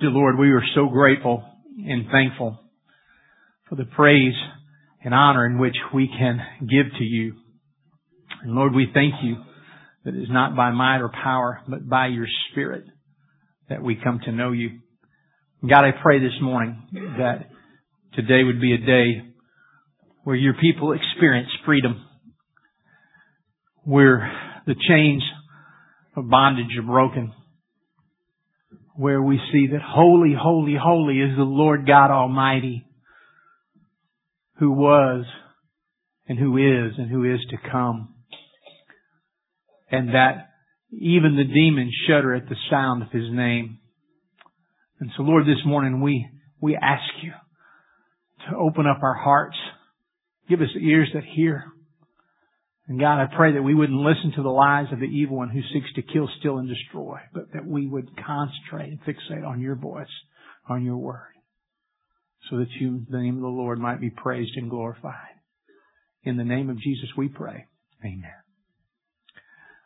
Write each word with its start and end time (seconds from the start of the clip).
Dear 0.00 0.10
Lord, 0.10 0.38
we 0.38 0.52
are 0.52 0.62
so 0.76 0.86
grateful 0.86 1.42
and 1.76 2.04
thankful 2.12 2.56
for 3.68 3.74
the 3.74 3.84
praise 3.84 4.34
and 5.02 5.12
honor 5.12 5.44
in 5.44 5.58
which 5.58 5.74
we 5.92 6.06
can 6.06 6.40
give 6.60 6.86
to 6.96 7.02
you. 7.02 7.34
And 8.44 8.52
Lord, 8.52 8.76
we 8.76 8.86
thank 8.94 9.14
you 9.24 9.38
that 10.04 10.14
it 10.14 10.22
is 10.22 10.28
not 10.30 10.54
by 10.54 10.70
might 10.70 11.00
or 11.00 11.08
power, 11.08 11.62
but 11.66 11.88
by 11.88 12.06
your 12.06 12.28
Spirit 12.52 12.84
that 13.68 13.82
we 13.82 13.96
come 13.96 14.20
to 14.24 14.30
know 14.30 14.52
you. 14.52 14.78
God, 15.68 15.84
I 15.84 15.90
pray 16.00 16.20
this 16.20 16.40
morning 16.40 16.80
that 17.18 17.48
today 18.14 18.44
would 18.44 18.60
be 18.60 18.74
a 18.74 18.78
day 18.78 19.24
where 20.22 20.36
your 20.36 20.54
people 20.60 20.92
experience 20.92 21.50
freedom, 21.66 22.06
where 23.82 24.30
the 24.64 24.76
chains 24.88 25.24
of 26.16 26.30
bondage 26.30 26.78
are 26.78 26.86
broken, 26.86 27.32
where 28.98 29.22
we 29.22 29.40
see 29.52 29.68
that 29.68 29.80
holy, 29.80 30.34
holy, 30.36 30.74
holy 30.74 31.20
is 31.20 31.36
the 31.36 31.44
Lord 31.44 31.86
God 31.86 32.10
Almighty, 32.10 32.84
who 34.58 34.72
was 34.72 35.24
and 36.26 36.36
who 36.36 36.56
is 36.56 36.94
and 36.98 37.08
who 37.08 37.22
is 37.32 37.38
to 37.50 37.70
come. 37.70 38.12
And 39.88 40.08
that 40.08 40.48
even 40.90 41.36
the 41.36 41.44
demons 41.44 41.94
shudder 42.08 42.34
at 42.34 42.48
the 42.48 42.56
sound 42.68 43.04
of 43.04 43.12
His 43.12 43.30
name. 43.30 43.78
And 44.98 45.10
so 45.16 45.22
Lord, 45.22 45.44
this 45.44 45.64
morning 45.64 46.00
we, 46.00 46.26
we 46.60 46.74
ask 46.74 47.04
you 47.22 47.30
to 48.50 48.56
open 48.56 48.84
up 48.88 48.98
our 49.04 49.14
hearts. 49.14 49.56
Give 50.48 50.60
us 50.60 50.74
ears 50.76 51.10
that 51.14 51.22
hear. 51.22 51.66
And 52.88 52.98
God, 52.98 53.20
I 53.20 53.26
pray 53.26 53.52
that 53.52 53.62
we 53.62 53.74
wouldn't 53.74 54.00
listen 54.00 54.32
to 54.36 54.42
the 54.42 54.48
lies 54.48 54.86
of 54.92 54.98
the 54.98 55.04
evil 55.04 55.36
one 55.36 55.50
who 55.50 55.60
seeks 55.74 55.92
to 55.94 56.02
kill, 56.02 56.26
steal, 56.40 56.56
and 56.56 56.66
destroy, 56.66 57.18
but 57.34 57.52
that 57.52 57.66
we 57.66 57.86
would 57.86 58.08
concentrate 58.16 58.88
and 58.88 59.00
fixate 59.02 59.46
on 59.46 59.60
your 59.60 59.76
voice, 59.76 60.06
on 60.66 60.84
your 60.86 60.96
word, 60.96 61.34
so 62.50 62.56
that 62.56 62.68
you, 62.80 63.04
the 63.10 63.18
name 63.18 63.36
of 63.36 63.42
the 63.42 63.48
Lord 63.48 63.78
might 63.78 64.00
be 64.00 64.08
praised 64.08 64.56
and 64.56 64.70
glorified. 64.70 65.36
In 66.24 66.38
the 66.38 66.44
name 66.44 66.70
of 66.70 66.78
Jesus 66.78 67.10
we 67.14 67.28
pray. 67.28 67.66
Amen. 68.02 68.32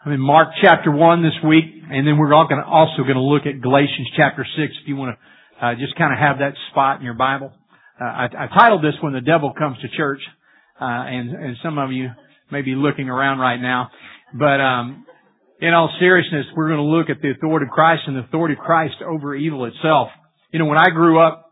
I'm 0.05 0.13
in 0.13 0.21
Mark 0.21 0.49
chapter 0.63 0.93
1 0.93 1.23
this 1.23 1.49
week, 1.49 1.65
and 1.91 2.07
then 2.07 2.19
we're 2.19 2.33
also 2.33 3.03
going 3.03 3.15
to 3.15 3.21
look 3.21 3.47
at 3.47 3.61
Galatians 3.61 4.11
chapter 4.17 4.45
6 4.45 4.73
if 4.83 4.89
you 4.89 4.95
want 4.95 5.17
to 5.19 5.67
uh, 5.67 5.75
just 5.75 5.97
kind 5.97 6.13
of 6.13 6.21
have 6.21 6.39
that 6.39 6.55
spot 6.71 6.99
in 7.01 7.05
your 7.05 7.15
Bible. 7.15 7.53
Uh, 8.01 8.05
I, 8.05 8.25
I, 8.27 8.47
titled 8.59 8.83
this 8.83 8.95
When 9.01 9.13
the 9.13 9.21
Devil 9.21 9.53
Comes 9.57 9.79
to 9.79 9.89
Church, 9.97 10.21
uh, 10.81 10.85
and, 10.85 11.31
and 11.31 11.57
some 11.63 11.79
of 11.79 11.93
you 11.93 12.09
may 12.53 12.63
be 12.63 12.75
looking 12.75 13.09
around 13.09 13.39
right 13.39 13.61
now. 13.61 13.91
But 14.35 14.61
um, 14.61 15.07
in 15.61 15.73
all 15.73 15.91
seriousness, 15.99 16.47
we're 16.55 16.69
going 16.69 16.79
to 16.79 16.85
look 16.85 17.09
at 17.11 17.23
the 17.23 17.31
authority 17.31 17.67
of 17.67 17.73
Christ 17.73 18.03
and 18.07 18.17
the 18.17 18.21
authority 18.21 18.55
of 18.55 18.61
Christ 18.61 18.97
over 19.05 19.35
evil 19.35 19.65
itself. 19.65 20.09
You 20.53 20.59
know, 20.59 20.67
when 20.67 20.79
I 20.79 20.91
grew 20.91 21.19
up 21.19 21.51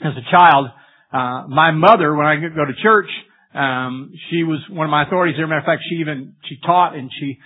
as 0.00 0.12
a 0.16 0.30
child, 0.30 0.68
uh, 1.12 1.46
my 1.48 1.70
mother, 1.70 2.14
when 2.16 2.26
I 2.26 2.36
go 2.36 2.64
to 2.64 2.72
church, 2.82 3.08
um, 3.54 4.12
she 4.30 4.42
was 4.42 4.60
one 4.70 4.86
of 4.86 4.90
my 4.90 5.04
authorities. 5.04 5.36
As 5.38 5.44
a 5.44 5.46
matter 5.46 5.60
of 5.60 5.66
fact, 5.66 5.82
she 5.88 5.96
even 5.96 6.34
she 6.48 6.56
taught 6.64 6.96
and 6.96 7.10
she 7.20 7.38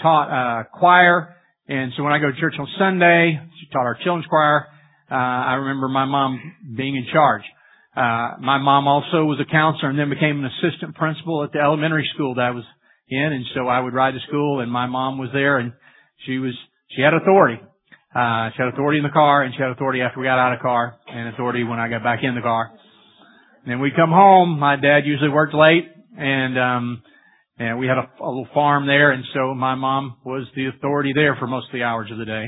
taught 0.00 0.28
uh, 0.30 0.64
choir. 0.72 1.36
And 1.68 1.92
so 1.96 2.02
when 2.02 2.12
I 2.12 2.18
go 2.18 2.30
to 2.30 2.40
church 2.40 2.54
on 2.58 2.66
Sunday, 2.78 3.38
she 3.60 3.68
taught 3.70 3.84
our 3.84 3.98
children's 4.02 4.26
choir. 4.26 4.66
Uh, 5.10 5.14
I 5.14 5.54
remember 5.54 5.88
my 5.88 6.06
mom 6.06 6.40
being 6.74 6.96
in 6.96 7.06
charge. 7.12 7.42
Uh, 8.00 8.40
my 8.40 8.56
mom 8.56 8.88
also 8.88 9.28
was 9.28 9.38
a 9.44 9.50
counselor 9.52 9.90
and 9.90 9.98
then 9.98 10.08
became 10.08 10.42
an 10.42 10.48
assistant 10.48 10.94
principal 10.94 11.44
at 11.44 11.52
the 11.52 11.58
elementary 11.58 12.08
school 12.14 12.34
that 12.36 12.48
I 12.48 12.50
was 12.50 12.64
in. 13.10 13.32
And 13.32 13.44
so 13.54 13.68
I 13.68 13.78
would 13.78 13.92
ride 13.92 14.12
to 14.12 14.20
school 14.26 14.60
and 14.60 14.72
my 14.72 14.86
mom 14.86 15.18
was 15.18 15.28
there 15.34 15.58
and 15.58 15.74
she 16.24 16.38
was, 16.38 16.54
she 16.96 17.02
had 17.02 17.12
authority. 17.12 17.60
Uh, 18.16 18.48
she 18.56 18.62
had 18.62 18.72
authority 18.72 18.98
in 18.98 19.04
the 19.04 19.12
car 19.12 19.42
and 19.42 19.52
she 19.54 19.60
had 19.60 19.70
authority 19.70 20.00
after 20.00 20.18
we 20.18 20.24
got 20.24 20.38
out 20.38 20.54
of 20.54 20.60
the 20.60 20.62
car 20.62 20.96
and 21.12 21.28
authority 21.28 21.62
when 21.62 21.78
I 21.78 21.90
got 21.90 22.02
back 22.02 22.20
in 22.22 22.34
the 22.34 22.40
car. 22.40 22.72
And 23.64 23.70
then 23.70 23.80
we'd 23.80 23.94
come 23.94 24.08
home. 24.08 24.58
My 24.58 24.76
dad 24.76 25.00
usually 25.04 25.28
worked 25.28 25.52
late 25.52 25.84
and, 26.16 26.58
um, 26.58 27.02
and 27.58 27.78
we 27.78 27.86
had 27.86 27.98
a, 27.98 28.08
a 28.24 28.28
little 28.28 28.48
farm 28.54 28.86
there 28.86 29.10
and 29.10 29.24
so 29.34 29.52
my 29.52 29.74
mom 29.74 30.16
was 30.24 30.48
the 30.56 30.68
authority 30.68 31.12
there 31.14 31.36
for 31.38 31.46
most 31.46 31.66
of 31.66 31.74
the 31.74 31.82
hours 31.82 32.10
of 32.10 32.16
the 32.16 32.24
day. 32.24 32.46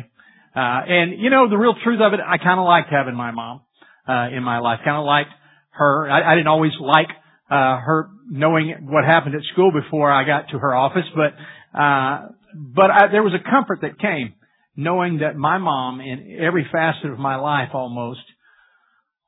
Uh, 0.56 0.80
and 0.88 1.20
you 1.20 1.28
know, 1.28 1.50
the 1.50 1.58
real 1.58 1.74
truth 1.84 2.00
of 2.00 2.14
it, 2.14 2.20
I 2.26 2.38
kind 2.38 2.58
of 2.58 2.64
liked 2.64 2.88
having 2.90 3.14
my 3.14 3.32
mom 3.32 3.60
uh, 4.08 4.34
in 4.34 4.42
my 4.42 4.58
life. 4.58 4.80
Kind 4.82 4.96
of 4.96 5.04
liked 5.04 5.28
her. 5.72 6.08
I, 6.10 6.32
I 6.32 6.34
didn't 6.34 6.48
always 6.48 6.72
like 6.80 7.08
uh, 7.50 7.78
her 7.80 8.08
knowing 8.28 8.88
what 8.88 9.04
happened 9.04 9.34
at 9.34 9.42
school 9.52 9.72
before 9.72 10.10
I 10.10 10.24
got 10.24 10.48
to 10.50 10.58
her 10.58 10.74
office, 10.74 11.04
but 11.14 11.34
uh, 11.78 12.28
but 12.54 12.90
I, 12.90 13.08
there 13.10 13.22
was 13.22 13.34
a 13.34 13.50
comfort 13.50 13.80
that 13.82 13.98
came 13.98 14.34
knowing 14.76 15.18
that 15.18 15.36
my 15.36 15.58
mom, 15.58 16.00
in 16.00 16.38
every 16.40 16.66
facet 16.72 17.10
of 17.10 17.18
my 17.18 17.36
life 17.36 17.70
almost, 17.74 18.20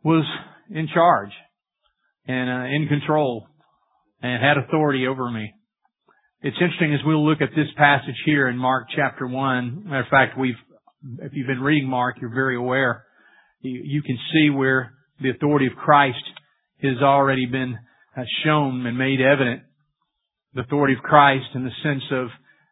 was 0.02 0.24
in 0.70 0.88
charge 0.92 1.30
and 2.26 2.48
uh, 2.48 2.74
in 2.74 2.88
control 2.88 3.46
and 4.22 4.42
had 4.42 4.56
authority 4.56 5.06
over 5.06 5.30
me. 5.30 5.52
It's 6.40 6.56
interesting 6.60 6.94
as 6.94 7.00
we'll 7.04 7.26
look 7.26 7.40
at 7.40 7.50
this 7.50 7.68
passage 7.76 8.16
here 8.24 8.48
in 8.48 8.56
Mark 8.56 8.88
chapter 8.94 9.26
1. 9.26 9.84
Matter 9.84 10.00
of 10.00 10.08
fact, 10.08 10.38
we've, 10.38 10.54
if 11.20 11.32
you've 11.34 11.46
been 11.46 11.60
reading 11.60 11.88
Mark, 11.88 12.16
you're 12.20 12.34
very 12.34 12.56
aware 12.56 13.04
you 13.64 14.02
can 14.02 14.18
see 14.32 14.50
where 14.50 14.92
the 15.20 15.30
authority 15.30 15.66
of 15.66 15.74
Christ 15.74 16.24
has 16.82 17.02
already 17.02 17.46
been 17.46 17.78
uh, 18.16 18.22
shown 18.44 18.84
and 18.86 18.98
made 18.98 19.20
evident. 19.20 19.62
The 20.54 20.62
authority 20.62 20.94
of 20.94 21.02
Christ 21.02 21.46
in 21.54 21.64
the 21.64 21.70
sense 21.82 22.02
of 22.12 22.28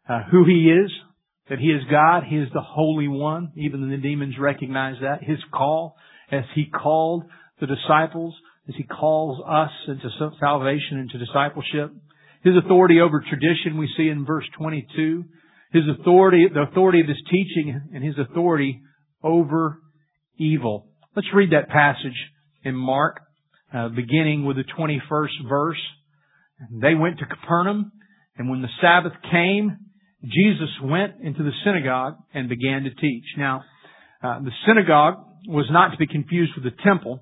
uh, 0.09 0.23
who 0.31 0.45
He 0.45 0.71
is, 0.71 0.91
that 1.49 1.59
He 1.59 1.67
is 1.67 1.81
God, 1.89 2.23
He 2.27 2.37
is 2.37 2.49
the 2.53 2.61
Holy 2.61 3.07
One. 3.07 3.51
Even 3.55 3.89
the 3.89 3.97
demons 3.97 4.35
recognize 4.39 4.95
that. 5.01 5.23
His 5.23 5.39
call, 5.53 5.95
as 6.31 6.43
He 6.55 6.65
called 6.65 7.23
the 7.59 7.67
disciples, 7.67 8.35
as 8.67 8.75
He 8.77 8.83
calls 8.83 9.41
us 9.47 9.71
into 9.87 10.09
salvation, 10.39 10.99
into 10.99 11.17
discipleship. 11.17 11.91
His 12.43 12.53
authority 12.63 12.99
over 12.99 13.23
tradition 13.27 13.77
we 13.77 13.89
see 13.97 14.09
in 14.09 14.25
verse 14.25 14.45
22. 14.57 15.23
His 15.71 15.83
authority, 15.99 16.45
the 16.53 16.67
authority 16.69 17.01
of 17.01 17.07
His 17.07 17.21
teaching 17.29 17.89
and 17.93 18.03
His 18.03 18.15
authority 18.19 18.81
over 19.23 19.79
evil. 20.37 20.87
Let's 21.15 21.27
read 21.33 21.51
that 21.51 21.69
passage 21.69 22.17
in 22.63 22.75
Mark, 22.75 23.21
uh, 23.73 23.89
beginning 23.89 24.45
with 24.45 24.57
the 24.57 24.63
21st 24.77 25.49
verse. 25.49 25.81
They 26.71 26.95
went 26.95 27.19
to 27.19 27.25
Capernaum, 27.25 27.91
and 28.37 28.49
when 28.49 28.61
the 28.61 28.69
Sabbath 28.81 29.13
came, 29.31 29.77
Jesus 30.23 30.69
went 30.81 31.13
into 31.21 31.43
the 31.43 31.51
synagogue 31.65 32.15
and 32.33 32.47
began 32.47 32.83
to 32.83 32.89
teach. 32.89 33.25
Now, 33.37 33.63
uh, 34.23 34.39
the 34.39 34.51
synagogue 34.65 35.15
was 35.47 35.65
not 35.69 35.91
to 35.91 35.97
be 35.97 36.07
confused 36.07 36.53
with 36.55 36.63
the 36.63 36.81
temple. 36.83 37.19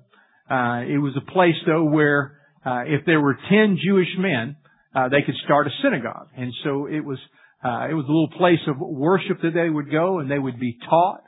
Uh, 0.48 0.82
it 0.86 0.98
was 0.98 1.16
a 1.16 1.32
place, 1.32 1.56
though, 1.66 1.84
where 1.84 2.38
uh, 2.64 2.82
if 2.86 3.04
there 3.06 3.20
were 3.20 3.36
ten 3.50 3.78
Jewish 3.82 4.08
men, 4.18 4.56
uh, 4.94 5.08
they 5.08 5.22
could 5.22 5.34
start 5.44 5.66
a 5.66 5.70
synagogue, 5.82 6.28
and 6.36 6.52
so 6.62 6.86
it 6.86 7.00
was 7.00 7.18
uh, 7.64 7.88
it 7.90 7.94
was 7.94 8.04
a 8.04 8.12
little 8.12 8.30
place 8.36 8.60
of 8.68 8.76
worship 8.78 9.40
that 9.42 9.54
they 9.54 9.68
would 9.68 9.90
go 9.90 10.18
and 10.18 10.30
they 10.30 10.38
would 10.38 10.60
be 10.60 10.76
taught. 10.88 11.22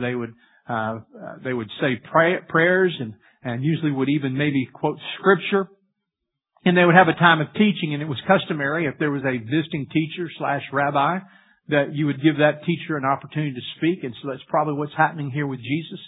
they 0.00 0.14
would 0.14 0.32
uh, 0.68 1.00
they 1.44 1.52
would 1.52 1.68
say 1.80 2.00
pray, 2.10 2.36
prayers 2.48 2.94
and, 2.98 3.14
and 3.42 3.64
usually 3.64 3.90
would 3.90 4.08
even 4.08 4.36
maybe 4.36 4.68
quote 4.72 4.98
scripture. 5.18 5.68
And 6.64 6.76
they 6.76 6.84
would 6.84 6.94
have 6.94 7.08
a 7.08 7.18
time 7.18 7.40
of 7.40 7.48
teaching 7.54 7.92
and 7.92 8.02
it 8.02 8.08
was 8.08 8.20
customary 8.26 8.86
if 8.86 8.94
there 8.98 9.10
was 9.10 9.22
a 9.22 9.38
visiting 9.38 9.86
teacher 9.92 10.30
slash 10.38 10.62
rabbi 10.72 11.18
that 11.68 11.94
you 11.94 12.06
would 12.06 12.22
give 12.22 12.38
that 12.38 12.64
teacher 12.64 12.96
an 12.96 13.04
opportunity 13.04 13.54
to 13.54 13.66
speak. 13.78 14.04
And 14.04 14.14
so 14.22 14.30
that's 14.30 14.42
probably 14.48 14.74
what's 14.74 14.94
happening 14.96 15.30
here 15.30 15.46
with 15.46 15.60
Jesus. 15.60 15.98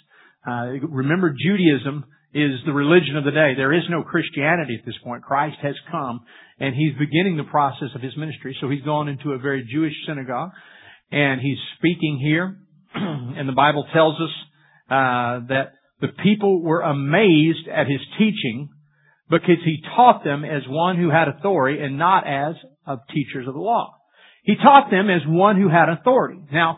Uh, 0.47 0.87
remember 0.87 1.35
Judaism 1.35 2.05
is 2.33 2.59
the 2.65 2.73
religion 2.73 3.17
of 3.17 3.23
the 3.23 3.31
day. 3.31 3.53
There 3.55 3.73
is 3.73 3.83
no 3.89 4.03
Christianity 4.03 4.77
at 4.79 4.85
this 4.85 4.95
point. 5.03 5.23
Christ 5.23 5.57
has 5.61 5.75
come 5.91 6.21
and 6.59 6.75
he's 6.75 6.93
beginning 6.99 7.37
the 7.37 7.49
process 7.49 7.89
of 7.95 8.01
his 8.01 8.15
ministry. 8.17 8.55
So 8.61 8.69
he's 8.69 8.83
gone 8.83 9.07
into 9.07 9.31
a 9.31 9.39
very 9.39 9.67
Jewish 9.71 9.93
synagogue 10.07 10.51
and 11.11 11.41
he's 11.41 11.57
speaking 11.77 12.19
here. 12.21 12.57
and 13.37 13.47
the 13.47 13.53
Bible 13.53 13.85
tells 13.93 14.15
us 14.15 14.29
uh, 14.89 15.47
that 15.49 15.73
the 16.01 16.07
people 16.23 16.61
were 16.61 16.81
amazed 16.81 17.67
at 17.67 17.87
his 17.87 17.99
teaching 18.17 18.69
because 19.29 19.57
he 19.63 19.81
taught 19.95 20.23
them 20.23 20.45
as 20.45 20.61
one 20.67 20.97
who 20.97 21.09
had 21.09 21.27
authority 21.27 21.81
and 21.81 21.97
not 21.97 22.25
as 22.27 22.55
of 22.85 22.99
teachers 23.13 23.47
of 23.47 23.53
the 23.53 23.59
law. 23.59 23.95
He 24.43 24.55
taught 24.55 24.91
them 24.91 25.09
as 25.09 25.21
one 25.25 25.59
who 25.59 25.69
had 25.69 25.89
authority. 25.89 26.41
Now, 26.53 26.77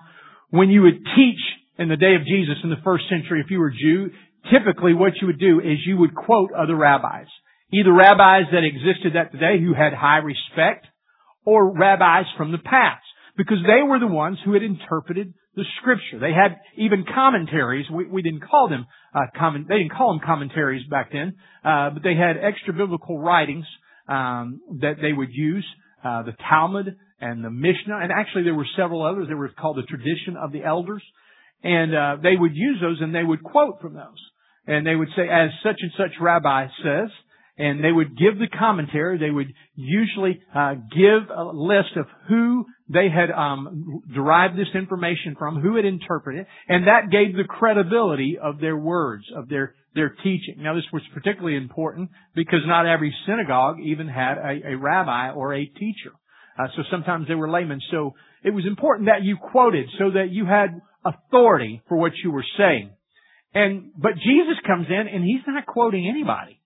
when 0.50 0.69
you 0.69 0.83
would 0.83 1.03
teach 1.15 1.39
in 1.77 1.89
the 1.89 1.97
day 1.97 2.15
of 2.15 2.25
Jesus 2.25 2.56
in 2.63 2.69
the 2.69 2.81
first 2.83 3.03
century, 3.09 3.42
if 3.44 3.51
you 3.51 3.59
were 3.59 3.71
Jew, 3.71 4.12
typically 4.51 4.94
what 4.94 5.13
you 5.19 5.27
would 5.27 5.39
do 5.39 5.59
is 5.59 5.80
you 5.86 5.97
would 5.97 6.15
quote 6.15 6.51
other 6.53 6.75
rabbis. 6.75 7.27
Either 7.74 7.92
rabbis 7.92 8.45
that 8.53 8.63
existed 8.63 9.13
that 9.13 9.33
day 9.38 9.59
who 9.59 9.74
had 9.74 9.94
high 9.94 10.19
respect 10.19 10.88
or 11.45 11.74
rabbis 11.77 12.25
from 12.38 12.53
the 12.53 12.57
past 12.57 13.03
because 13.38 13.57
they 13.66 13.84
were 13.88 14.00
the 14.00 14.07
ones 14.07 14.38
who 14.44 14.54
had 14.54 14.63
interpreted 14.63 15.34
the 15.56 15.63
scripture. 15.80 16.19
They 16.19 16.34
had 16.34 16.60
even 16.75 17.06
commentaries. 17.13 17.86
We, 17.92 18.06
we 18.06 18.22
didn't 18.22 18.42
call 18.50 18.69
them 18.69 18.86
uh, 19.13 19.28
comment, 19.38 19.68
they 19.68 19.78
didn't 19.78 19.94
call 19.94 20.13
them 20.13 20.22
commentaries 20.25 20.86
back 20.89 21.12
then, 21.12 21.36
uh, 21.63 21.92
but 21.92 22.04
they 22.04 22.16
had 22.16 22.38
extra 22.38 22.74
biblical 22.74 23.19
writings 23.19 23.66
um, 24.07 24.62
that 24.81 24.95
they 25.01 25.13
would 25.13 25.30
use. 25.31 25.66
Uh, 26.04 26.24
the 26.24 26.34
Talmud 26.50 26.95
and 27.19 27.44
the 27.44 27.50
Mishnah, 27.50 28.00
and 28.01 28.12
actually 28.12 28.44
there 28.44 28.54
were 28.54 28.68
several 28.78 29.04
others. 29.04 29.28
They 29.28 29.34
were 29.34 29.50
called 29.50 29.78
the 29.78 29.83
tradition 29.83 30.38
of 30.38 30.51
the 30.51 30.63
elders. 30.63 31.04
And 31.63 31.95
uh, 31.95 32.18
they 32.22 32.36
would 32.38 32.56
use 32.56 32.78
those 32.81 32.98
and 33.01 33.13
they 33.13 33.24
would 33.24 33.44
quote 33.44 33.81
from 33.81 33.95
those. 33.95 34.22
And 34.68 34.86
they 34.86 34.95
would 34.95 35.10
say, 35.16 35.24
as 35.24 35.50
such 35.63 35.78
and 35.80 35.92
such 35.98 36.12
rabbi 36.22 36.68
says, 36.83 37.10
and 37.57 37.83
they 37.83 37.92
would 37.92 38.18
give 38.18 38.38
the 38.38 38.48
commentary. 38.48 39.18
They 39.18 39.31
would 39.31 39.54
usually 39.75 40.42
uh, 40.56 40.75
give 40.75 41.30
a 41.36 41.44
list 41.44 41.95
of 41.95 42.06
who 42.30 42.65
they 42.88 43.09
had 43.09 43.31
um, 43.31 44.04
derived 44.13 44.57
this 44.57 44.68
information 44.75 45.36
from, 45.38 45.59
who 45.62 45.75
had 45.75 45.86
interpreted 45.86 46.42
it, 46.42 46.48
and 46.69 46.88
that 46.88 47.12
gave 47.12 47.36
the 47.36 47.44
credibility 47.44 48.38
of 48.42 48.59
their 48.59 48.77
words, 48.77 49.25
of 49.36 49.50
their 49.50 49.74
their 49.95 50.09
teaching. 50.09 50.57
Now, 50.59 50.75
this 50.75 50.86
was 50.94 51.01
particularly 51.13 51.57
important 51.57 52.12
because 52.36 52.59
not 52.68 52.86
every 52.86 53.13
synagogue 53.25 53.77
even 53.83 54.07
had 54.07 54.38
a, 54.38 54.74
a 54.74 54.77
rabbi 54.77 55.31
or 55.31 55.56
a 55.56 55.65
teacher. 55.65 56.12
Uh, 56.57 56.68
so 56.75 56.83
sometimes 56.92 57.27
they 57.27 57.36
were 57.36 57.50
laymen. 57.50 57.81
So 57.89 58.13
it 58.44 58.51
was 58.51 58.65
important 58.68 59.07
that 59.07 59.24
you 59.24 59.38
quoted 59.38 59.88
so 59.98 60.12
that 60.12 60.30
you 60.30 60.45
had 60.45 60.81
authority 61.04 61.81
for 61.89 61.98
what 61.98 62.12
you 62.24 62.31
were 62.31 62.45
saying. 62.57 62.92
And 63.54 63.92
but 63.98 64.13
Jesus 64.15 64.57
comes 64.65 64.88
in 64.88 65.07
and 65.07 65.24
he's 65.24 65.42
not 65.48 65.65
quoting 65.65 66.07
anybody. 66.07 66.59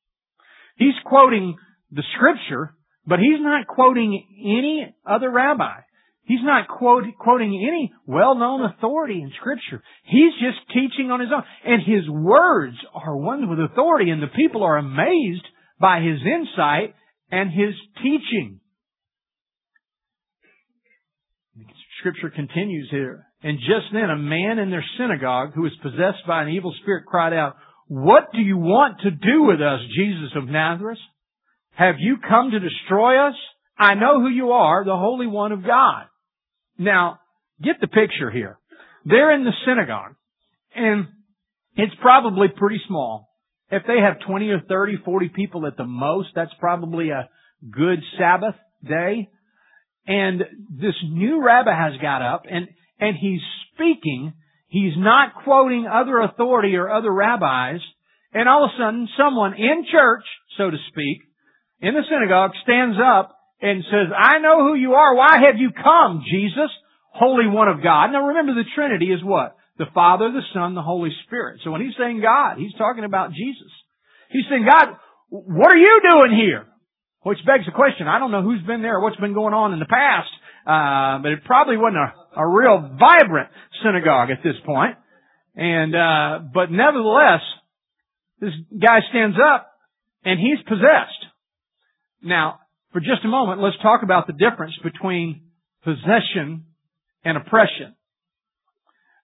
He's 0.81 0.97
quoting 1.05 1.57
the 1.91 2.01
scripture, 2.15 2.73
but 3.05 3.19
he's 3.19 3.39
not 3.39 3.67
quoting 3.67 4.25
any 4.39 4.95
other 5.05 5.29
rabbi. 5.29 5.81
He's 6.23 6.41
not 6.41 6.67
quote, 6.67 7.03
quoting 7.19 7.53
any 7.67 7.93
well-known 8.07 8.65
authority 8.65 9.21
in 9.21 9.31
scripture. 9.39 9.83
He's 10.05 10.33
just 10.41 10.67
teaching 10.73 11.11
on 11.11 11.19
his 11.19 11.29
own. 11.31 11.43
And 11.63 11.83
his 11.85 12.09
words 12.09 12.77
are 12.95 13.15
ones 13.15 13.43
with 13.47 13.59
authority 13.59 14.09
and 14.09 14.23
the 14.23 14.35
people 14.35 14.63
are 14.63 14.77
amazed 14.77 15.45
by 15.79 15.99
his 15.99 16.17
insight 16.25 16.95
and 17.29 17.51
his 17.51 17.75
teaching. 17.97 18.59
Scripture 21.99 22.31
continues 22.31 22.87
here. 22.89 23.27
And 23.43 23.59
just 23.59 23.93
then 23.93 24.09
a 24.09 24.17
man 24.17 24.57
in 24.57 24.71
their 24.71 24.85
synagogue 24.97 25.51
who 25.53 25.61
was 25.61 25.77
possessed 25.83 26.25
by 26.27 26.41
an 26.41 26.49
evil 26.49 26.73
spirit 26.81 27.05
cried 27.05 27.33
out, 27.33 27.55
what 27.91 28.31
do 28.31 28.39
you 28.39 28.55
want 28.55 29.01
to 29.01 29.11
do 29.11 29.43
with 29.43 29.59
us, 29.59 29.81
Jesus 29.93 30.31
of 30.37 30.47
Nazareth? 30.47 30.97
Have 31.71 31.95
you 31.99 32.19
come 32.25 32.51
to 32.51 32.59
destroy 32.61 33.27
us? 33.27 33.35
I 33.77 33.95
know 33.95 34.21
who 34.21 34.29
you 34.29 34.51
are, 34.51 34.85
the 34.85 34.95
Holy 34.95 35.27
One 35.27 35.51
of 35.51 35.65
God. 35.65 36.05
Now, 36.77 37.19
get 37.61 37.81
the 37.81 37.89
picture 37.89 38.31
here. 38.31 38.57
They're 39.03 39.35
in 39.35 39.43
the 39.43 39.51
synagogue, 39.65 40.15
and 40.73 41.07
it's 41.75 41.91
probably 42.01 42.47
pretty 42.55 42.79
small. 42.87 43.27
If 43.69 43.83
they 43.85 43.99
have 43.99 44.25
20 44.25 44.47
or 44.51 44.61
30, 44.61 44.99
40 45.03 45.27
people 45.35 45.67
at 45.67 45.75
the 45.75 45.83
most, 45.83 46.29
that's 46.33 46.53
probably 46.61 47.09
a 47.09 47.29
good 47.69 47.99
Sabbath 48.17 48.55
day. 48.87 49.27
And 50.07 50.39
this 50.69 50.95
new 51.09 51.43
rabbi 51.43 51.75
has 51.77 51.99
got 52.01 52.21
up 52.21 52.43
and, 52.49 52.69
and 53.01 53.17
he's 53.19 53.41
speaking 53.73 54.31
He's 54.71 54.95
not 54.95 55.43
quoting 55.43 55.83
other 55.83 56.19
authority 56.19 56.77
or 56.79 56.89
other 56.89 57.11
rabbis. 57.11 57.83
And 58.31 58.47
all 58.47 58.63
of 58.63 58.71
a 58.71 58.79
sudden, 58.79 59.09
someone 59.19 59.53
in 59.59 59.83
church, 59.91 60.23
so 60.57 60.71
to 60.71 60.77
speak, 60.87 61.27
in 61.81 61.93
the 61.93 62.07
synagogue 62.07 62.51
stands 62.63 62.95
up 62.95 63.35
and 63.59 63.83
says, 63.83 64.15
I 64.15 64.39
know 64.39 64.63
who 64.63 64.75
you 64.75 64.93
are. 64.93 65.13
Why 65.13 65.43
have 65.43 65.59
you 65.59 65.71
come, 65.75 66.23
Jesus, 66.23 66.71
Holy 67.11 67.51
One 67.51 67.67
of 67.67 67.83
God? 67.83 68.15
Now 68.15 68.31
remember 68.31 68.55
the 68.55 68.63
Trinity 68.73 69.11
is 69.11 69.19
what? 69.21 69.57
The 69.77 69.91
Father, 69.93 70.31
the 70.31 70.47
Son, 70.53 70.73
the 70.73 70.81
Holy 70.81 71.11
Spirit. 71.27 71.59
So 71.65 71.71
when 71.71 71.81
he's 71.81 71.99
saying 71.99 72.21
God, 72.21 72.55
he's 72.57 72.73
talking 72.77 73.03
about 73.03 73.33
Jesus. 73.33 73.71
He's 74.29 74.45
saying, 74.49 74.63
God, 74.63 74.95
what 75.27 75.67
are 75.67 75.83
you 75.83 75.99
doing 75.99 76.31
here? 76.39 76.63
Which 77.23 77.43
begs 77.45 77.65
the 77.65 77.75
question, 77.75 78.07
I 78.07 78.19
don't 78.19 78.31
know 78.31 78.41
who's 78.41 78.63
been 78.63 78.81
there, 78.81 79.01
what's 79.01 79.19
been 79.19 79.33
going 79.33 79.53
on 79.53 79.73
in 79.73 79.79
the 79.79 79.91
past, 79.91 80.31
uh, 80.63 81.21
but 81.21 81.35
it 81.35 81.43
probably 81.43 81.75
wasn't 81.75 82.07
a 82.07 82.20
a 82.35 82.47
real 82.47 82.95
vibrant 82.99 83.49
synagogue 83.83 84.29
at 84.29 84.43
this 84.43 84.55
point. 84.65 84.97
And, 85.55 85.95
uh, 85.95 86.39
but 86.53 86.71
nevertheless, 86.71 87.41
this 88.39 88.53
guy 88.71 88.99
stands 89.09 89.37
up 89.37 89.67
and 90.23 90.39
he's 90.39 90.59
possessed. 90.67 91.25
Now, 92.23 92.59
for 92.93 92.99
just 92.99 93.25
a 93.25 93.27
moment, 93.27 93.61
let's 93.61 93.77
talk 93.81 94.03
about 94.03 94.27
the 94.27 94.33
difference 94.33 94.73
between 94.83 95.43
possession 95.83 96.65
and 97.23 97.37
oppression. 97.37 97.95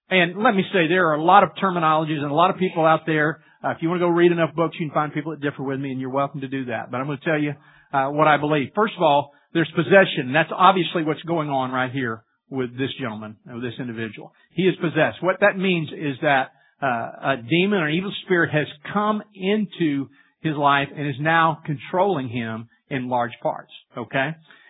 And 0.10 0.42
let 0.42 0.56
me 0.56 0.64
say, 0.72 0.88
there 0.88 1.10
are 1.10 1.16
a 1.16 1.24
lot 1.24 1.44
of 1.44 1.50
terminologies 1.62 2.20
and 2.20 2.32
a 2.32 2.34
lot 2.34 2.50
of 2.50 2.58
people 2.58 2.86
out 2.86 3.02
there. 3.06 3.42
Uh, 3.64 3.72
if 3.72 3.78
you 3.82 3.90
want 3.90 4.00
to 4.00 4.06
go 4.06 4.10
read 4.10 4.32
enough 4.32 4.56
books, 4.56 4.78
you 4.80 4.88
can 4.88 4.94
find 4.94 5.14
people 5.14 5.32
that 5.32 5.42
differ 5.42 5.64
with 5.64 5.80
me, 5.80 5.92
and 5.92 6.00
you're 6.00 6.10
welcome 6.10 6.42
to 6.42 6.48
do 6.48 6.66
that. 6.66 6.92
But 6.92 6.98
I'm 6.98 7.08
going 7.08 7.18
to 7.18 7.26
tell 7.26 7.40
you 7.40 7.54
uh, 7.92 8.10
what 8.12 8.28
I 8.28 8.38
believe. 8.38 8.70
First 8.74 8.94
of 8.96 9.04
all, 9.04 9.34
there's 9.54 9.70
possession. 9.76 10.32
That's 10.34 10.52
obviously 10.56 11.04
what's 11.04 11.22
going 11.24 11.50
on 11.50 11.72
right 11.72 11.92
here 11.92 12.24
with 12.50 12.72
this 12.78 12.90
gentleman, 13.00 13.38
with 13.46 13.64
this 13.64 13.74
individual. 13.80 14.34
He 14.54 14.64
is 14.64 14.76
possessed. 14.78 15.22
What 15.22 15.38
that 15.42 15.58
means 15.58 15.90
is 15.90 16.18
that 16.22 16.52
uh, 16.82 16.86
a 16.86 17.36
demon 17.50 17.80
or 17.80 17.88
an 17.88 17.96
evil 17.96 18.14
spirit 18.26 18.52
has 18.52 18.68
come 18.94 19.22
into 19.34 20.08
his 20.42 20.56
life 20.56 20.88
and 20.96 21.08
is 21.08 21.16
now 21.20 21.62
controlling 21.66 22.30
him 22.30 22.70
in 22.90 23.10
large 23.10 23.34
parts. 23.42 23.72
Okay? 23.98 24.30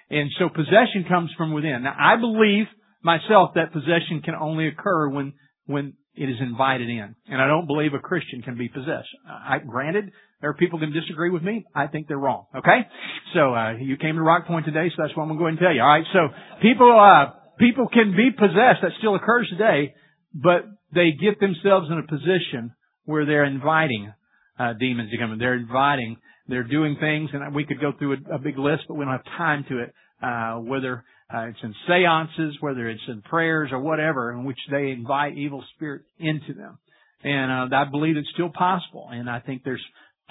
And 0.09 0.29
so 0.39 0.49
possession 0.49 1.05
comes 1.07 1.31
from 1.37 1.53
within. 1.53 1.83
Now 1.83 1.95
I 1.99 2.19
believe 2.19 2.65
myself 3.03 3.51
that 3.55 3.73
possession 3.73 4.21
can 4.23 4.35
only 4.35 4.67
occur 4.67 5.09
when, 5.09 5.33
when 5.65 5.93
it 6.15 6.29
is 6.29 6.37
invited 6.41 6.89
in. 6.89 7.15
And 7.27 7.41
I 7.41 7.47
don't 7.47 7.67
believe 7.67 7.93
a 7.93 7.99
Christian 7.99 8.41
can 8.41 8.57
be 8.57 8.69
possessed. 8.69 9.09
I, 9.27 9.59
granted, 9.59 10.11
there 10.41 10.49
are 10.49 10.55
people 10.55 10.79
who 10.79 10.85
can 10.85 10.93
disagree 10.93 11.29
with 11.29 11.43
me. 11.43 11.65
I 11.75 11.87
think 11.87 12.07
they're 12.07 12.17
wrong. 12.17 12.45
Okay? 12.55 12.87
So, 13.35 13.53
uh, 13.53 13.73
you 13.73 13.97
came 13.97 14.15
to 14.15 14.21
Rock 14.21 14.47
Point 14.47 14.65
today, 14.65 14.89
so 14.89 15.03
that's 15.03 15.15
what 15.15 15.23
I'm 15.23 15.29
to 15.29 15.35
go 15.35 15.45
ahead 15.45 15.59
and 15.59 15.59
tell 15.59 15.73
you. 15.73 15.81
Alright, 15.81 16.05
so 16.13 16.29
people, 16.61 16.89
uh, 16.89 17.33
people 17.59 17.87
can 17.87 18.11
be 18.15 18.31
possessed. 18.31 18.81
That 18.81 18.91
still 18.99 19.15
occurs 19.15 19.47
today, 19.49 19.93
but 20.33 20.65
they 20.93 21.11
get 21.11 21.39
themselves 21.39 21.87
in 21.91 21.97
a 21.97 22.07
position 22.07 22.73
where 23.05 23.25
they're 23.25 23.45
inviting 23.45 24.13
uh, 24.59 24.73
demons 24.73 25.11
to 25.11 25.17
come 25.17 25.33
in. 25.33 25.39
They're 25.39 25.55
inviting. 25.55 26.17
They're 26.47 26.63
doing 26.63 26.95
things, 26.99 27.29
and 27.33 27.53
we 27.53 27.65
could 27.65 27.81
go 27.81 27.91
through 27.97 28.17
a, 28.31 28.35
a 28.35 28.39
big 28.39 28.57
list, 28.57 28.83
but 28.87 28.95
we 28.95 29.05
don't 29.05 29.11
have 29.13 29.37
time 29.37 29.65
to 29.69 29.79
it. 29.79 29.93
Uh, 30.21 30.55
whether 30.55 31.03
uh, 31.33 31.41
it's 31.41 31.59
in 31.61 31.75
seances, 31.87 32.57
whether 32.59 32.89
it's 32.89 33.01
in 33.07 33.21
prayers 33.21 33.69
or 33.71 33.79
whatever, 33.79 34.31
in 34.31 34.45
which 34.45 34.57
they 34.71 34.89
invite 34.89 35.37
evil 35.37 35.63
spirits 35.75 36.07
into 36.17 36.53
them. 36.53 36.79
And 37.23 37.51
uh, 37.71 37.75
I 37.75 37.83
believe 37.89 38.17
it's 38.17 38.29
still 38.33 38.49
possible, 38.49 39.09
and 39.11 39.29
I 39.29 39.39
think 39.39 39.63
there's 39.63 39.83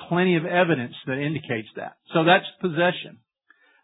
plenty 0.09 0.37
of 0.37 0.45
evidence 0.45 0.95
that 1.07 1.19
indicates 1.19 1.69
that. 1.77 1.97
So 2.13 2.25
that's 2.25 2.45
possession. 2.61 3.19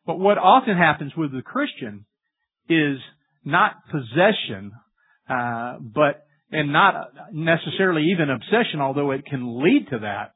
But 0.07 0.19
what 0.19 0.39
often 0.39 0.77
happens 0.77 1.13
with 1.17 1.33
the 1.33 1.43
Christian 1.43 2.07
is 2.69 2.99
not 3.45 3.73
possession, 3.91 4.73
uh, 5.29 5.79
but 5.81 6.25
and 6.51 6.73
not 6.73 7.13
necessarily 7.33 8.09
even 8.13 8.29
obsession, 8.29 8.81
although 8.81 9.11
it 9.13 9.25
can 9.25 9.63
lead 9.63 9.87
to 9.91 10.01
that, 10.01 10.33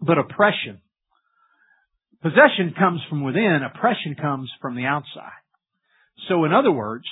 but 0.00 0.18
oppression. 0.18 0.80
Possession 2.20 2.74
comes 2.76 3.00
from 3.08 3.22
within, 3.22 3.60
oppression 3.64 4.16
comes 4.20 4.50
from 4.60 4.74
the 4.74 4.84
outside. 4.84 5.30
So 6.28 6.44
in 6.44 6.52
other 6.52 6.72
words, 6.72 7.04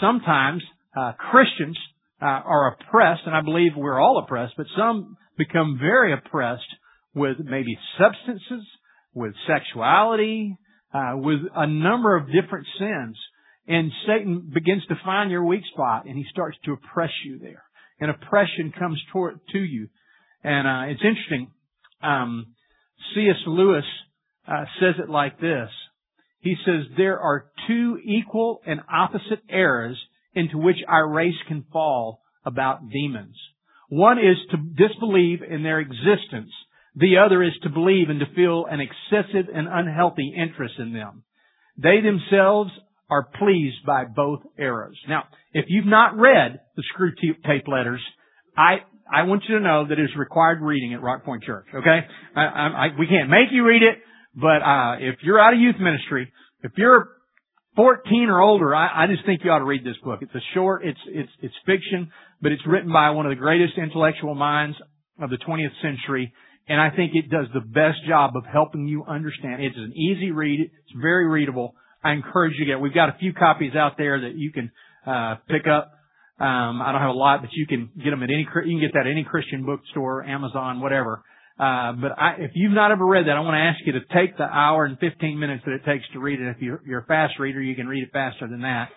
sometimes 0.00 0.62
uh, 0.98 1.12
Christians 1.12 1.78
uh, 2.20 2.24
are 2.24 2.74
oppressed, 2.74 3.22
and 3.26 3.34
I 3.34 3.42
believe 3.42 3.72
we're 3.76 4.00
all 4.00 4.18
oppressed, 4.24 4.54
but 4.56 4.66
some 4.76 5.16
become 5.38 5.78
very 5.80 6.12
oppressed 6.12 6.62
with 7.14 7.36
maybe 7.38 7.78
substances, 7.96 8.66
with 9.14 9.34
sexuality, 9.46 10.56
uh, 10.92 11.12
with 11.14 11.40
a 11.54 11.68
number 11.68 12.16
of 12.16 12.26
different 12.26 12.66
sins 12.76 13.16
and 13.70 13.92
Satan 14.04 14.50
begins 14.52 14.84
to 14.88 14.96
find 15.04 15.30
your 15.30 15.44
weak 15.44 15.62
spot 15.72 16.06
and 16.06 16.16
he 16.16 16.24
starts 16.28 16.58
to 16.64 16.72
oppress 16.72 17.12
you 17.24 17.38
there. 17.38 17.62
And 18.00 18.10
oppression 18.10 18.72
comes 18.76 19.00
toward, 19.12 19.38
to 19.52 19.58
you. 19.58 19.88
And, 20.42 20.66
uh, 20.66 20.92
it's 20.92 21.04
interesting. 21.04 21.52
Um, 22.02 22.54
C.S. 23.14 23.36
Lewis, 23.46 23.84
uh, 24.48 24.64
says 24.80 24.96
it 24.98 25.08
like 25.08 25.38
this. 25.40 25.68
He 26.40 26.56
says, 26.66 26.86
there 26.96 27.20
are 27.20 27.46
two 27.68 27.98
equal 28.04 28.60
and 28.66 28.80
opposite 28.92 29.40
errors 29.48 29.96
into 30.34 30.58
which 30.58 30.78
our 30.88 31.08
race 31.08 31.38
can 31.46 31.64
fall 31.72 32.22
about 32.44 32.88
demons. 32.90 33.36
One 33.88 34.18
is 34.18 34.36
to 34.50 34.56
disbelieve 34.56 35.42
in 35.48 35.62
their 35.62 35.78
existence. 35.78 36.50
The 36.96 37.18
other 37.24 37.40
is 37.40 37.52
to 37.62 37.70
believe 37.70 38.08
and 38.08 38.18
to 38.18 38.34
feel 38.34 38.66
an 38.68 38.80
excessive 38.80 39.46
and 39.54 39.68
unhealthy 39.70 40.34
interest 40.36 40.74
in 40.78 40.92
them. 40.92 41.22
They 41.76 42.00
themselves 42.00 42.70
are 43.10 43.28
pleased 43.38 43.84
by 43.86 44.04
both 44.04 44.40
errors. 44.58 44.98
Now, 45.08 45.24
if 45.52 45.66
you've 45.68 45.86
not 45.86 46.16
read 46.16 46.60
the 46.76 46.82
screw 46.92 47.12
tape 47.44 47.66
letters, 47.66 48.00
I, 48.56 48.78
I 49.12 49.24
want 49.24 49.42
you 49.48 49.58
to 49.58 49.64
know 49.64 49.86
that 49.88 49.98
it 49.98 50.02
is 50.02 50.10
required 50.16 50.60
reading 50.60 50.94
at 50.94 51.02
Rock 51.02 51.24
Point 51.24 51.42
Church, 51.42 51.66
okay? 51.74 52.00
I, 52.36 52.40
I, 52.40 52.86
we 52.98 53.06
can't 53.06 53.28
make 53.28 53.50
you 53.50 53.66
read 53.66 53.82
it, 53.82 53.98
but, 54.34 54.62
uh, 54.62 54.96
if 55.00 55.16
you're 55.22 55.40
out 55.40 55.54
of 55.54 55.60
youth 55.60 55.76
ministry, 55.80 56.32
if 56.62 56.72
you're 56.76 57.08
14 57.76 58.28
or 58.28 58.40
older, 58.40 58.74
I, 58.74 59.04
I 59.04 59.06
just 59.06 59.24
think 59.26 59.42
you 59.44 59.50
ought 59.50 59.58
to 59.58 59.64
read 59.64 59.84
this 59.84 59.96
book. 60.04 60.20
It's 60.22 60.34
a 60.34 60.44
short, 60.54 60.84
it's, 60.84 61.00
it's, 61.06 61.30
it's 61.40 61.54
fiction, 61.66 62.10
but 62.40 62.52
it's 62.52 62.62
written 62.66 62.92
by 62.92 63.10
one 63.10 63.26
of 63.26 63.30
the 63.30 63.40
greatest 63.40 63.74
intellectual 63.76 64.34
minds 64.34 64.76
of 65.20 65.30
the 65.30 65.38
20th 65.38 65.74
century, 65.82 66.32
and 66.68 66.80
I 66.80 66.90
think 66.94 67.12
it 67.14 67.30
does 67.30 67.46
the 67.52 67.60
best 67.60 67.98
job 68.06 68.36
of 68.36 68.44
helping 68.44 68.86
you 68.86 69.04
understand. 69.04 69.62
It's 69.62 69.76
an 69.76 69.92
easy 69.96 70.30
read, 70.30 70.60
it's 70.60 71.00
very 71.00 71.28
readable, 71.28 71.74
I 72.02 72.12
encourage 72.12 72.54
you 72.58 72.64
to 72.64 72.72
get. 72.72 72.80
We've 72.80 72.94
got 72.94 73.08
a 73.08 73.16
few 73.18 73.32
copies 73.32 73.74
out 73.74 73.92
there 73.98 74.20
that 74.20 74.36
you 74.36 74.52
can 74.52 74.70
uh, 75.06 75.36
pick 75.48 75.66
up. 75.66 75.92
Um, 76.38 76.80
I 76.80 76.92
don't 76.92 77.02
have 77.02 77.10
a 77.10 77.18
lot, 77.18 77.42
but 77.42 77.50
you 77.52 77.66
can 77.66 77.90
get 78.02 78.10
them 78.10 78.22
at 78.22 78.30
any, 78.30 78.46
you 78.48 78.78
can 78.78 78.80
get 78.80 78.94
that 78.94 79.06
at 79.06 79.10
any 79.10 79.24
Christian 79.24 79.66
bookstore, 79.66 80.24
Amazon, 80.24 80.80
whatever. 80.80 81.22
Uh, 81.58 81.92
but 82.00 82.12
I, 82.16 82.36
if 82.38 82.52
you've 82.54 82.72
not 82.72 82.90
ever 82.90 83.04
read 83.04 83.26
that, 83.26 83.36
I 83.36 83.40
want 83.40 83.52
to 83.52 83.60
ask 83.60 83.78
you 83.84 83.92
to 83.92 84.00
take 84.14 84.38
the 84.38 84.44
hour 84.44 84.86
and 84.86 84.98
15 84.98 85.38
minutes 85.38 85.62
that 85.66 85.74
it 85.74 85.84
takes 85.84 86.04
to 86.14 86.18
read 86.18 86.40
it. 86.40 86.48
If 86.48 86.62
you're, 86.62 86.80
you're 86.86 87.00
a 87.00 87.04
fast 87.04 87.38
reader, 87.38 87.60
you 87.60 87.76
can 87.76 87.86
read 87.86 88.02
it 88.02 88.10
faster 88.12 88.48
than 88.48 88.62
that. 88.62 88.88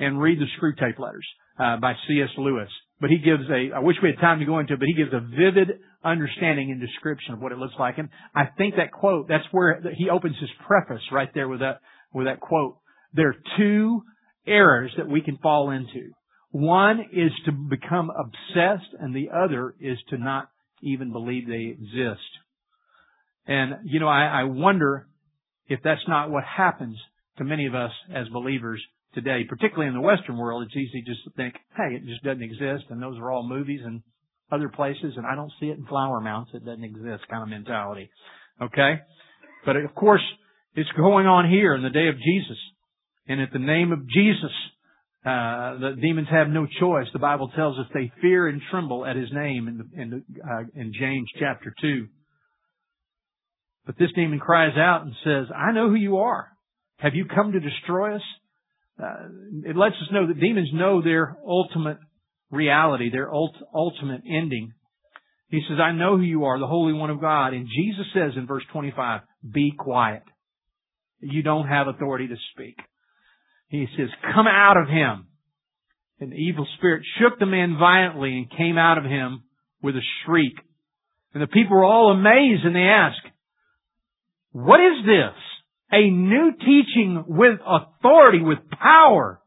And 0.00 0.20
read 0.20 0.38
the 0.40 0.46
Screwtape 0.58 0.98
Letters, 0.98 1.26
uh, 1.60 1.76
by 1.76 1.92
C.S. 2.08 2.30
Lewis. 2.36 2.68
But 3.00 3.10
he 3.10 3.18
gives 3.18 3.44
a, 3.48 3.76
I 3.76 3.78
wish 3.78 3.96
we 4.02 4.10
had 4.10 4.20
time 4.20 4.40
to 4.40 4.44
go 4.44 4.58
into 4.58 4.74
it, 4.74 4.80
but 4.80 4.88
he 4.88 4.94
gives 4.94 5.12
a 5.12 5.20
vivid 5.20 5.78
understanding 6.04 6.72
and 6.72 6.80
description 6.80 7.34
of 7.34 7.40
what 7.40 7.52
it 7.52 7.58
looks 7.58 7.74
like. 7.78 7.98
And 7.98 8.08
I 8.34 8.46
think 8.58 8.74
that 8.76 8.90
quote, 8.90 9.28
that's 9.28 9.44
where 9.52 9.80
he 9.96 10.10
opens 10.10 10.36
his 10.40 10.50
preface 10.66 11.02
right 11.12 11.30
there 11.32 11.48
with 11.48 11.60
that, 11.60 11.80
with 12.12 12.26
that 12.26 12.40
quote. 12.40 12.76
There 13.12 13.28
are 13.28 13.42
two 13.56 14.02
errors 14.46 14.92
that 14.96 15.08
we 15.08 15.20
can 15.20 15.38
fall 15.38 15.70
into. 15.70 16.10
One 16.52 17.00
is 17.12 17.30
to 17.46 17.52
become 17.52 18.10
obsessed 18.10 18.90
and 18.98 19.14
the 19.14 19.30
other 19.30 19.74
is 19.80 19.98
to 20.08 20.18
not 20.18 20.48
even 20.82 21.12
believe 21.12 21.46
they 21.46 21.76
exist. 21.78 22.20
And, 23.46 23.74
you 23.84 24.00
know, 24.00 24.08
I, 24.08 24.40
I 24.40 24.44
wonder 24.44 25.06
if 25.68 25.80
that's 25.84 26.06
not 26.08 26.30
what 26.30 26.44
happens 26.44 26.98
to 27.38 27.44
many 27.44 27.66
of 27.66 27.74
us 27.74 27.92
as 28.14 28.28
believers 28.28 28.82
today, 29.14 29.44
particularly 29.48 29.88
in 29.88 29.94
the 29.94 30.00
Western 30.00 30.36
world. 30.36 30.64
It's 30.64 30.76
easy 30.76 31.02
just 31.06 31.24
to 31.24 31.30
think, 31.30 31.54
hey, 31.76 31.94
it 31.94 32.06
just 32.06 32.22
doesn't 32.24 32.42
exist 32.42 32.84
and 32.90 33.02
those 33.02 33.18
are 33.18 33.30
all 33.30 33.48
movies 33.48 33.80
and 33.84 34.02
other 34.50 34.68
places 34.68 35.14
and 35.16 35.26
I 35.26 35.36
don't 35.36 35.52
see 35.60 35.66
it 35.66 35.78
in 35.78 35.86
Flower 35.86 36.20
Mound. 36.20 36.48
It 36.52 36.64
doesn't 36.64 36.84
exist 36.84 37.28
kind 37.30 37.42
of 37.42 37.48
mentality. 37.48 38.10
Okay? 38.60 39.00
But 39.64 39.76
of 39.76 39.94
course, 39.94 40.22
it's 40.74 40.90
going 40.96 41.26
on 41.26 41.50
here 41.50 41.74
in 41.74 41.82
the 41.82 41.90
day 41.90 42.08
of 42.08 42.16
Jesus. 42.16 42.58
And 43.26 43.40
at 43.40 43.52
the 43.52 43.58
name 43.58 43.92
of 43.92 44.08
Jesus, 44.08 44.52
uh, 45.24 45.78
the 45.78 45.96
demons 46.00 46.28
have 46.30 46.48
no 46.48 46.66
choice. 46.66 47.06
The 47.12 47.18
Bible 47.18 47.50
tells 47.54 47.78
us 47.78 47.86
they 47.92 48.10
fear 48.20 48.48
and 48.48 48.60
tremble 48.70 49.04
at 49.04 49.16
his 49.16 49.28
name 49.32 49.68
in, 49.68 49.78
the, 49.78 50.02
in, 50.02 50.10
the, 50.10 50.42
uh, 50.42 50.62
in 50.74 50.92
James 50.98 51.28
chapter 51.38 51.74
2. 51.80 52.06
But 53.86 53.98
this 53.98 54.10
demon 54.14 54.38
cries 54.38 54.76
out 54.76 55.02
and 55.02 55.14
says, 55.24 55.54
I 55.54 55.72
know 55.72 55.88
who 55.88 55.96
you 55.96 56.18
are. 56.18 56.48
Have 56.98 57.14
you 57.14 57.26
come 57.26 57.52
to 57.52 57.60
destroy 57.60 58.16
us? 58.16 58.22
Uh, 59.02 59.28
it 59.64 59.76
lets 59.76 59.94
us 59.96 60.12
know 60.12 60.26
that 60.26 60.38
demons 60.38 60.70
know 60.72 61.02
their 61.02 61.36
ultimate 61.46 61.98
reality, 62.50 63.10
their 63.10 63.32
ult- 63.32 63.56
ultimate 63.74 64.22
ending. 64.26 64.72
He 65.48 65.62
says, 65.68 65.78
I 65.82 65.92
know 65.92 66.16
who 66.16 66.22
you 66.22 66.44
are, 66.44 66.58
the 66.58 66.66
Holy 66.66 66.92
One 66.92 67.10
of 67.10 67.20
God. 67.20 67.54
And 67.54 67.66
Jesus 67.66 68.06
says 68.14 68.32
in 68.36 68.46
verse 68.46 68.62
25, 68.72 69.22
be 69.50 69.72
quiet. 69.76 70.22
You 71.20 71.42
don't 71.42 71.68
have 71.68 71.86
authority 71.86 72.28
to 72.28 72.36
speak. 72.52 72.76
He 73.68 73.86
says, 73.96 74.08
come 74.34 74.46
out 74.46 74.76
of 74.76 74.88
him. 74.88 75.26
And 76.18 76.32
the 76.32 76.36
evil 76.36 76.66
spirit 76.76 77.02
shook 77.18 77.38
the 77.38 77.46
man 77.46 77.76
violently 77.78 78.36
and 78.36 78.50
came 78.50 78.76
out 78.76 78.98
of 78.98 79.04
him 79.04 79.42
with 79.82 79.96
a 79.96 80.02
shriek. 80.24 80.54
And 81.32 81.42
the 81.42 81.46
people 81.46 81.76
were 81.76 81.84
all 81.84 82.10
amazed 82.10 82.64
and 82.64 82.74
they 82.74 82.80
asked, 82.80 83.26
what 84.52 84.80
is 84.80 85.04
this? 85.06 85.36
A 85.92 86.10
new 86.10 86.52
teaching 86.58 87.24
with 87.26 87.60
authority, 87.64 88.42
with 88.42 88.58
power. 88.70 89.40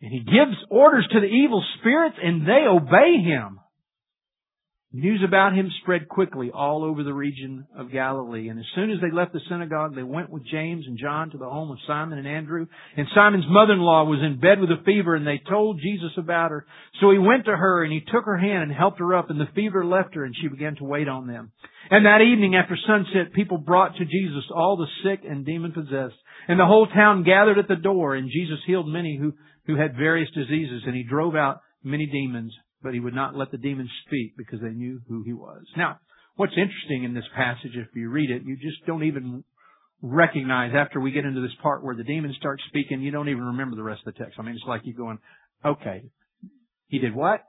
And 0.00 0.12
he 0.12 0.20
gives 0.20 0.56
orders 0.70 1.06
to 1.12 1.20
the 1.20 1.26
evil 1.26 1.62
spirits 1.80 2.16
and 2.22 2.46
they 2.46 2.66
obey 2.68 3.22
him. 3.22 3.60
News 4.96 5.24
about 5.26 5.54
him 5.54 5.72
spread 5.82 6.08
quickly 6.08 6.52
all 6.54 6.84
over 6.84 7.02
the 7.02 7.12
region 7.12 7.66
of 7.76 7.90
Galilee. 7.90 8.46
And 8.48 8.60
as 8.60 8.64
soon 8.76 8.92
as 8.92 8.98
they 9.00 9.10
left 9.10 9.32
the 9.32 9.40
synagogue, 9.48 9.96
they 9.96 10.04
went 10.04 10.30
with 10.30 10.46
James 10.46 10.84
and 10.86 10.96
John 10.96 11.30
to 11.30 11.36
the 11.36 11.50
home 11.50 11.72
of 11.72 11.78
Simon 11.84 12.16
and 12.16 12.28
Andrew. 12.28 12.66
And 12.96 13.08
Simon's 13.12 13.44
mother-in-law 13.48 14.04
was 14.04 14.20
in 14.22 14.38
bed 14.38 14.60
with 14.60 14.70
a 14.70 14.84
fever 14.84 15.16
and 15.16 15.26
they 15.26 15.42
told 15.50 15.80
Jesus 15.80 16.12
about 16.16 16.52
her. 16.52 16.64
So 17.00 17.10
he 17.10 17.18
went 17.18 17.46
to 17.46 17.56
her 17.56 17.82
and 17.82 17.92
he 17.92 18.02
took 18.06 18.24
her 18.24 18.38
hand 18.38 18.62
and 18.62 18.72
helped 18.72 19.00
her 19.00 19.16
up 19.16 19.30
and 19.30 19.40
the 19.40 19.50
fever 19.52 19.84
left 19.84 20.14
her 20.14 20.24
and 20.24 20.32
she 20.40 20.46
began 20.46 20.76
to 20.76 20.84
wait 20.84 21.08
on 21.08 21.26
them. 21.26 21.50
And 21.90 22.06
that 22.06 22.22
evening 22.22 22.54
after 22.54 22.78
sunset, 22.86 23.32
people 23.32 23.58
brought 23.58 23.96
to 23.96 24.04
Jesus 24.04 24.44
all 24.54 24.76
the 24.76 24.86
sick 25.02 25.28
and 25.28 25.44
demon 25.44 25.72
possessed. 25.72 26.14
And 26.46 26.60
the 26.60 26.66
whole 26.66 26.86
town 26.86 27.24
gathered 27.24 27.58
at 27.58 27.66
the 27.66 27.74
door 27.74 28.14
and 28.14 28.30
Jesus 28.30 28.60
healed 28.64 28.86
many 28.86 29.18
who, 29.20 29.32
who 29.66 29.74
had 29.74 29.96
various 29.96 30.30
diseases 30.30 30.84
and 30.86 30.94
he 30.94 31.02
drove 31.02 31.34
out 31.34 31.62
many 31.82 32.06
demons 32.06 32.54
but 32.84 32.94
he 32.94 33.00
would 33.00 33.14
not 33.14 33.34
let 33.34 33.50
the 33.50 33.58
demons 33.58 33.90
speak 34.06 34.36
because 34.36 34.60
they 34.60 34.68
knew 34.68 35.00
who 35.08 35.24
he 35.24 35.32
was. 35.32 35.64
Now, 35.76 35.98
what's 36.36 36.52
interesting 36.52 37.02
in 37.02 37.14
this 37.14 37.24
passage, 37.34 37.72
if 37.74 37.88
you 37.96 38.10
read 38.10 38.30
it, 38.30 38.42
you 38.44 38.56
just 38.56 38.86
don't 38.86 39.04
even 39.04 39.42
recognize 40.02 40.72
after 40.76 41.00
we 41.00 41.10
get 41.10 41.24
into 41.24 41.40
this 41.40 41.56
part 41.62 41.82
where 41.82 41.96
the 41.96 42.04
demons 42.04 42.36
start 42.38 42.60
speaking, 42.68 43.00
you 43.00 43.10
don't 43.10 43.30
even 43.30 43.42
remember 43.42 43.74
the 43.74 43.82
rest 43.82 44.02
of 44.06 44.12
the 44.12 44.18
text. 44.22 44.38
I 44.38 44.42
mean, 44.42 44.54
it's 44.54 44.64
like 44.68 44.82
you 44.84 44.94
going, 44.94 45.18
okay, 45.64 46.04
he 46.88 46.98
did 46.98 47.14
what? 47.14 47.40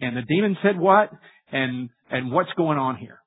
And 0.00 0.16
the 0.16 0.22
demon 0.22 0.56
said 0.62 0.78
what? 0.78 1.10
And, 1.50 1.88
and 2.10 2.30
what's 2.30 2.52
going 2.56 2.78
on 2.78 2.96
here? 2.96 3.20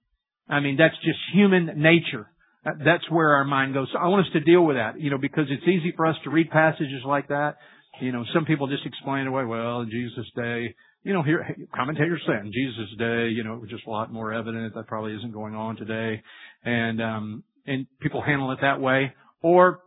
I 0.47 0.59
mean, 0.59 0.77
that's 0.77 0.95
just 1.03 1.17
human 1.33 1.81
nature. 1.81 2.27
That's 2.63 3.09
where 3.09 3.33
our 3.33 3.45
mind 3.45 3.73
goes. 3.73 3.87
So 3.91 3.97
I 3.97 4.07
want 4.09 4.27
us 4.27 4.33
to 4.33 4.39
deal 4.41 4.63
with 4.63 4.75
that, 4.75 5.01
you 5.01 5.09
know, 5.09 5.17
because 5.17 5.45
it's 5.49 5.63
easy 5.63 5.91
for 5.97 6.05
us 6.05 6.15
to 6.23 6.29
read 6.29 6.51
passages 6.51 7.01
like 7.03 7.29
that. 7.29 7.55
You 7.99 8.11
know, 8.11 8.23
some 8.33 8.45
people 8.45 8.67
just 8.67 8.85
explain 8.85 9.25
away, 9.25 9.45
well, 9.45 9.81
in 9.81 9.89
Jesus' 9.89 10.29
day, 10.35 10.75
you 11.03 11.13
know, 11.13 11.23
here 11.23 11.55
commentators 11.73 12.21
say 12.27 12.33
in 12.33 12.51
Jesus' 12.51 12.97
day, 12.97 13.29
you 13.29 13.43
know, 13.43 13.55
it 13.55 13.61
was 13.61 13.69
just 13.69 13.85
a 13.87 13.89
lot 13.89 14.11
more 14.11 14.33
evident 14.33 14.75
that 14.75 14.87
probably 14.87 15.15
isn't 15.15 15.33
going 15.33 15.55
on 15.55 15.75
today, 15.75 16.21
and 16.63 17.01
um, 17.01 17.43
and 17.65 17.87
people 17.99 18.21
handle 18.21 18.51
it 18.51 18.59
that 18.61 18.79
way. 18.79 19.13
Or 19.41 19.81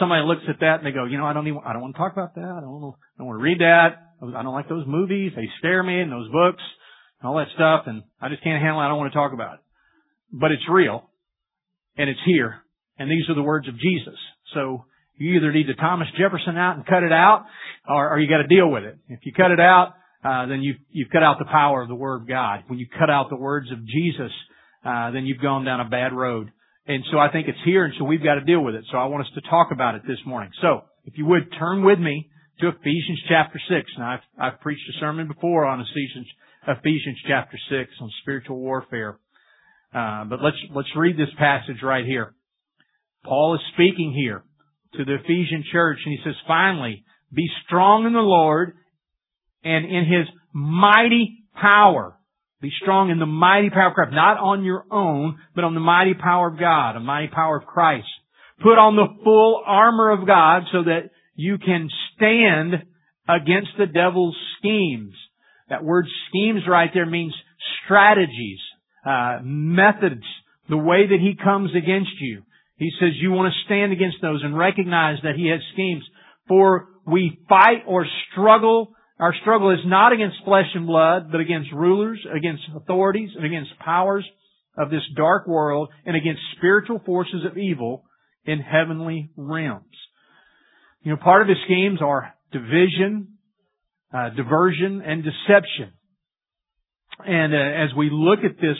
somebody 0.00 0.22
looks 0.26 0.42
at 0.48 0.60
that 0.60 0.78
and 0.78 0.86
they 0.86 0.90
go, 0.90 1.04
you 1.04 1.18
know, 1.18 1.26
I 1.26 1.32
don't 1.32 1.46
even, 1.46 1.60
I 1.64 1.72
don't 1.72 1.82
want 1.82 1.94
to 1.94 1.98
talk 1.98 2.12
about 2.12 2.34
that. 2.34 2.42
I 2.42 2.60
don't 2.60 2.70
want 2.70 2.94
to, 2.94 3.00
I 3.00 3.14
don't 3.18 3.26
want 3.28 3.38
to 3.38 3.42
read 3.42 3.60
that. 3.60 4.04
I 4.22 4.42
don't 4.42 4.54
like 4.54 4.68
those 4.68 4.86
movies. 4.86 5.32
They 5.36 5.48
scare 5.58 5.82
me 5.82 6.00
and 6.00 6.10
those 6.10 6.30
books 6.30 6.62
and 7.20 7.28
all 7.28 7.36
that 7.36 7.48
stuff, 7.54 7.84
and 7.86 8.02
I 8.20 8.28
just 8.28 8.42
can't 8.42 8.62
handle 8.62 8.80
it. 8.80 8.84
I 8.84 8.88
don't 8.88 8.98
want 8.98 9.12
to 9.12 9.18
talk 9.18 9.32
about 9.32 9.54
it. 9.54 9.60
But 10.32 10.50
it's 10.50 10.62
real, 10.70 11.08
and 11.96 12.08
it's 12.08 12.20
here, 12.26 12.62
and 12.98 13.10
these 13.10 13.28
are 13.28 13.34
the 13.34 13.42
words 13.42 13.68
of 13.68 13.78
Jesus. 13.78 14.18
So 14.54 14.84
you 15.16 15.34
either 15.34 15.52
need 15.52 15.66
to 15.66 15.74
Thomas 15.74 16.08
Jefferson 16.18 16.56
out 16.56 16.76
and 16.76 16.86
cut 16.86 17.02
it 17.02 17.12
out, 17.12 17.44
or, 17.88 18.14
or 18.14 18.18
you 18.18 18.28
got 18.28 18.42
to 18.42 18.48
deal 18.48 18.68
with 18.68 18.84
it. 18.84 18.98
If 19.08 19.20
you 19.22 19.32
cut 19.32 19.50
it 19.50 19.60
out, 19.60 19.94
uh, 20.24 20.46
then 20.46 20.62
you've, 20.62 20.78
you've 20.90 21.10
cut 21.10 21.22
out 21.22 21.38
the 21.38 21.44
power 21.44 21.82
of 21.82 21.88
the 21.88 21.94
Word 21.94 22.22
of 22.22 22.28
God. 22.28 22.64
When 22.66 22.78
you 22.78 22.86
cut 22.98 23.10
out 23.10 23.28
the 23.28 23.36
words 23.36 23.70
of 23.70 23.78
Jesus, 23.86 24.32
uh, 24.84 25.10
then 25.10 25.26
you've 25.26 25.42
gone 25.42 25.64
down 25.64 25.80
a 25.80 25.88
bad 25.88 26.12
road. 26.12 26.50
And 26.86 27.04
so 27.10 27.18
I 27.18 27.30
think 27.30 27.48
it's 27.48 27.58
here, 27.64 27.84
and 27.84 27.94
so 27.98 28.04
we've 28.04 28.22
got 28.22 28.34
to 28.34 28.44
deal 28.44 28.62
with 28.62 28.74
it. 28.74 28.84
So 28.90 28.98
I 28.98 29.06
want 29.06 29.26
us 29.26 29.32
to 29.34 29.40
talk 29.48 29.68
about 29.72 29.94
it 29.94 30.02
this 30.06 30.18
morning. 30.26 30.50
So, 30.60 30.82
if 31.06 31.18
you 31.18 31.26
would 31.26 31.52
turn 31.58 31.84
with 31.84 31.98
me 31.98 32.30
to 32.60 32.68
Ephesians 32.68 33.20
chapter 33.28 33.60
6. 33.68 33.90
Now, 33.98 34.14
I've, 34.14 34.52
I've 34.54 34.60
preached 34.60 34.88
a 34.88 35.00
sermon 35.00 35.28
before 35.28 35.66
on 35.66 35.80
Ephesians, 35.80 36.26
Ephesians 36.66 37.18
chapter 37.26 37.58
6 37.70 37.90
on 38.00 38.10
spiritual 38.22 38.58
warfare. 38.58 39.18
Uh, 39.94 40.24
but 40.24 40.42
let's, 40.42 40.56
let's 40.74 40.88
read 40.96 41.16
this 41.16 41.32
passage 41.38 41.82
right 41.82 42.04
here. 42.04 42.34
Paul 43.24 43.54
is 43.54 43.60
speaking 43.74 44.12
here 44.14 44.44
to 44.94 45.04
the 45.04 45.14
Ephesian 45.14 45.64
church, 45.72 45.98
and 46.04 46.12
he 46.12 46.20
says, 46.24 46.34
finally, 46.46 47.04
be 47.32 47.48
strong 47.66 48.06
in 48.06 48.12
the 48.12 48.20
Lord 48.20 48.76
and 49.64 49.84
in 49.84 50.04
His 50.04 50.28
mighty 50.52 51.44
power. 51.60 52.16
Be 52.60 52.70
strong 52.80 53.10
in 53.10 53.18
the 53.18 53.26
mighty 53.26 53.68
power 53.70 53.88
of 53.88 53.94
Christ, 53.94 54.12
not 54.14 54.38
on 54.38 54.64
your 54.64 54.86
own, 54.90 55.38
but 55.54 55.64
on 55.64 55.74
the 55.74 55.80
mighty 55.80 56.14
power 56.14 56.48
of 56.48 56.58
God, 56.58 56.96
the 56.96 57.00
mighty 57.00 57.28
power 57.28 57.58
of 57.58 57.66
Christ. 57.66 58.06
Put 58.62 58.78
on 58.78 58.96
the 58.96 59.22
full 59.22 59.62
armor 59.66 60.10
of 60.10 60.26
God 60.26 60.62
so 60.72 60.84
that 60.84 61.10
you 61.34 61.58
can 61.58 61.90
stand 62.16 62.84
against 63.28 63.70
the 63.78 63.86
devil's 63.86 64.36
schemes. 64.58 65.14
That 65.68 65.84
word 65.84 66.06
schemes 66.28 66.62
right 66.68 66.90
there 66.94 67.06
means 67.06 67.34
strategies, 67.84 68.60
uh, 69.04 69.40
methods, 69.42 70.24
the 70.68 70.76
way 70.76 71.06
that 71.06 71.20
he 71.20 71.34
comes 71.42 71.70
against 71.76 72.20
you. 72.20 72.42
He 72.76 72.90
says 72.98 73.10
you 73.20 73.30
want 73.30 73.52
to 73.52 73.64
stand 73.66 73.92
against 73.92 74.18
those 74.22 74.42
and 74.42 74.56
recognize 74.56 75.18
that 75.22 75.36
he 75.36 75.48
has 75.48 75.60
schemes. 75.72 76.02
For 76.48 76.88
we 77.06 77.38
fight 77.48 77.84
or 77.86 78.06
struggle 78.32 78.94
our 79.18 79.34
struggle 79.42 79.70
is 79.70 79.80
not 79.84 80.12
against 80.12 80.44
flesh 80.44 80.66
and 80.74 80.86
blood, 80.86 81.30
but 81.30 81.40
against 81.40 81.72
rulers, 81.72 82.18
against 82.34 82.62
authorities, 82.74 83.30
and 83.36 83.44
against 83.44 83.78
powers 83.78 84.24
of 84.76 84.90
this 84.90 85.02
dark 85.16 85.46
world, 85.46 85.88
and 86.04 86.16
against 86.16 86.40
spiritual 86.56 87.00
forces 87.06 87.44
of 87.48 87.56
evil 87.56 88.04
in 88.44 88.58
heavenly 88.58 89.30
realms. 89.36 89.84
You 91.02 91.12
know, 91.12 91.16
part 91.16 91.42
of 91.42 91.48
his 91.48 91.58
schemes 91.64 92.00
are 92.02 92.34
division, 92.50 93.38
uh, 94.12 94.30
diversion, 94.30 95.02
and 95.04 95.22
deception. 95.22 95.92
And 97.24 97.54
uh, 97.54 97.84
as 97.84 97.94
we 97.96 98.10
look 98.10 98.40
at 98.40 98.56
this 98.56 98.76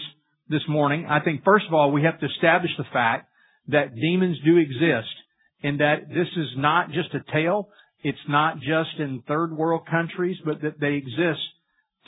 this 0.49 0.63
morning, 0.69 1.07
I 1.09 1.21
think 1.21 1.45
first 1.45 1.67
of 1.69 1.75
all 1.75 1.93
we 1.93 2.03
have 2.03 2.19
to 2.21 2.27
establish 2.27 2.73
the 2.77 2.85
fact 2.93 3.29
that 3.69 3.95
demons 3.95 4.39
do 4.45 4.57
exist, 4.57 5.15
and 5.63 5.81
that 5.81 6.09
this 6.09 6.29
is 6.37 6.49
not 6.57 6.89
just 6.89 7.15
a 7.15 7.33
tale 7.33 7.69
it's 8.05 8.19
not 8.29 8.57
just 8.59 9.01
in 9.01 9.23
third 9.27 9.57
world 9.57 9.87
countries, 9.91 10.37
but 10.45 10.61
that 10.63 10.79
they 10.79 10.93
exist 10.93 11.41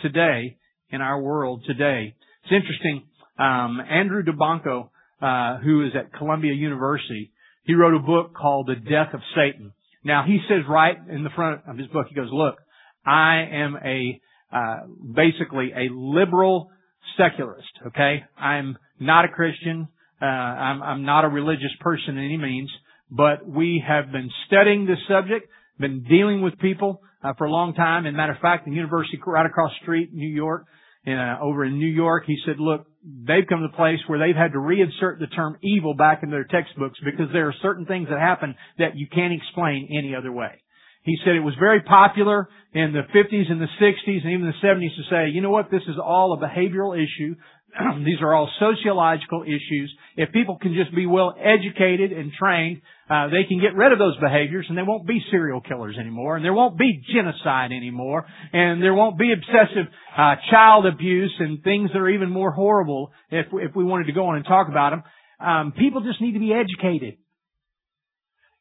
today 0.03 0.59
in 0.91 1.00
our 1.00 1.21
world 1.21 1.65
today. 1.67 2.15
It's 2.45 2.53
interesting. 2.53 3.09
Um, 3.38 3.81
Andrew 3.81 4.23
Delbanco, 4.23 4.91
uh, 5.21 5.59
who 5.61 5.85
is 5.87 5.93
at 5.99 6.12
Columbia 6.12 6.53
University, 6.53 7.33
he 7.65 7.75
wrote 7.75 7.97
a 7.97 8.07
book 8.07 8.35
called 8.35 8.69
The 8.69 8.76
Death 8.76 9.15
of 9.15 9.21
Satan. 9.35 9.73
Now 10.05 10.25
he 10.26 10.38
says 10.49 10.65
right 10.69 10.97
in 11.11 11.25
the 11.25 11.31
front 11.35 11.62
of 11.67 11.79
his 11.79 11.88
book, 11.88 12.07
he 12.09 12.15
goes, 12.15 12.29
look, 12.31 12.57
I 13.05 13.49
am 13.50 13.76
a, 13.83 14.21
uh, 14.53 14.76
basically 15.15 15.73
a 15.73 15.93
liberal 15.93 16.71
secularist, 17.17 17.73
okay? 17.88 18.25
I'm 18.38 18.76
not 19.00 19.25
a 19.25 19.29
Christian. 19.29 19.88
Uh, 20.21 20.25
I'm, 20.25 20.83
I'm 20.83 21.05
not 21.05 21.25
a 21.25 21.29
religious 21.29 21.73
person 21.81 22.19
in 22.19 22.25
any 22.25 22.37
means, 22.37 22.71
but 23.11 23.49
we 23.49 23.83
have 23.87 24.12
been 24.12 24.31
studying 24.47 24.87
this 24.87 24.99
subject, 25.09 25.49
been 25.78 26.04
dealing 26.04 26.42
with 26.42 26.59
people 26.59 27.02
uh, 27.23 27.33
for 27.38 27.45
a 27.47 27.50
long 27.50 27.75
time. 27.75 28.06
And 28.06 28.16
matter 28.16 28.33
of 28.33 28.40
fact, 28.40 28.66
the 28.66 28.73
university 28.73 29.18
right 29.26 29.47
across 29.47 29.71
the 29.73 29.85
street, 29.85 30.12
New 30.12 30.28
York, 30.28 30.66
uh, 31.06 31.37
over 31.40 31.64
in 31.64 31.78
New 31.78 31.87
York, 31.87 32.25
he 32.26 32.37
said, 32.45 32.56
look, 32.59 32.87
they've 33.04 33.47
come 33.49 33.61
to 33.61 33.68
the 33.71 33.76
place 33.76 33.99
where 34.09 34.18
they've 34.18 34.37
had 34.37 34.52
to 34.52 34.59
reinsert 34.59 35.21
the 35.21 35.28
term 35.28 35.56
evil 35.62 35.95
back 35.95 36.23
into 36.23 36.35
their 36.35 36.45
textbooks 36.45 36.99
because 37.04 37.26
there 37.33 37.47
are 37.47 37.54
certain 37.62 37.87
things 37.87 38.09
that 38.11 38.18
happen 38.18 38.56
that 38.78 38.97
you 38.97 39.06
can't 39.06 39.33
explain 39.33 39.88
any 39.97 40.14
other 40.16 40.33
way. 40.33 40.62
He 41.04 41.16
said 41.25 41.37
it 41.37 41.40
was 41.40 41.54
very 41.61 41.83
popular 41.83 42.49
in 42.75 42.92
the 42.92 43.06
50s 43.14 43.50
and 43.50 43.61
the 43.61 43.71
60s 43.80 44.25
and 44.25 44.33
even 44.33 44.47
the 44.47 44.66
70s 44.66 44.97
to 44.97 45.02
say, 45.09 45.30
you 45.30 45.40
know 45.40 45.50
what, 45.50 45.71
this 45.71 45.83
is 45.87 45.95
all 46.02 46.33
a 46.33 46.45
behavioral 46.45 46.97
issue. 46.97 47.37
These 48.05 48.21
are 48.21 48.35
all 48.35 48.51
sociological 48.59 49.43
issues. 49.43 49.95
If 50.17 50.33
people 50.33 50.59
can 50.61 50.75
just 50.75 50.95
be 50.95 51.07
well 51.07 51.35
educated 51.39 52.13
and 52.13 52.33
trained, 52.33 52.83
uh, 53.11 53.29
they 53.29 53.45
can 53.49 53.61
get 53.61 53.77
rid 53.77 53.93
of 53.93 53.99
those 53.99 54.17
behaviors 54.19 54.67
and 54.69 54.77
they 54.77 54.83
won't 54.83 55.07
be 55.07 55.21
serial 55.31 55.61
killers 55.61 55.97
anymore 55.99 56.37
and 56.37 56.45
there 56.45 56.53
won't 56.53 56.79
be 56.79 57.03
genocide 57.15 57.71
anymore 57.73 58.27
and 58.53 58.83
there 58.83 58.95
won't 58.95 59.19
be 59.19 59.33
obsessive 59.33 59.93
uh, 60.17 60.35
child 60.51 60.87
abuse 60.87 61.35
and 61.39 61.63
things 61.63 61.91
that 61.93 61.99
are 61.99 62.09
even 62.09 62.31
more 62.31 62.51
horrible 62.51 63.13
if, 63.31 63.47
if 63.53 63.77
we 63.77 63.85
wanted 63.85 64.07
to 64.07 64.13
go 64.13 64.27
on 64.27 64.37
and 64.37 64.45
talk 64.45 64.69
about 64.69 64.91
them. 64.91 65.03
Um, 65.39 65.73
people 65.73 66.03
just 66.03 66.21
need 66.21 66.33
to 66.33 66.41
be 66.41 66.53
educated. 66.53 67.19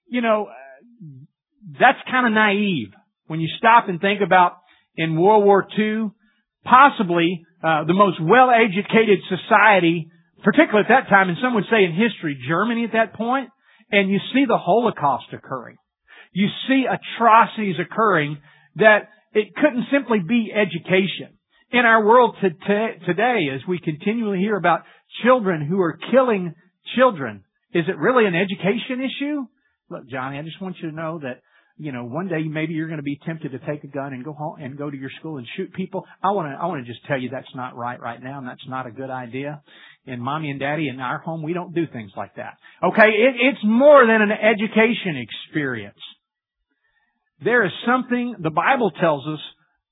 You 0.08 0.22
know, 0.22 0.50
that's 1.80 1.98
kind 2.10 2.28
of 2.28 2.34
naive 2.34 2.90
when 3.28 3.40
you 3.40 3.48
stop 3.58 3.90
and 3.90 4.00
think 4.00 4.22
about 4.22 4.58
in 4.96 5.20
World 5.20 5.44
War 5.44 5.68
II, 5.78 6.12
possibly 6.64 7.46
uh, 7.65 7.84
the 7.86 7.93
most 7.93 8.22
well-educated 8.22 9.19
society, 9.27 10.07
particularly 10.43 10.86
at 10.88 10.93
that 10.93 11.10
time, 11.10 11.29
and 11.29 11.38
some 11.41 11.55
would 11.55 11.65
say 11.72 11.84
in 11.84 11.93
history, 11.93 12.38
Germany 12.48 12.84
at 12.84 12.93
that 12.93 13.15
point, 13.15 13.50
and 13.91 14.10
you 14.10 14.19
see 14.34 14.45
the 14.48 14.57
Holocaust 14.57 15.25
occurring. 15.34 15.77
You 16.31 16.48
see 16.67 16.86
atrocities 16.86 17.77
occurring 17.79 18.38
that 18.75 19.10
it 19.34 19.55
couldn't 19.55 19.86
simply 19.91 20.19
be 20.19 20.53
education. 20.53 21.39
In 21.72 21.86
our 21.86 22.05
world 22.05 22.38
today, 22.39 23.50
as 23.53 23.62
we 23.67 23.79
continually 23.79 24.38
hear 24.38 24.55
about 24.55 24.81
children 25.24 25.65
who 25.65 25.81
are 25.81 25.98
killing 26.12 26.53
children, 26.95 27.43
is 27.74 27.86
it 27.88 27.98
really 27.98 28.25
an 28.25 28.36
education 28.36 29.01
issue? 29.01 29.45
Look, 29.89 30.07
Johnny, 30.07 30.38
I 30.38 30.43
just 30.43 30.62
want 30.62 30.77
you 30.81 30.89
to 30.91 30.95
know 30.95 31.19
that 31.19 31.41
you 31.77 31.91
know, 31.91 32.05
one 32.05 32.29
day 32.29 32.44
maybe 32.44 32.74
you're 32.74 32.88
going 32.88 33.00
to 33.00 33.03
be 33.03 33.20
tempted 33.25 33.51
to 33.51 33.60
take 33.60 33.84
a 33.84 33.88
gun 33.88 34.13
and 34.13 34.24
go 34.24 34.32
home 34.32 34.55
and 34.60 34.77
go 34.77 34.89
to 34.89 34.96
your 34.96 35.10
school 35.20 35.38
and 35.38 35.48
shoot 35.58 35.74
people. 35.74 36.05
I 36.24 36.32
want 36.32 36.48
to, 36.48 36.62
I 36.62 36.67
want 36.67 36.86
to 36.86 36.91
just 36.91 37.05
tell 37.05 37.20
you 37.20 37.29
that's 37.29 37.53
not 37.53 37.75
right 37.75 38.00
right 38.00 38.22
now 38.22 38.38
and 38.39 38.48
that's 38.48 38.65
not 38.67 38.88
a 38.88 38.91
good 38.91 39.10
idea. 39.10 39.62
And 40.08 40.22
mommy 40.22 40.51
and 40.51 40.60
daddy 40.60 40.88
in 40.88 41.00
our 41.01 41.20
home, 41.20 41.44
we 41.44 41.53
don't 41.53 41.74
do 41.74 41.86
things 41.91 42.12
like 42.15 42.36
that. 42.36 42.58
Okay, 42.82 43.08
it, 43.08 43.36
it's 43.39 43.60
more 43.63 44.05
than 44.05 44.22
an 44.22 44.32
education 44.32 45.17
experience. 45.17 46.00
There 47.44 47.65
is 47.65 47.72
something 47.86 48.36
the 48.39 48.51
Bible 48.51 48.91
tells 48.91 49.27
us 49.27 49.39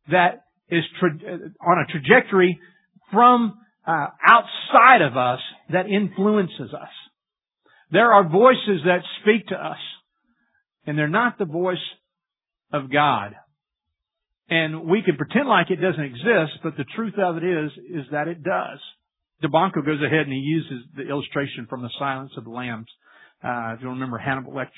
that 0.09 0.43
is 0.69 0.83
tra- 0.99 1.11
on 1.61 1.77
a 1.79 1.91
trajectory 1.91 2.59
from 3.11 3.57
uh, 3.85 4.07
outside 4.25 5.01
of 5.01 5.17
us 5.17 5.39
that 5.69 5.87
influences 5.89 6.73
us. 6.73 6.89
There 7.91 8.11
are 8.13 8.27
voices 8.27 8.81
that 8.85 9.01
speak 9.21 9.47
to 9.47 9.55
us 9.55 9.77
and 10.85 10.97
they're 10.97 11.07
not 11.07 11.37
the 11.37 11.45
voice 11.45 11.77
of 12.71 12.91
God. 12.91 13.35
And 14.49 14.85
we 14.85 15.01
can 15.01 15.15
pretend 15.15 15.47
like 15.47 15.71
it 15.71 15.77
doesn't 15.77 16.03
exist, 16.03 16.59
but 16.63 16.77
the 16.77 16.85
truth 16.95 17.13
of 17.17 17.37
it 17.37 17.43
is, 17.43 17.71
is 17.89 18.05
that 18.11 18.27
it 18.27 18.43
does. 18.43 18.79
Delbanco 19.43 19.85
goes 19.85 20.01
ahead 20.01 20.21
and 20.21 20.31
he 20.31 20.39
uses 20.39 20.86
the 20.95 21.08
illustration 21.08 21.67
from 21.69 21.81
the 21.81 21.89
Silence 21.97 22.31
of 22.38 22.43
the 22.43 22.49
Lambs. 22.49 22.88
Uh, 23.43 23.73
if 23.75 23.81
you 23.81 23.89
remember 23.89 24.17
Hannibal 24.17 24.53
Lecter, 24.53 24.69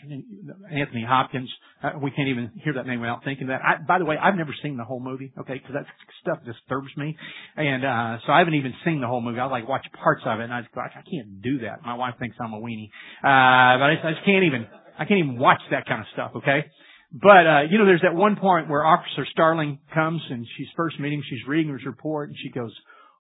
Anthony 0.71 1.05
Hopkins, 1.07 1.51
uh, 1.83 1.91
we 2.01 2.09
can't 2.09 2.29
even 2.29 2.51
hear 2.63 2.73
that 2.73 2.87
name 2.87 2.99
without 2.99 3.23
thinking 3.23 3.47
that. 3.47 3.61
I, 3.61 3.75
by 3.87 3.99
the 3.99 4.05
way, 4.05 4.17
I've 4.17 4.35
never 4.35 4.55
seen 4.63 4.75
the 4.75 4.83
whole 4.83 4.99
movie, 4.99 5.31
okay, 5.39 5.53
because 5.53 5.75
that 5.75 5.85
stuff 6.21 6.39
disturbs 6.43 6.89
me. 6.97 7.15
And, 7.57 7.85
uh, 7.85 8.17
so 8.25 8.33
I 8.33 8.39
haven't 8.39 8.55
even 8.55 8.73
seen 8.83 9.01
the 9.01 9.07
whole 9.07 9.21
movie. 9.21 9.39
I 9.39 9.45
like 9.45 9.69
watch 9.69 9.85
parts 10.01 10.23
of 10.25 10.39
it 10.39 10.45
and 10.45 10.53
I 10.53 10.61
just 10.61 10.73
go, 10.73 10.81
I 10.81 10.89
can't 10.89 11.43
do 11.43 11.59
that. 11.59 11.83
My 11.85 11.93
wife 11.93 12.15
thinks 12.17 12.37
I'm 12.39 12.53
a 12.53 12.59
weenie. 12.59 12.89
Uh, 13.21 13.77
but 13.77 13.85
I, 13.85 13.95
I 14.03 14.11
just 14.13 14.25
can't 14.25 14.45
even, 14.45 14.65
I 14.97 15.05
can't 15.05 15.19
even 15.19 15.37
watch 15.37 15.61
that 15.71 15.85
kind 15.85 16.01
of 16.01 16.07
stuff, 16.13 16.31
okay? 16.37 16.65
But, 17.11 17.47
uh, 17.47 17.61
you 17.69 17.77
know, 17.77 17.85
there's 17.85 18.01
that 18.01 18.15
one 18.15 18.35
point 18.35 18.69
where 18.69 18.85
Officer 18.85 19.25
Starling 19.31 19.79
comes 19.93 20.21
and 20.29 20.45
she's 20.57 20.67
first 20.75 20.99
meeting, 20.99 21.23
she's 21.29 21.47
reading 21.47 21.71
his 21.71 21.85
report 21.85 22.29
and 22.29 22.37
she 22.41 22.49
goes, 22.49 22.73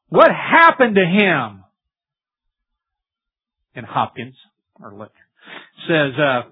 what 0.09 0.29
happened 0.29 0.95
to 0.95 1.05
him? 1.05 1.63
And 3.75 3.85
Hopkins, 3.85 4.35
or 4.81 4.93
Lecter, 4.93 5.09
says, 5.87 6.19
uh, 6.19 6.49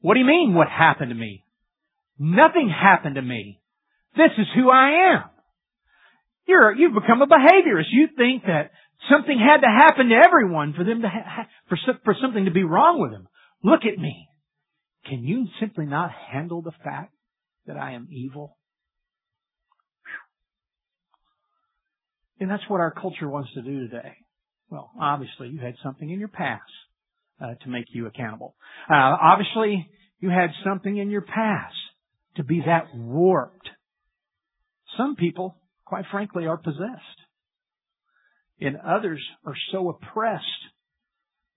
what 0.00 0.14
do 0.14 0.20
you 0.20 0.26
mean 0.26 0.54
what 0.54 0.68
happened 0.68 1.10
to 1.10 1.14
me? 1.14 1.44
Nothing 2.18 2.68
happened 2.70 3.16
to 3.16 3.22
me. 3.22 3.60
This 4.16 4.30
is 4.38 4.46
who 4.54 4.70
I 4.70 5.14
am. 5.14 5.22
You're, 6.46 6.74
you've 6.74 6.94
become 6.94 7.22
a 7.22 7.26
behaviorist. 7.26 7.86
You 7.90 8.08
think 8.16 8.44
that 8.44 8.72
something 9.10 9.38
had 9.38 9.60
to 9.60 9.66
happen 9.66 10.08
to 10.08 10.16
everyone 10.16 10.74
for 10.74 10.84
them 10.84 11.02
to 11.02 11.08
ha- 11.08 11.48
for, 11.68 11.78
for 12.04 12.16
something 12.20 12.44
to 12.44 12.50
be 12.50 12.64
wrong 12.64 13.00
with 13.00 13.12
them. 13.12 13.28
Look 13.62 13.80
at 13.84 13.98
me. 13.98 14.28
Can 15.06 15.24
you 15.24 15.46
simply 15.60 15.86
not 15.86 16.10
handle 16.10 16.62
the 16.62 16.72
fact 16.84 17.12
that 17.66 17.76
I 17.76 17.92
am 17.92 18.08
evil? 18.10 18.56
And 22.40 22.50
that's 22.50 22.62
what 22.68 22.80
our 22.80 22.92
culture 22.92 23.28
wants 23.28 23.52
to 23.54 23.62
do 23.62 23.88
today. 23.88 24.14
Well, 24.68 24.90
obviously 25.00 25.48
you 25.48 25.60
had 25.60 25.74
something 25.82 26.08
in 26.08 26.18
your 26.18 26.28
past 26.28 26.62
uh, 27.40 27.54
to 27.62 27.68
make 27.68 27.86
you 27.92 28.06
accountable. 28.06 28.56
Uh, 28.90 28.94
obviously 28.94 29.88
you 30.18 30.30
had 30.30 30.50
something 30.64 30.96
in 30.96 31.10
your 31.10 31.22
past 31.22 31.74
to 32.36 32.44
be 32.44 32.62
that 32.66 32.86
warped. 32.94 33.68
Some 34.96 35.16
people, 35.16 35.56
quite 35.84 36.04
frankly, 36.10 36.46
are 36.46 36.56
possessed. 36.56 36.78
And 38.60 38.76
others 38.76 39.22
are 39.44 39.56
so 39.72 39.88
oppressed 39.90 40.44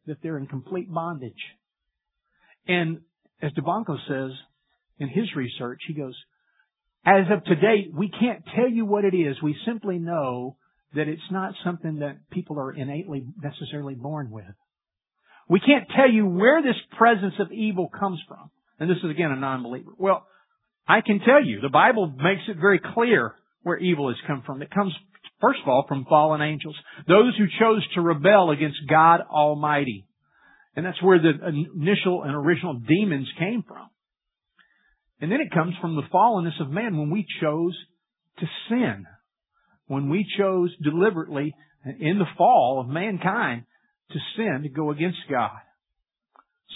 that 0.08 0.18
they're 0.22 0.38
in 0.38 0.48
complete 0.48 0.92
bondage. 0.92 1.34
And 2.68 3.02
as 3.42 3.52
Delbanco 3.54 3.98
says 4.08 4.32
in 5.00 5.10
his 5.10 5.36
research, 5.36 5.82
he 5.88 5.94
goes, 5.94 6.16
as 7.06 7.26
of 7.32 7.44
today, 7.44 7.88
we 7.94 8.10
can't 8.10 8.44
tell 8.56 8.70
you 8.70 8.86
what 8.86 9.06
it 9.06 9.16
is. 9.16 9.36
We 9.42 9.56
simply 9.66 10.00
know 10.00 10.58
that 10.96 11.08
it's 11.08 11.22
not 11.30 11.54
something 11.64 12.00
that 12.00 12.30
people 12.32 12.60
are 12.60 12.72
innately 12.74 13.26
necessarily 13.42 13.94
born 13.94 14.32
with. 14.32 14.46
We 15.48 15.60
can't 15.60 15.88
tell 15.96 16.10
you 16.10 16.26
where 16.26 16.64
this 16.64 16.76
presence 16.98 17.36
of 17.40 17.52
evil 17.52 17.88
comes 17.88 18.20
from. 18.28 18.50
And 18.80 18.90
this 18.90 18.98
is 19.04 19.12
again 19.12 19.32
a 19.32 19.36
non-believer. 19.36 19.92
Well, 19.98 20.26
I 20.88 21.02
can 21.02 21.20
tell 21.20 21.44
you, 21.44 21.62
the 21.62 21.70
Bible 21.70 22.08
makes 22.08 22.42
it 22.48 22.58
very 22.60 22.80
clear 22.94 23.36
where 23.64 23.78
evil 23.78 24.08
has 24.08 24.18
come 24.28 24.44
from. 24.46 24.62
It 24.62 24.72
comes, 24.72 24.94
first 25.42 25.60
of 25.62 25.70
all, 25.70 25.86
from 25.88 26.06
fallen 26.06 26.42
angels. 26.42 26.76
Those 27.08 27.36
who 27.38 27.46
chose 27.60 27.86
to 27.94 28.02
rebel 28.02 28.52
against 28.52 28.78
God 28.90 29.22
Almighty. 29.30 30.06
And 30.76 30.86
that's 30.86 31.02
where 31.02 31.20
the 31.20 31.32
initial 31.76 32.24
and 32.24 32.36
original 32.36 32.74
demons 32.74 33.28
came 33.40 33.64
from. 33.66 33.88
And 35.22 35.32
then 35.32 35.40
it 35.40 35.54
comes 35.54 35.74
from 35.80 35.96
the 35.96 36.04
fallenness 36.14 36.62
of 36.62 36.70
man 36.70 36.98
when 36.98 37.10
we 37.10 37.26
chose 37.42 37.76
to 38.40 38.46
sin. 38.70 39.06
When 39.88 40.10
we 40.10 40.26
chose 40.38 40.76
deliberately 40.84 41.54
in 42.00 42.20
the 42.20 42.26
fall 42.38 42.82
of 42.82 42.92
mankind 42.92 43.64
to 44.12 44.20
sin, 44.36 44.62
to 44.64 44.70
go 44.70 44.92
against 44.92 45.20
God. 45.30 45.58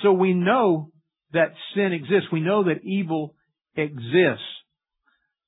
So 0.04 0.14
we 0.14 0.34
know 0.34 0.92
that 1.34 1.54
sin 1.76 1.92
exists. 1.92 2.32
We 2.32 2.40
know 2.40 2.64
that 2.64 2.84
evil 2.84 3.36
exists. 3.76 4.46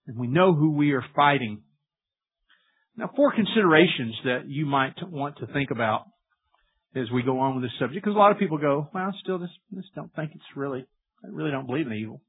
And 0.08 0.18
we 0.18 0.28
know 0.28 0.54
who 0.54 0.72
we 0.72 0.92
are 0.92 1.06
fighting. 1.16 1.62
Now, 2.98 3.10
four 3.16 3.34
considerations 3.34 4.16
that 4.26 4.48
you 4.48 4.66
might 4.66 4.96
want 5.02 5.38
to 5.38 5.48
think 5.48 5.72
about 5.72 6.06
as 6.96 7.10
we 7.12 7.24
go 7.24 7.40
on 7.40 7.56
with 7.56 7.64
this 7.64 7.72
subject, 7.80 8.04
because 8.04 8.16
a 8.16 8.20
lot 8.20 8.32
of 8.32 8.40
people 8.40 8.58
go, 8.58 8.90
well, 8.94 9.14
still 9.22 9.40
just, 9.40 9.54
just 9.74 9.94
don't 9.96 10.14
think 10.16 10.32
it's 10.36 10.44
really, 10.56 10.86
I 11.24 11.28
really 11.30 11.52
don't 11.52 11.68
believe 11.68 11.88
in 11.88 11.94
evil. 11.94 12.22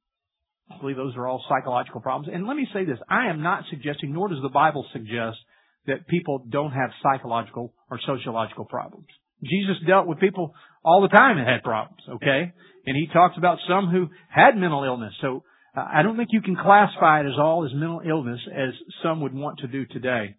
I 0.70 0.78
believe 0.78 0.96
those 0.96 1.16
are 1.16 1.26
all 1.26 1.44
psychological 1.48 2.00
problems. 2.00 2.32
And 2.32 2.46
let 2.46 2.56
me 2.56 2.66
say 2.72 2.84
this, 2.84 2.98
I 3.08 3.26
am 3.26 3.42
not 3.42 3.64
suggesting, 3.70 4.12
nor 4.12 4.28
does 4.28 4.42
the 4.42 4.48
Bible 4.48 4.86
suggest, 4.92 5.38
that 5.86 6.06
people 6.06 6.44
don't 6.48 6.70
have 6.70 6.90
psychological 7.02 7.74
or 7.90 7.98
sociological 8.06 8.64
problems. 8.64 9.08
Jesus 9.42 9.76
dealt 9.86 10.06
with 10.06 10.20
people 10.20 10.54
all 10.84 11.02
the 11.02 11.08
time 11.08 11.36
that 11.36 11.48
had 11.48 11.64
problems, 11.64 12.00
okay? 12.08 12.52
And 12.86 12.96
he 12.96 13.08
talks 13.12 13.36
about 13.36 13.58
some 13.68 13.88
who 13.88 14.08
had 14.28 14.56
mental 14.56 14.84
illness. 14.84 15.12
So 15.20 15.42
uh, 15.76 15.84
I 15.92 16.02
don't 16.02 16.16
think 16.16 16.28
you 16.32 16.42
can 16.42 16.56
classify 16.56 17.20
it 17.20 17.26
as 17.26 17.38
all 17.38 17.64
as 17.64 17.72
mental 17.74 18.02
illness 18.08 18.40
as 18.52 18.74
some 19.02 19.20
would 19.22 19.34
want 19.34 19.58
to 19.58 19.66
do 19.66 19.86
today. 19.86 20.36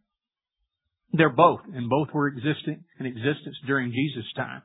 They're 1.14 1.30
both, 1.30 1.62
and 1.74 1.90
both 1.90 2.10
were 2.12 2.28
existing 2.28 2.84
in 3.00 3.06
existence 3.06 3.56
during 3.68 3.92
Jesus' 3.92 4.32
time. 4.36 4.64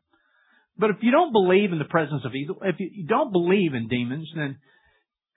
But 0.78 0.90
if 0.90 0.96
you 1.02 1.10
don't 1.10 1.32
believe 1.32 1.72
in 1.72 1.78
the 1.78 1.84
presence 1.84 2.22
of 2.24 2.34
evil, 2.34 2.56
if 2.62 2.76
you 2.78 3.06
don't 3.06 3.32
believe 3.32 3.74
in 3.74 3.88
demons, 3.88 4.28
then 4.34 4.56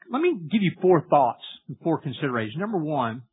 let 0.10 0.22
me 0.22 0.38
give 0.52 0.62
you 0.62 0.72
four 0.82 1.06
thoughts 1.10 1.42
and 1.68 1.78
four 1.84 2.00
considerations. 2.00 2.58
Number 2.58 2.78
one, 2.78 3.24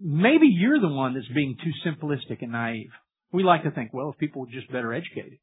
maybe 0.00 0.46
you're 0.46 0.80
the 0.80 0.88
one 0.88 1.14
that's 1.14 1.28
being 1.34 1.56
too 1.56 1.90
simplistic 1.90 2.42
and 2.42 2.52
naive. 2.52 2.90
We 3.32 3.42
like 3.42 3.64
to 3.64 3.70
think, 3.70 3.92
well, 3.92 4.10
if 4.10 4.18
people 4.18 4.42
were 4.42 4.52
just 4.52 4.70
better 4.70 4.92
educated, 4.92 5.38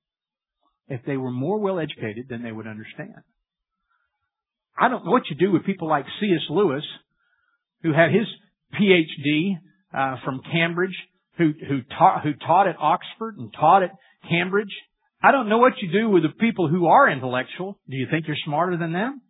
if 0.88 1.02
they 1.06 1.18
were 1.18 1.32
more 1.32 1.60
well 1.60 1.80
educated, 1.80 2.28
then 2.30 2.44
they 2.44 2.52
would 2.52 2.68
understand. 2.68 3.24
I 4.78 4.88
don't 4.88 5.06
know 5.06 5.12
what 5.12 5.30
you 5.30 5.36
do 5.36 5.52
with 5.52 5.66
people 5.66 5.88
like 5.88 6.06
C.S. 6.20 6.42
Lewis, 6.50 6.84
who 7.82 7.94
had 7.94 8.12
his 8.12 8.28
PhD 8.80 9.58
uh, 9.94 10.18
from 10.24 10.42
Cambridge, 10.52 10.96
who 11.38 11.54
who 11.68 11.82
taught 11.98 12.24
who 12.24 12.34
taught 12.34 12.68
at 12.68 12.76
Oxford 12.80 13.38
and 13.38 13.54
taught 13.54 13.84
at 13.84 13.92
Cambridge. 14.30 14.74
I 15.22 15.32
don't 15.32 15.50
know 15.50 15.58
what 15.58 15.74
you 15.82 15.92
do 15.92 16.10
with 16.10 16.24
the 16.24 16.30
people 16.30 16.68
who 16.68 16.88
are 16.88 17.10
intellectual. 17.10 17.80
Do 17.90 17.96
you 17.96 18.08
think 18.12 18.28
you're 18.28 18.38
smarter 18.46 18.78
than 18.78 18.94
them? 18.94 19.22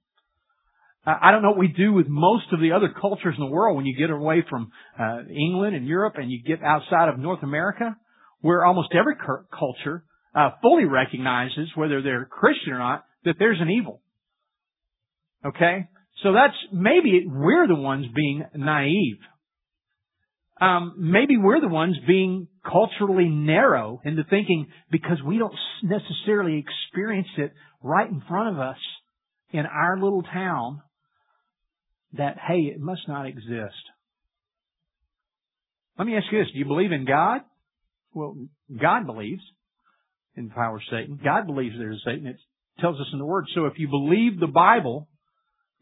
I 1.08 1.32
don't 1.32 1.44
know 1.44 1.50
what 1.50 1.60
we 1.60 1.68
do 1.68 1.94
with 1.94 2.08
most 2.08 2.46
of 2.52 2.60
the 2.60 2.72
other 2.72 2.90
cultures 2.90 3.36
in 3.38 3.46
the 3.46 3.52
world 3.52 3.78
when 3.78 3.86
you 3.86 3.96
get 3.96 4.10
away 4.10 4.44
from 4.50 4.72
uh, 5.00 5.20
England 5.30 5.76
and 5.76 5.86
Europe 5.86 6.16
and 6.18 6.32
you 6.32 6.42
get 6.42 6.64
outside 6.64 7.10
of 7.10 7.20
North 7.20 7.44
America, 7.44 7.96
where 8.42 8.66
almost 8.66 8.90
every 8.92 9.16
culture 9.16 10.04
uh, 10.34 10.50
fully 10.64 10.86
recognizes, 10.86 11.70
whether 11.76 12.02
they're 12.02 12.26
Christian 12.26 12.74
or 12.74 12.80
not, 12.80 13.06
that 13.24 13.36
there's 13.38 13.62
an 13.62 13.70
evil. 13.70 14.02
Okay? 15.46 15.88
So 16.24 16.34
that's, 16.34 16.56
maybe 16.74 17.26
we're 17.28 17.68
the 17.68 17.76
ones 17.76 18.08
being 18.16 18.44
naive. 18.56 19.18
Um, 20.60 20.96
maybe 20.98 21.38
we're 21.38 21.60
the 21.60 21.68
ones 21.68 21.98
being 22.08 22.48
culturally 22.64 23.28
narrow 23.28 24.02
in 24.06 24.16
the 24.16 24.24
thinking 24.24 24.68
because 24.90 25.18
we 25.26 25.38
don't 25.38 25.54
necessarily 25.84 26.64
experience 26.64 27.28
it 27.38 27.52
right 27.84 28.10
in 28.10 28.22
front 28.28 28.56
of 28.56 28.60
us 28.60 28.78
in 29.52 29.66
our 29.66 29.98
little 29.98 30.24
town 30.24 30.82
that, 32.14 32.38
hey, 32.48 32.72
it 32.74 32.80
must 32.80 33.02
not 33.08 33.26
exist. 33.26 33.76
Let 35.98 36.08
me 36.08 36.16
ask 36.16 36.26
you 36.32 36.40
this. 36.40 36.52
Do 36.52 36.60
you 36.60 36.66
believe 36.66 36.92
in 36.92 37.06
God? 37.06 37.42
Well, 38.14 38.38
God 38.82 39.06
believes 39.06 39.42
in 40.36 40.48
the 40.48 40.54
power 40.54 40.78
of 40.78 40.82
Satan. 40.90 41.20
God 41.24 41.48
believes 41.48 41.76
there's 41.78 42.02
a 42.06 42.10
Satan. 42.10 42.28
It 42.28 42.38
tells 42.80 43.00
us 43.00 43.08
in 43.12 43.20
the 43.20 43.26
Word. 43.26 43.46
So 43.54 43.66
if 43.66 43.74
you 43.78 43.90
believe 43.90 44.40
the 44.40 44.48
Bible, 44.48 45.10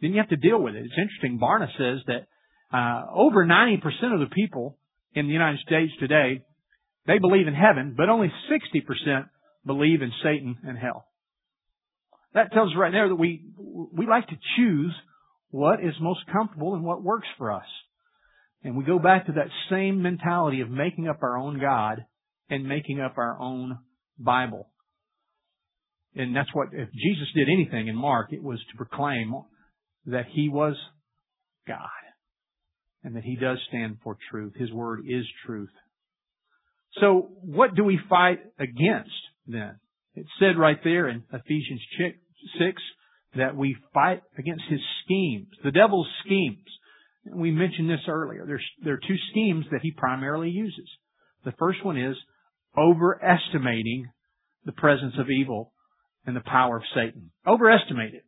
then 0.01 0.12
you 0.12 0.17
have 0.17 0.29
to 0.29 0.36
deal 0.36 0.62
with 0.62 0.75
it. 0.75 0.83
It's 0.83 0.97
interesting. 0.97 1.39
Barna 1.39 1.67
says 1.77 2.03
that 2.07 2.27
uh, 2.73 3.03
over 3.13 3.45
90% 3.45 3.75
of 4.13 4.19
the 4.19 4.33
people 4.33 4.77
in 5.13 5.27
the 5.27 5.33
United 5.33 5.59
States 5.59 5.93
today, 5.99 6.43
they 7.05 7.19
believe 7.19 7.47
in 7.47 7.53
heaven, 7.53 7.93
but 7.95 8.09
only 8.09 8.31
60% 8.51 9.29
believe 9.65 10.01
in 10.01 10.12
Satan 10.23 10.57
and 10.63 10.77
hell. 10.77 11.05
That 12.33 12.51
tells 12.51 12.69
us 12.71 12.77
right 12.77 12.91
there 12.91 13.09
that 13.09 13.15
we, 13.15 13.45
we 13.57 14.07
like 14.07 14.27
to 14.27 14.38
choose 14.57 14.93
what 15.51 15.83
is 15.83 15.93
most 16.01 16.21
comfortable 16.31 16.73
and 16.73 16.83
what 16.83 17.03
works 17.03 17.27
for 17.38 17.51
us. 17.51 17.65
And 18.63 18.75
we 18.75 18.83
go 18.83 18.97
back 18.97 19.27
to 19.27 19.33
that 19.33 19.49
same 19.69 20.01
mentality 20.01 20.62
of 20.62 20.69
making 20.71 21.07
up 21.07 21.19
our 21.21 21.38
own 21.38 21.59
God 21.59 22.03
and 22.49 22.67
making 22.67 22.99
up 22.99 23.17
our 23.17 23.38
own 23.39 23.77
Bible. 24.17 24.69
And 26.15 26.36
that's 26.36 26.49
what, 26.53 26.69
if 26.71 26.89
Jesus 26.91 27.27
did 27.36 27.49
anything 27.49 27.88
in 27.88 27.95
Mark, 27.95 28.33
it 28.33 28.41
was 28.41 28.59
to 28.71 28.77
proclaim 28.77 29.33
that 30.07 30.25
He 30.33 30.49
was 30.49 30.75
God 31.67 32.02
and 33.03 33.15
that 33.15 33.23
He 33.23 33.35
does 33.35 33.57
stand 33.67 33.97
for 34.03 34.17
truth. 34.31 34.53
His 34.55 34.71
Word 34.71 35.01
is 35.07 35.25
truth. 35.45 35.69
So 36.99 37.29
what 37.41 37.75
do 37.75 37.83
we 37.83 37.99
fight 38.09 38.39
against 38.59 39.09
then? 39.47 39.79
It 40.15 40.25
said 40.39 40.57
right 40.57 40.77
there 40.83 41.09
in 41.09 41.23
Ephesians 41.33 41.81
6 42.59 42.81
that 43.35 43.55
we 43.55 43.75
fight 43.93 44.21
against 44.37 44.63
His 44.69 44.81
schemes, 45.03 45.47
the 45.63 45.71
devil's 45.71 46.07
schemes. 46.25 46.57
We 47.25 47.51
mentioned 47.51 47.89
this 47.89 48.01
earlier. 48.07 48.43
There's, 48.45 48.65
there 48.83 48.95
are 48.95 49.07
two 49.07 49.15
schemes 49.31 49.65
that 49.71 49.81
he 49.81 49.91
primarily 49.91 50.49
uses. 50.49 50.89
The 51.45 51.53
first 51.57 51.83
one 51.83 51.97
is 51.97 52.17
overestimating 52.77 54.09
the 54.65 54.73
presence 54.73 55.13
of 55.17 55.29
evil 55.29 55.71
and 56.25 56.35
the 56.35 56.41
power 56.41 56.77
of 56.77 56.83
Satan. 56.93 57.31
Overestimate 57.47 58.13
it. 58.13 58.25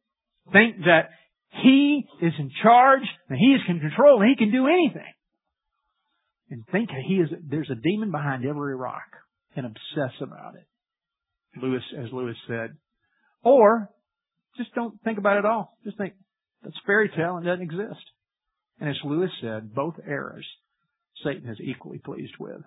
Think 0.51 0.77
that 0.85 1.09
he 1.49 2.05
is 2.21 2.33
in 2.37 2.51
charge 2.61 3.03
and 3.29 3.37
he 3.37 3.53
is 3.53 3.61
in 3.67 3.79
control 3.79 4.21
and 4.21 4.29
he 4.29 4.35
can 4.35 4.51
do 4.51 4.67
anything. 4.67 5.13
And 6.49 6.63
think 6.71 6.89
he 7.07 7.15
is, 7.15 7.29
there's 7.49 7.69
a 7.71 7.75
demon 7.75 8.11
behind 8.11 8.45
every 8.45 8.75
rock 8.75 9.09
and 9.55 9.65
obsess 9.65 10.13
about 10.21 10.55
it. 10.55 10.67
Lewis, 11.61 11.83
as 11.97 12.11
Lewis 12.11 12.35
said. 12.47 12.75
Or 13.43 13.89
just 14.57 14.73
don't 14.75 15.01
think 15.03 15.17
about 15.17 15.37
it 15.37 15.39
at 15.39 15.45
all. 15.45 15.77
Just 15.83 15.97
think 15.97 16.13
that's 16.63 16.75
fairy 16.85 17.09
tale 17.15 17.37
and 17.37 17.45
doesn't 17.45 17.63
exist. 17.63 18.03
And 18.79 18.89
as 18.89 18.97
Lewis 19.03 19.31
said, 19.41 19.73
both 19.73 19.95
errors 20.05 20.45
Satan 21.23 21.49
is 21.49 21.57
equally 21.63 21.99
pleased 21.99 22.33
with. 22.39 22.61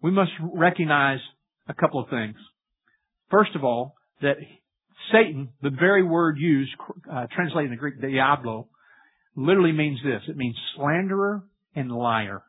We 0.00 0.10
must 0.10 0.32
recognize 0.40 1.20
a 1.68 1.74
couple 1.74 2.00
of 2.00 2.08
things. 2.08 2.36
First 3.30 3.54
of 3.54 3.64
all, 3.64 3.94
that 4.20 4.36
Satan, 5.10 5.48
the 5.62 5.70
very 5.70 6.02
word 6.02 6.36
used, 6.38 6.72
uh, 7.10 7.26
translated 7.34 7.70
in 7.70 7.76
the 7.76 7.80
Greek, 7.80 8.00
diablo, 8.00 8.68
literally 9.36 9.72
means 9.72 9.98
this. 10.04 10.22
It 10.28 10.36
means 10.36 10.56
slanderer 10.76 11.42
and 11.74 11.90
liar. 11.90 12.42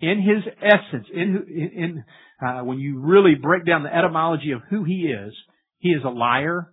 In 0.00 0.20
his 0.20 0.52
essence, 0.60 1.06
in, 1.12 1.46
in 1.76 2.04
uh, 2.44 2.64
when 2.64 2.78
you 2.78 3.00
really 3.00 3.34
break 3.34 3.64
down 3.64 3.82
the 3.82 3.94
etymology 3.94 4.52
of 4.52 4.62
who 4.68 4.84
he 4.84 5.12
is, 5.12 5.32
he 5.78 5.90
is 5.90 6.02
a 6.04 6.08
liar 6.08 6.72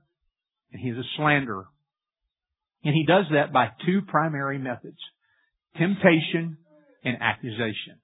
and 0.71 0.81
he 0.81 0.89
is 0.89 0.97
a 0.97 1.07
slanderer. 1.17 1.67
And 2.83 2.93
he 2.93 3.05
does 3.05 3.25
that 3.33 3.51
by 3.51 3.69
two 3.85 4.01
primary 4.07 4.57
methods. 4.57 4.97
Temptation 5.77 6.57
and 7.03 7.17
accusation. 7.21 7.99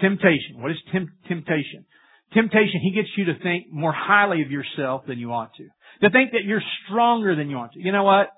Temptation. 0.00 0.60
What 0.60 0.70
is 0.70 0.78
tem- 0.92 1.12
temptation? 1.26 1.86
Temptation, 2.34 2.80
he 2.82 2.92
gets 2.92 3.08
you 3.16 3.26
to 3.26 3.38
think 3.38 3.66
more 3.70 3.92
highly 3.92 4.42
of 4.42 4.50
yourself 4.50 5.02
than 5.06 5.18
you 5.18 5.32
ought 5.32 5.54
to. 5.56 5.64
To 6.02 6.10
think 6.10 6.32
that 6.32 6.44
you're 6.44 6.62
stronger 6.86 7.36
than 7.36 7.50
you 7.50 7.56
ought 7.56 7.72
to. 7.72 7.80
You 7.80 7.92
know 7.92 8.04
what? 8.04 8.28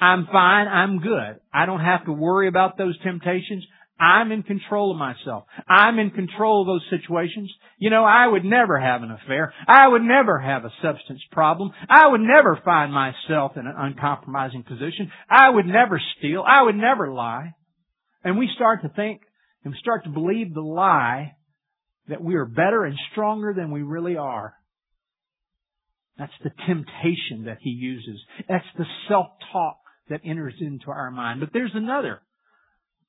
I'm 0.00 0.26
fine. 0.26 0.66
I'm 0.68 0.98
good. 1.00 1.40
I 1.52 1.66
don't 1.66 1.80
have 1.80 2.04
to 2.06 2.12
worry 2.12 2.48
about 2.48 2.78
those 2.78 2.98
temptations. 3.02 3.66
I'm 3.98 4.32
in 4.32 4.42
control 4.42 4.92
of 4.92 4.96
myself. 4.96 5.44
I'm 5.68 5.98
in 5.98 6.10
control 6.10 6.62
of 6.62 6.66
those 6.66 6.98
situations. 6.98 7.52
You 7.78 7.90
know, 7.90 8.02
I 8.02 8.26
would 8.26 8.44
never 8.44 8.80
have 8.80 9.02
an 9.02 9.10
affair. 9.10 9.52
I 9.68 9.88
would 9.88 10.02
never 10.02 10.38
have 10.38 10.64
a 10.64 10.72
substance 10.82 11.20
problem. 11.30 11.70
I 11.88 12.08
would 12.08 12.22
never 12.22 12.58
find 12.64 12.92
myself 12.92 13.52
in 13.56 13.66
an 13.66 13.74
uncompromising 13.76 14.62
position. 14.62 15.12
I 15.28 15.50
would 15.50 15.66
never 15.66 16.00
steal. 16.16 16.42
I 16.46 16.62
would 16.62 16.76
never 16.76 17.12
lie. 17.12 17.52
And 18.24 18.38
we 18.38 18.48
start 18.54 18.82
to 18.82 18.88
think 18.88 19.20
and 19.64 19.74
we 19.74 19.78
start 19.78 20.04
to 20.04 20.10
believe 20.10 20.54
the 20.54 20.62
lie 20.62 21.36
that 22.08 22.22
we 22.22 22.34
are 22.34 22.46
better 22.46 22.84
and 22.84 22.96
stronger 23.12 23.54
than 23.56 23.70
we 23.70 23.82
really 23.82 24.16
are. 24.16 24.54
That's 26.18 26.32
the 26.42 26.50
temptation 26.66 27.44
that 27.46 27.58
he 27.60 27.70
uses. 27.70 28.20
That's 28.48 28.64
the 28.76 28.84
self-talk 29.08 29.78
that 30.10 30.20
enters 30.24 30.54
into 30.60 30.90
our 30.90 31.10
mind. 31.10 31.40
But 31.40 31.50
there's 31.52 31.70
another 31.74 32.20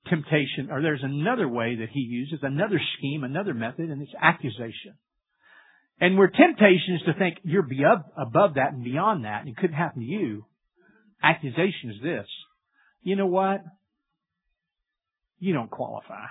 temptation, 0.09 0.69
or 0.71 0.81
there's 0.81 1.03
another 1.03 1.47
way 1.47 1.75
that 1.77 1.89
he 1.91 1.99
uses, 1.99 2.39
another 2.41 2.79
scheme, 2.97 3.23
another 3.23 3.53
method, 3.53 3.89
and 3.89 4.01
it's 4.01 4.11
accusation. 4.19 4.95
And 5.99 6.17
where 6.17 6.29
temptation 6.29 6.95
is 6.95 7.01
to 7.05 7.13
think 7.13 7.37
you're 7.43 7.67
above 8.17 8.55
that 8.55 8.73
and 8.73 8.83
beyond 8.83 9.25
that, 9.25 9.41
and 9.41 9.49
it 9.49 9.57
couldn't 9.57 9.75
happen 9.75 10.01
to 10.01 10.07
you, 10.07 10.45
accusation 11.21 11.91
is 11.91 12.01
this. 12.01 12.27
You 13.03 13.15
know 13.15 13.27
what? 13.27 13.63
You 15.39 15.53
don't 15.53 15.69
qualify. 15.69 16.27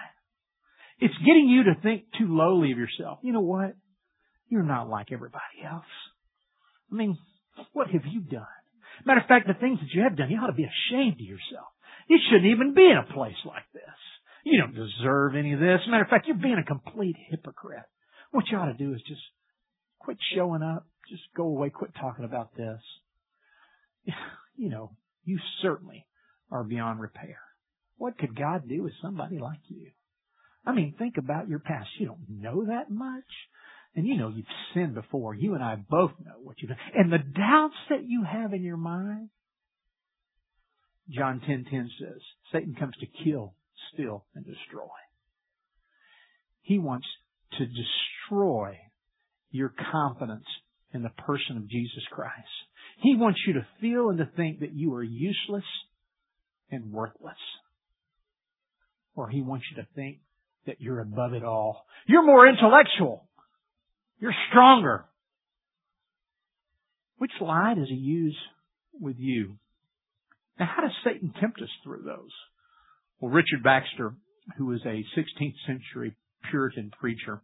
It's 1.00 1.16
getting 1.18 1.48
you 1.48 1.64
to 1.64 1.80
think 1.80 2.04
too 2.18 2.26
lowly 2.28 2.72
of 2.72 2.78
yourself. 2.78 3.20
You 3.22 3.32
know 3.32 3.40
what? 3.40 3.74
You're 4.48 4.62
not 4.62 4.88
like 4.88 5.12
everybody 5.12 5.64
else. 5.64 5.84
I 6.92 6.94
mean, 6.94 7.16
what 7.72 7.88
have 7.88 8.02
you 8.04 8.20
done? 8.20 8.46
Matter 9.06 9.20
of 9.20 9.26
fact, 9.26 9.46
the 9.46 9.54
things 9.54 9.78
that 9.80 9.94
you 9.94 10.02
have 10.02 10.16
done, 10.16 10.30
you 10.30 10.38
ought 10.38 10.48
to 10.48 10.52
be 10.52 10.68
ashamed 10.68 11.14
of 11.14 11.20
yourself. 11.26 11.68
You 12.08 12.18
shouldn't 12.28 12.52
even 12.52 12.74
be 12.74 12.84
in 12.84 12.98
a 12.98 13.12
place 13.14 13.38
like 13.46 13.64
this. 13.72 13.82
You 14.44 14.58
don't 14.58 14.74
deserve 14.74 15.36
any 15.36 15.52
of 15.52 15.60
this. 15.60 15.80
Matter 15.88 16.04
of 16.04 16.10
fact, 16.10 16.26
you're 16.26 16.36
being 16.36 16.60
a 16.60 16.64
complete 16.64 17.16
hypocrite. 17.30 17.84
What 18.30 18.44
you 18.50 18.58
ought 18.58 18.66
to 18.66 18.74
do 18.74 18.92
is 18.92 19.00
just 19.06 19.20
quit 20.00 20.18
showing 20.34 20.62
up. 20.62 20.86
Just 21.08 21.22
go 21.36 21.44
away. 21.44 21.70
Quit 21.70 21.92
talking 21.98 22.24
about 22.24 22.54
this. 22.56 22.80
You 24.56 24.68
know, 24.68 24.90
you 25.24 25.38
certainly 25.62 26.04
are 26.50 26.62
beyond 26.62 27.00
repair. 27.00 27.38
What 27.96 28.18
could 28.18 28.36
God 28.36 28.68
do 28.68 28.82
with 28.82 28.92
somebody 29.00 29.38
like 29.38 29.60
you? 29.68 29.86
I 30.66 30.72
mean, 30.72 30.94
think 30.98 31.16
about 31.16 31.48
your 31.48 31.58
past. 31.58 31.88
You 31.98 32.06
don't 32.06 32.26
know 32.28 32.66
that 32.66 32.90
much. 32.90 33.24
And 33.96 34.06
you 34.06 34.16
know 34.16 34.28
you've 34.28 34.46
sinned 34.72 34.94
before. 34.94 35.34
You 35.34 35.54
and 35.54 35.64
I 35.64 35.74
both 35.76 36.12
know 36.24 36.36
what 36.42 36.56
you've 36.60 36.68
done. 36.68 36.78
And 36.94 37.12
the 37.12 37.18
doubts 37.18 37.74
that 37.88 38.04
you 38.04 38.24
have 38.24 38.52
in 38.52 38.62
your 38.62 38.76
mind, 38.76 39.30
John 41.08 41.40
10:10 41.40 41.88
says, 41.98 42.20
Satan 42.52 42.76
comes 42.78 42.94
to 43.00 43.24
kill, 43.24 43.54
steal, 43.92 44.26
and 44.34 44.44
destroy. 44.44 44.86
He 46.62 46.78
wants 46.78 47.06
to 47.58 47.66
destroy 47.66 48.78
your 49.50 49.74
confidence 49.90 50.46
in 50.94 51.02
the 51.02 51.10
person 51.10 51.56
of 51.56 51.68
Jesus 51.68 52.04
Christ. 52.12 52.34
He 53.02 53.16
wants 53.16 53.40
you 53.46 53.54
to 53.54 53.66
feel 53.80 54.10
and 54.10 54.18
to 54.18 54.26
think 54.36 54.60
that 54.60 54.72
you 54.72 54.94
are 54.94 55.02
useless 55.02 55.64
and 56.70 56.92
worthless. 56.92 57.34
Or 59.16 59.28
he 59.28 59.42
wants 59.42 59.66
you 59.70 59.82
to 59.82 59.88
think 59.96 60.18
that 60.66 60.80
you're 60.80 61.00
above 61.00 61.34
it 61.34 61.44
all. 61.44 61.86
You're 62.06 62.24
more 62.24 62.48
intellectual. 62.48 63.28
You're 64.18 64.34
stronger. 64.50 65.04
Which 67.18 67.32
lie 67.40 67.74
does 67.74 67.88
he 67.88 67.94
use 67.94 68.36
with 68.98 69.16
you? 69.18 69.56
Now, 70.58 70.70
how 70.74 70.82
does 70.82 70.92
Satan 71.04 71.32
tempt 71.40 71.60
us 71.60 71.68
through 71.84 72.02
those? 72.04 72.30
Well, 73.18 73.32
Richard 73.32 73.62
Baxter, 73.62 74.14
who 74.56 74.66
was 74.66 74.80
a 74.84 75.04
16th 75.18 75.54
century 75.66 76.16
Puritan 76.50 76.90
preacher, 76.98 77.42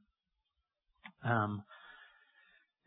um, 1.24 1.62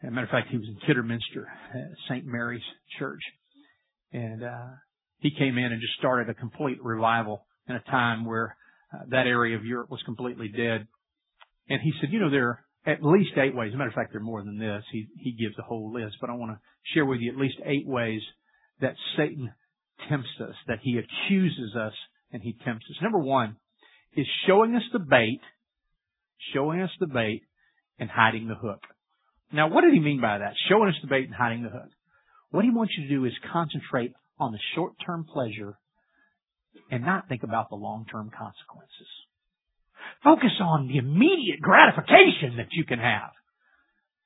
as 0.01 0.07
a 0.07 0.11
matter 0.11 0.25
of 0.25 0.31
fact, 0.31 0.49
he 0.49 0.57
was 0.57 0.67
in 0.67 0.77
Kidderminster, 0.87 1.47
uh, 1.75 1.93
St. 2.07 2.25
Mary's 2.25 2.61
Church. 2.97 3.21
And, 4.13 4.43
uh, 4.43 4.67
he 5.19 5.31
came 5.37 5.57
in 5.57 5.65
and 5.71 5.81
just 5.81 5.93
started 5.99 6.29
a 6.29 6.33
complete 6.33 6.81
revival 6.83 7.45
in 7.67 7.75
a 7.75 7.81
time 7.91 8.25
where 8.25 8.55
that 9.09 9.27
area 9.27 9.55
of 9.57 9.65
Europe 9.65 9.89
was 9.89 10.01
completely 10.03 10.47
dead. 10.47 10.87
And 11.69 11.81
he 11.81 11.93
said, 11.99 12.11
you 12.11 12.19
know, 12.19 12.31
there 12.31 12.47
are 12.47 12.59
at 12.85 13.03
least 13.03 13.31
eight 13.37 13.55
ways. 13.55 13.69
As 13.69 13.75
a 13.75 13.77
matter 13.77 13.89
of 13.89 13.95
fact, 13.95 14.11
there 14.11 14.21
are 14.21 14.23
more 14.23 14.43
than 14.43 14.57
this. 14.57 14.83
He, 14.91 15.07
he 15.17 15.31
gives 15.31 15.57
a 15.59 15.63
whole 15.63 15.93
list, 15.93 16.15
but 16.19 16.29
I 16.29 16.33
want 16.33 16.51
to 16.51 16.59
share 16.93 17.05
with 17.05 17.19
you 17.19 17.31
at 17.31 17.37
least 17.37 17.57
eight 17.65 17.87
ways 17.87 18.21
that 18.81 18.95
Satan 19.17 19.53
tempts 20.09 20.29
us, 20.41 20.55
that 20.67 20.79
he 20.81 20.97
accuses 20.97 21.75
us 21.75 21.93
and 22.31 22.41
he 22.41 22.55
tempts 22.65 22.85
us. 22.89 22.97
Number 23.01 23.19
one 23.19 23.57
is 24.15 24.25
showing 24.47 24.75
us 24.75 24.83
the 24.91 24.99
bait, 24.99 25.41
showing 26.53 26.81
us 26.81 26.89
the 26.99 27.07
bait 27.07 27.43
and 27.99 28.09
hiding 28.09 28.47
the 28.47 28.55
hook. 28.55 28.81
Now, 29.51 29.69
what 29.69 29.81
did 29.81 29.93
he 29.93 29.99
mean 29.99 30.21
by 30.21 30.37
that? 30.37 30.53
Showing 30.69 30.89
us 30.89 30.95
the 31.01 31.07
bait 31.07 31.25
and 31.25 31.35
hiding 31.35 31.63
the 31.63 31.69
hook. 31.69 31.89
What 32.51 32.63
he 32.63 32.71
wants 32.71 32.93
you 32.97 33.03
to 33.03 33.09
do 33.09 33.25
is 33.25 33.33
concentrate 33.51 34.13
on 34.39 34.51
the 34.51 34.59
short-term 34.75 35.25
pleasure 35.31 35.77
and 36.89 37.05
not 37.05 37.27
think 37.27 37.43
about 37.43 37.69
the 37.69 37.75
long-term 37.75 38.31
consequences. 38.37 39.07
Focus 40.23 40.51
on 40.61 40.87
the 40.87 40.97
immediate 40.97 41.61
gratification 41.61 42.57
that 42.57 42.67
you 42.71 42.83
can 42.83 42.99
have. 42.99 43.31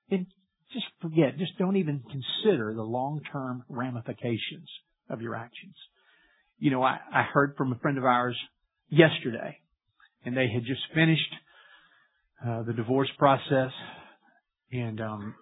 And 0.10 0.28
just 0.71 0.86
forget, 1.02 1.38
just 1.38 1.58
don't 1.58 1.78
even 1.78 2.02
consider 2.02 2.73
the 2.73 2.84
long-term 2.84 3.63
ramifications 3.69 4.69
of 5.10 5.21
your 5.21 5.36
actions. 5.36 5.76
You 6.58 6.71
know, 6.71 6.82
I, 6.82 6.97
I 7.13 7.23
heard 7.23 7.56
from 7.58 7.71
a 7.71 7.80
friend 7.80 7.97
of 7.97 8.06
ours 8.06 8.38
yesterday, 8.89 9.60
and 10.26 10.36
they 10.36 10.47
had 10.54 10.63
just 10.65 10.82
finished 10.93 11.21
uh, 12.45 12.63
the 12.63 12.73
divorce 12.73 13.10
process, 13.17 13.71
and 14.71 14.99
um, 15.02 15.36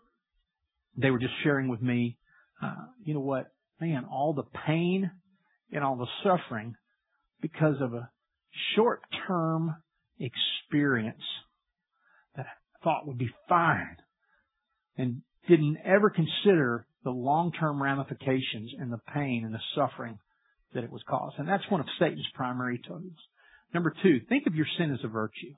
they 0.97 1.11
were 1.11 1.19
just 1.19 1.33
sharing 1.43 1.69
with 1.69 1.81
me, 1.81 2.17
uh, 2.61 2.75
you 3.03 3.13
know 3.13 3.21
what, 3.21 3.51
man, 3.79 4.05
all 4.11 4.33
the 4.33 4.43
pain 4.67 5.09
and 5.71 5.83
all 5.83 5.95
the 5.95 6.07
suffering 6.23 6.75
because 7.41 7.75
of 7.81 7.93
a 7.93 8.09
short-term 8.75 9.75
experience 10.19 11.23
that 12.35 12.45
I 12.45 12.83
thought 12.83 13.07
would 13.07 13.17
be 13.17 13.29
fine 13.49 13.97
and 14.97 15.21
didn't 15.47 15.77
ever 15.83 16.09
consider 16.09 16.85
the 17.03 17.09
long-term 17.09 17.81
ramifications 17.81 18.71
and 18.79 18.91
the 18.91 18.99
pain 19.13 19.43
and 19.43 19.53
the 19.53 19.61
suffering 19.75 20.19
that 20.73 20.83
it 20.83 20.91
was 20.91 21.01
caused. 21.09 21.39
And 21.39 21.47
that's 21.47 21.69
one 21.69 21.81
of 21.81 21.87
Satan's 21.99 22.27
primary 22.35 22.79
tools. 22.85 23.13
Number 23.73 23.93
two, 24.03 24.19
think 24.29 24.47
of 24.47 24.55
your 24.55 24.67
sin 24.77 24.93
as 24.93 24.99
a 25.03 25.07
virtue. 25.07 25.53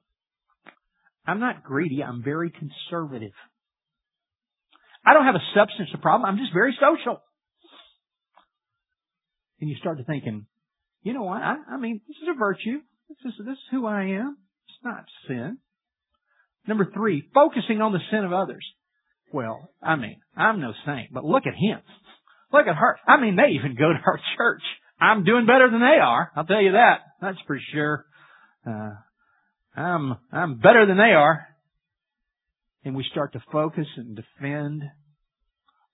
I'm 1.25 1.39
not 1.39 1.63
greedy. 1.63 2.03
I'm 2.03 2.23
very 2.23 2.51
conservative. 2.51 3.33
I 5.05 5.13
don't 5.13 5.25
have 5.25 5.35
a 5.35 5.43
substance 5.55 5.89
problem. 6.01 6.29
I'm 6.29 6.37
just 6.37 6.53
very 6.53 6.77
social. 6.79 7.21
And 9.59 9.69
you 9.69 9.75
start 9.77 9.97
to 9.97 10.03
thinking, 10.03 10.45
you 11.03 11.13
know 11.13 11.23
what? 11.23 11.41
I, 11.41 11.55
I 11.71 11.77
mean, 11.77 12.01
this 12.07 12.17
is 12.17 12.29
a 12.33 12.37
virtue. 12.37 12.79
This 13.09 13.17
is, 13.25 13.45
this 13.45 13.53
is 13.53 13.63
who 13.71 13.85
I 13.85 14.03
am. 14.03 14.37
It's 14.67 14.83
not 14.83 15.05
sin. 15.27 15.57
Number 16.67 16.89
three, 16.93 17.27
focusing 17.33 17.81
on 17.81 17.91
the 17.91 17.99
sin 18.09 18.23
of 18.23 18.33
others. 18.33 18.65
Well, 19.31 19.69
I 19.81 19.95
mean, 19.95 20.17
I'm 20.35 20.61
no 20.61 20.73
saint, 20.85 21.11
but 21.11 21.25
look 21.25 21.43
at 21.45 21.55
him. 21.55 21.79
Look 22.51 22.67
at 22.67 22.75
her. 22.75 22.97
I 23.07 23.19
mean, 23.19 23.35
they 23.35 23.57
even 23.59 23.75
go 23.75 23.91
to 23.91 23.99
our 24.05 24.19
church. 24.37 24.61
I'm 24.99 25.23
doing 25.23 25.45
better 25.45 25.69
than 25.69 25.81
they 25.81 25.99
are. 26.01 26.31
I'll 26.35 26.45
tell 26.45 26.61
you 26.61 26.73
that. 26.73 26.99
That's 27.21 27.39
for 27.47 27.59
sure. 27.73 28.05
Uh, 28.65 28.91
I'm, 29.75 30.15
I'm 30.31 30.59
better 30.59 30.85
than 30.85 30.97
they 30.97 31.13
are. 31.13 31.47
And 32.85 32.95
we 32.95 33.05
start 33.11 33.33
to 33.33 33.43
focus 33.51 33.87
and 33.97 34.15
defend 34.15 34.83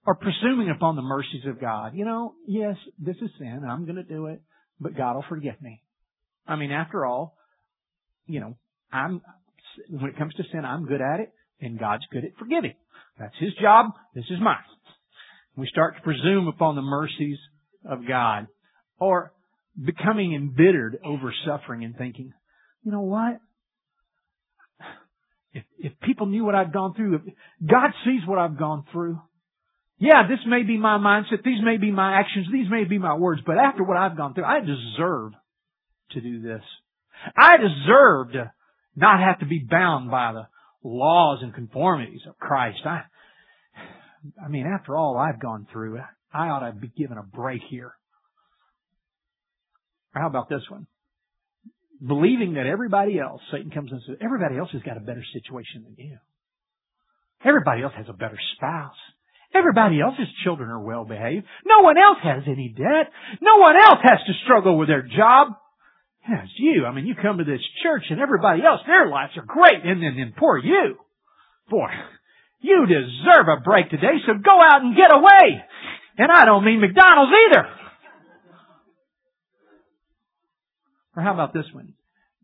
or 0.06 0.15
presuming 0.15 0.69
upon 0.69 0.95
the 0.95 1.02
mercies 1.02 1.45
of 1.48 1.62
God. 1.62 1.93
You 1.95 2.06
know, 2.06 2.34
yes, 2.48 2.76
this 3.00 3.15
is 3.22 3.30
sin. 3.39 3.62
I'm 3.67 3.86
going 3.86 3.95
to 3.95 4.04
do 4.04 4.28
it, 4.28 4.41
but 4.80 4.96
God 4.96 5.15
will 5.15 5.26
forgive 5.28 5.62
me. 5.62 5.82
I 6.48 6.56
mean, 6.56 6.72
after 6.72 7.06
all, 7.06 7.36
you 8.26 8.39
know, 8.39 8.56
I'm, 8.92 9.22
when 9.89 10.10
it 10.10 10.18
comes 10.18 10.34
to 10.36 10.44
sin, 10.52 10.65
I'm 10.65 10.86
good 10.86 11.02
at 11.02 11.20
it 11.20 11.32
and 11.62 11.80
God's 11.80 12.04
good 12.12 12.26
at 12.26 12.38
forgiving. 12.38 12.74
That's 13.20 13.36
His 13.39 13.54
job. 13.62 13.88
This 14.15 14.26
is 14.30 14.39
mine. 14.42 14.58
We 15.56 15.68
start 15.68 15.98
to 15.98 16.02
presume 16.02 16.48
upon 16.48 16.76
the 16.76 16.82
mercies 16.82 17.38
of 17.86 18.08
God 18.08 18.48
or 19.00 19.34
becoming 19.84 20.34
embittered 20.34 21.00
over 21.04 21.34
suffering 21.46 21.84
and 21.84 21.96
thinking, 21.96 22.34
you 22.84 22.92
know 22.92 23.02
what? 23.02 23.39
If, 25.52 25.63
if 25.80 25.94
people 26.02 26.28
knew 26.28 26.46
what 26.46 26.56
I've 26.56 26.72
gone 26.72 26.94
through, 26.94 27.15
if 27.15 27.22
God 27.65 27.92
sees 28.06 28.22
what 28.28 28.38
I've 28.38 28.58
gone 28.58 28.86
through, 28.92 29.20
yeah, 30.00 30.28
this 30.28 30.40
may 30.48 30.64
be 30.64 30.78
my 30.78 30.98
mindset, 30.98 31.44
these 31.44 31.62
may 31.62 31.78
be 31.78 31.92
my 31.92 32.20
actions, 32.20 32.48
these 32.52 32.70
may 32.70 32.86
be 32.86 32.98
my 32.98 33.16
words, 33.16 33.42
but 33.46 33.58
after 33.58 33.84
what 33.84 33.98
I've 33.98 34.16
gone 34.16 34.34
through, 34.34 34.46
I 34.46 34.62
deserve 34.62 35.34
to 36.12 36.22
do 36.22 36.42
this. 36.42 36.64
I 37.38 37.58
deserve 37.58 38.32
to 38.32 38.52
not 38.96 39.20
have 39.20 39.40
to 39.40 39.46
be 39.46 39.60
bound 39.60 40.10
by 40.10 40.32
the 40.32 40.48
laws 40.84 41.40
and 41.42 41.54
conformities 41.54 42.22
of 42.28 42.38
Christ. 42.40 42.80
I, 42.86 43.02
I 44.44 44.48
mean, 44.48 44.66
after 44.66 44.96
all 44.96 45.18
I've 45.18 45.42
gone 45.42 45.68
through, 45.72 46.00
I 46.34 46.48
ought 46.48 46.66
to 46.66 46.72
be 46.72 46.92
given 46.98 47.18
a 47.18 47.24
break 47.24 47.62
here. 47.70 47.94
Or 50.16 50.22
how 50.22 50.28
about 50.28 50.48
this 50.48 50.64
one? 50.70 50.88
Believing 52.06 52.54
that 52.54 52.66
everybody 52.66 53.20
else, 53.20 53.42
Satan 53.52 53.70
comes 53.70 53.92
and 53.92 54.02
says, 54.08 54.16
everybody 54.22 54.58
else 54.58 54.70
has 54.72 54.82
got 54.82 54.96
a 54.96 55.02
better 55.02 55.24
situation 55.34 55.84
than 55.84 56.06
you. 56.06 56.18
Everybody 57.44 57.84
else 57.84 57.94
has 57.98 58.06
a 58.08 58.14
better 58.14 58.40
spouse. 58.56 58.96
Everybody 59.54 60.00
else's 60.00 60.30
children 60.44 60.70
are 60.70 60.80
well 60.80 61.06
behaved. 61.06 61.46
No 61.66 61.82
one 61.82 61.98
else 61.98 62.20
has 62.24 62.44
any 62.46 62.70
debt. 62.70 63.12
No 63.42 63.58
one 63.58 63.76
else 63.76 64.00
has 64.04 64.20
to 64.28 64.34
struggle 64.46 64.78
with 64.78 64.88
their 64.88 65.02
job. 65.02 65.58
It's 66.28 66.52
you. 66.58 66.86
I 66.86 66.94
mean, 66.94 67.08
you 67.08 67.16
come 67.16 67.40
to 67.40 67.44
this 67.44 67.64
church 67.82 68.04
and 68.10 68.20
everybody 68.20 68.62
else, 68.64 68.82
their 68.86 69.08
lives 69.08 69.34
are 69.38 69.46
great. 69.46 69.84
And 69.84 70.04
then, 70.04 70.16
then 70.18 70.34
poor 70.38 70.60
you. 70.60 70.98
Boy, 71.70 71.90
you 72.60 72.86
deserve 72.86 73.48
a 73.48 73.62
break 73.62 73.90
today, 73.90 74.22
so 74.26 74.34
go 74.34 74.62
out 74.62 74.82
and 74.82 74.96
get 74.96 75.12
away. 75.12 75.64
And 76.18 76.32
I 76.32 76.46
don't 76.46 76.66
mean 76.66 76.82
McDonald's 76.82 77.32
either. 77.48 77.66
Or 81.16 81.24
how 81.24 81.34
about 81.34 81.54
this 81.54 81.66
one? 81.74 81.94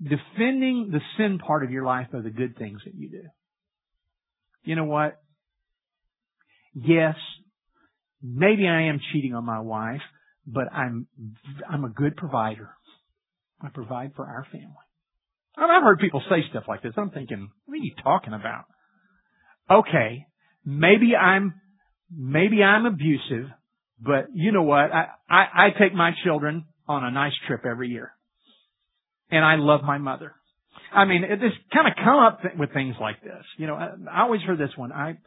Defending 0.02 0.89
the 0.91 1.02
sin 1.18 1.38
part 1.38 1.63
of 1.63 1.72
your 1.72 1.86
life 1.86 2.08
by 2.12 2.22
the 2.22 2.30
good 2.30 2.58
things 2.58 2.82
that 2.86 2.96
you 2.96 3.10
do. 3.10 3.24
You 4.63 4.76
know 4.76 4.86
what? 4.86 5.22
Yes, 6.75 7.15
maybe 8.21 8.67
I 8.67 8.83
am 8.83 8.99
cheating 9.11 9.33
on 9.33 9.45
my 9.45 9.59
wife, 9.59 10.01
but 10.45 10.71
I'm, 10.71 11.07
I'm 11.69 11.83
a 11.83 11.89
good 11.89 12.15
provider. 12.15 12.69
I 13.61 13.69
provide 13.69 14.11
for 14.15 14.25
our 14.25 14.45
family. 14.51 14.69
I've 15.57 15.83
heard 15.83 15.99
people 15.99 16.21
say 16.29 16.43
stuff 16.49 16.65
like 16.67 16.83
this. 16.83 16.93
I'm 16.97 17.11
thinking, 17.11 17.49
what 17.65 17.75
are 17.75 17.77
you 17.77 17.93
talking 18.03 18.33
about? 18.33 18.65
Okay, 19.71 20.25
maybe 20.65 21.15
I'm, 21.15 21.55
maybe 22.15 22.61
I'm 22.61 22.85
abusive, 22.85 23.49
but 23.99 24.27
you 24.33 24.51
know 24.51 24.63
what? 24.63 24.91
I, 24.91 25.07
I, 25.29 25.43
I 25.53 25.67
take 25.79 25.93
my 25.93 26.11
children 26.23 26.65
on 26.88 27.03
a 27.03 27.11
nice 27.11 27.33
trip 27.47 27.61
every 27.65 27.89
year. 27.89 28.11
And 29.31 29.43
I 29.43 29.55
love 29.55 29.81
my 29.83 29.97
mother. 29.97 30.33
I 30.93 31.05
mean, 31.05 31.23
it 31.23 31.39
just 31.39 31.55
kind 31.73 31.88
of 31.88 31.93
come 31.95 32.19
up 32.19 32.41
with 32.57 32.73
things 32.73 32.95
like 32.99 33.21
this. 33.23 33.43
You 33.57 33.67
know, 33.67 33.75
I, 33.75 33.91
I 34.11 34.21
always 34.21 34.41
heard 34.41 34.59
this 34.59 34.75
one. 34.75 34.91
I, 34.91 35.17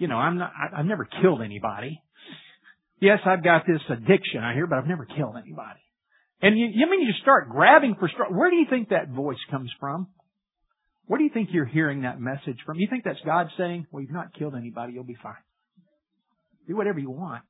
you 0.00 0.08
know, 0.08 0.16
I'm 0.16 0.38
not, 0.38 0.50
I, 0.56 0.80
I've 0.80 0.86
never 0.86 1.04
killed 1.04 1.42
anybody. 1.42 2.00
Yes, 3.00 3.18
I've 3.26 3.44
got 3.44 3.66
this 3.66 3.82
addiction 3.90 4.42
I 4.42 4.54
hear, 4.54 4.66
but 4.66 4.78
I've 4.78 4.86
never 4.86 5.04
killed 5.04 5.36
anybody. 5.36 5.80
And 6.40 6.58
you, 6.58 6.68
you 6.72 6.90
mean 6.90 7.02
you 7.02 7.12
start 7.20 7.50
grabbing 7.50 7.96
for. 8.00 8.08
Where 8.30 8.48
do 8.48 8.56
you 8.56 8.66
think 8.68 8.88
that 8.88 9.10
voice 9.10 9.38
comes 9.50 9.70
from? 9.78 10.08
Where 11.04 11.18
do 11.18 11.24
you 11.24 11.30
think 11.32 11.50
you're 11.52 11.66
hearing 11.66 12.02
that 12.02 12.18
message 12.18 12.56
from? 12.64 12.78
You 12.78 12.88
think 12.88 13.04
that's 13.04 13.20
God 13.26 13.48
saying, 13.58 13.88
well, 13.90 14.00
you've 14.00 14.10
not 14.10 14.32
killed 14.32 14.54
anybody, 14.54 14.94
you'll 14.94 15.04
be 15.04 15.18
fine. 15.22 15.34
Do 16.66 16.76
whatever 16.76 16.98
you 16.98 17.10
want. 17.10 17.42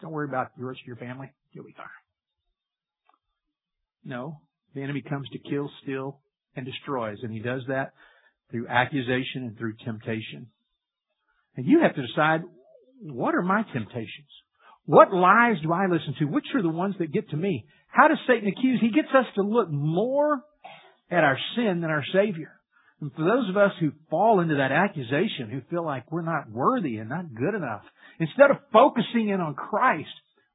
Don't 0.00 0.10
worry 0.10 0.28
about 0.28 0.58
the 0.58 0.64
rest 0.64 0.80
of 0.82 0.86
your 0.88 0.96
family. 0.96 1.30
You'll 1.52 1.66
be 1.66 1.74
fine. 1.76 1.86
No. 4.04 4.40
The 4.74 4.82
enemy 4.82 5.02
comes 5.08 5.28
to 5.30 5.38
kill, 5.38 5.70
steal, 5.82 6.18
and 6.56 6.66
destroys. 6.66 7.18
And 7.22 7.32
he 7.32 7.38
does 7.38 7.62
that 7.68 7.92
through 8.50 8.66
accusation 8.66 9.44
and 9.44 9.56
through 9.56 9.74
temptation. 9.84 10.48
And 11.56 11.66
you 11.66 11.80
have 11.82 11.94
to 11.94 12.06
decide, 12.06 12.42
what 13.02 13.34
are 13.34 13.42
my 13.42 13.62
temptations? 13.72 14.28
What 14.84 15.12
lies 15.12 15.56
do 15.62 15.72
I 15.72 15.86
listen 15.86 16.14
to? 16.18 16.26
Which 16.26 16.46
are 16.54 16.62
the 16.62 16.68
ones 16.68 16.94
that 16.98 17.12
get 17.12 17.30
to 17.30 17.36
me? 17.36 17.66
how 17.96 18.08
does 18.08 18.18
Satan 18.26 18.48
accuse? 18.48 18.78
He 18.80 18.90
gets 18.90 19.08
us 19.14 19.24
to 19.36 19.42
look 19.42 19.70
more 19.70 20.42
at 21.10 21.24
our 21.24 21.38
sin 21.56 21.80
than 21.80 21.90
our 21.90 22.04
Savior. 22.12 22.52
And 23.00 23.12
for 23.12 23.24
those 23.24 23.48
of 23.48 23.56
us 23.56 23.72
who 23.80 23.92
fall 24.10 24.40
into 24.40 24.56
that 24.56 24.72
accusation, 24.72 25.50
who 25.50 25.60
feel 25.70 25.84
like 25.84 26.10
we're 26.12 26.22
not 26.22 26.50
worthy 26.50 26.98
and 26.98 27.08
not 27.08 27.34
good 27.34 27.54
enough, 27.54 27.82
instead 28.20 28.50
of 28.50 28.58
focusing 28.72 29.30
in 29.30 29.40
on 29.40 29.54
Christ, 29.54 30.08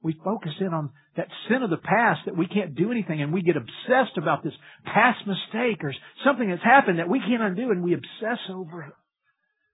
we 0.04 0.16
focus 0.24 0.52
in 0.60 0.74
on 0.74 0.92
that 1.18 1.28
sin 1.48 1.62
of 1.62 1.70
the 1.70 1.78
past 1.78 2.22
that 2.26 2.38
we 2.38 2.48
can't 2.48 2.76
do 2.76 2.92
anything 2.92 3.22
and 3.22 3.34
we 3.34 3.42
get 3.42 3.58
obsessed 3.58 4.18
about 4.18 4.44
this 4.44 4.54
past 4.86 5.20
mistake 5.28 5.84
or 5.84 5.94
something 6.26 6.50
that's 6.50 6.64
happened 6.64 7.00
that 7.00 7.10
we 7.10 7.20
can't 7.20 7.44
undo 7.44 7.70
and 7.70 7.84
we 7.84 7.94
obsess 7.94 8.40
over 8.50 8.84
it. 8.84 8.94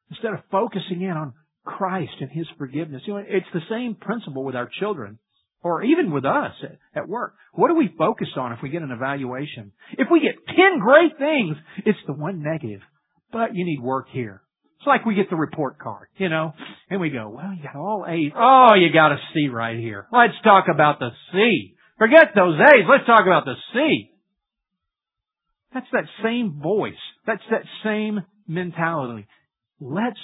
Instead 0.10 0.34
of 0.34 0.40
focusing 0.52 1.02
in 1.02 1.12
on 1.12 1.34
Christ 1.68 2.14
and 2.22 2.32
His 2.32 2.48
forgiveness. 2.58 3.04
You 3.06 3.14
know, 3.14 3.24
it's 3.28 3.46
the 3.54 3.62
same 3.70 3.96
principle 3.96 4.44
with 4.44 4.56
our 4.56 4.70
children 4.80 5.20
or 5.62 5.84
even 5.84 6.12
with 6.12 6.26
us 6.26 6.54
at, 6.64 6.78
at 6.96 7.10
work. 7.10 7.34
What 7.54 7.68
do 7.68 7.76
we 7.76 7.94
focus 7.98 8.30
on 8.38 8.54
if 8.54 8.60
we 8.64 8.70
get 8.70 8.82
an 8.82 8.92
evaluation? 8.92 9.74
If 9.98 10.08
we 10.12 10.22
get 10.22 10.36
10 10.48 10.80
great 10.80 11.18
things, 11.18 11.58
it's 11.86 12.00
the 12.08 12.14
one 12.14 12.42
negative. 12.42 12.82
But 13.32 13.54
you 13.54 13.66
need 13.66 13.82
work 13.82 14.08
here. 14.12 14.42
It's 14.80 14.88
like 14.88 15.06
we 15.06 15.16
get 15.16 15.30
the 15.30 15.36
report 15.36 15.80
card, 15.80 16.08
you 16.18 16.30
know, 16.30 16.54
and 16.90 17.02
we 17.02 17.10
go, 17.10 17.30
well, 17.30 17.52
you 17.54 17.64
got 17.64 17.76
all 17.76 18.06
A's. 18.08 18.32
Oh, 18.36 18.74
you 18.78 18.94
got 18.94 19.12
a 19.12 19.18
C 19.34 19.50
right 19.50 19.78
here. 19.78 20.08
Let's 20.12 20.36
talk 20.44 20.66
about 20.72 21.00
the 21.00 21.10
C. 21.34 21.76
Forget 21.98 22.30
those 22.36 22.60
A's. 22.60 22.86
Let's 22.88 23.08
talk 23.08 23.22
about 23.22 23.46
the 23.46 23.56
C. 23.74 24.12
That's 25.74 25.88
that 25.92 26.06
same 26.24 26.62
voice. 26.62 26.94
That's 27.26 27.42
that 27.52 27.64
same 27.84 28.24
mentality. 28.48 29.28
Let's 29.80 30.20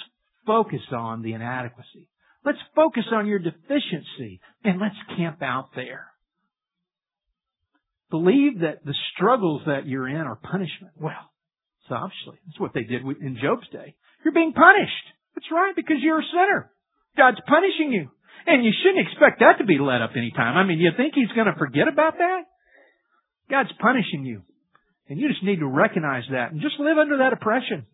focus 0.46 0.82
on 0.92 1.22
the 1.22 1.32
inadequacy. 1.32 2.08
Let's 2.44 2.58
focus 2.74 3.04
on 3.12 3.26
your 3.26 3.38
deficiency 3.38 4.40
and 4.62 4.80
let's 4.80 4.96
camp 5.16 5.42
out 5.42 5.70
there. 5.74 6.06
Believe 8.10 8.60
that 8.60 8.84
the 8.84 8.94
struggles 9.14 9.62
that 9.66 9.86
you're 9.86 10.08
in 10.08 10.16
are 10.16 10.36
punishment. 10.36 10.92
Well, 11.00 11.32
so 11.88 11.94
obviously, 11.94 12.38
that's 12.46 12.60
what 12.60 12.74
they 12.74 12.84
did 12.84 13.02
in 13.02 13.38
Job's 13.42 13.68
day. 13.72 13.96
You're 14.24 14.34
being 14.34 14.52
punished. 14.52 15.06
That's 15.34 15.50
right, 15.50 15.74
because 15.74 15.96
you're 16.00 16.20
a 16.20 16.30
sinner. 16.32 16.70
God's 17.16 17.40
punishing 17.46 17.92
you. 17.92 18.10
And 18.46 18.64
you 18.64 18.72
shouldn't 18.82 19.06
expect 19.08 19.40
that 19.40 19.58
to 19.58 19.64
be 19.64 19.78
let 19.78 20.02
up 20.02 20.12
anytime. 20.16 20.56
I 20.56 20.64
mean, 20.64 20.78
you 20.78 20.90
think 20.96 21.14
He's 21.14 21.32
going 21.34 21.46
to 21.46 21.58
forget 21.58 21.88
about 21.88 22.18
that? 22.18 22.42
God's 23.50 23.72
punishing 23.80 24.24
you. 24.24 24.42
And 25.08 25.18
you 25.18 25.28
just 25.28 25.42
need 25.42 25.60
to 25.60 25.66
recognize 25.66 26.24
that 26.30 26.52
and 26.52 26.60
just 26.60 26.78
live 26.78 26.98
under 26.98 27.18
that 27.18 27.32
oppression. 27.32 27.86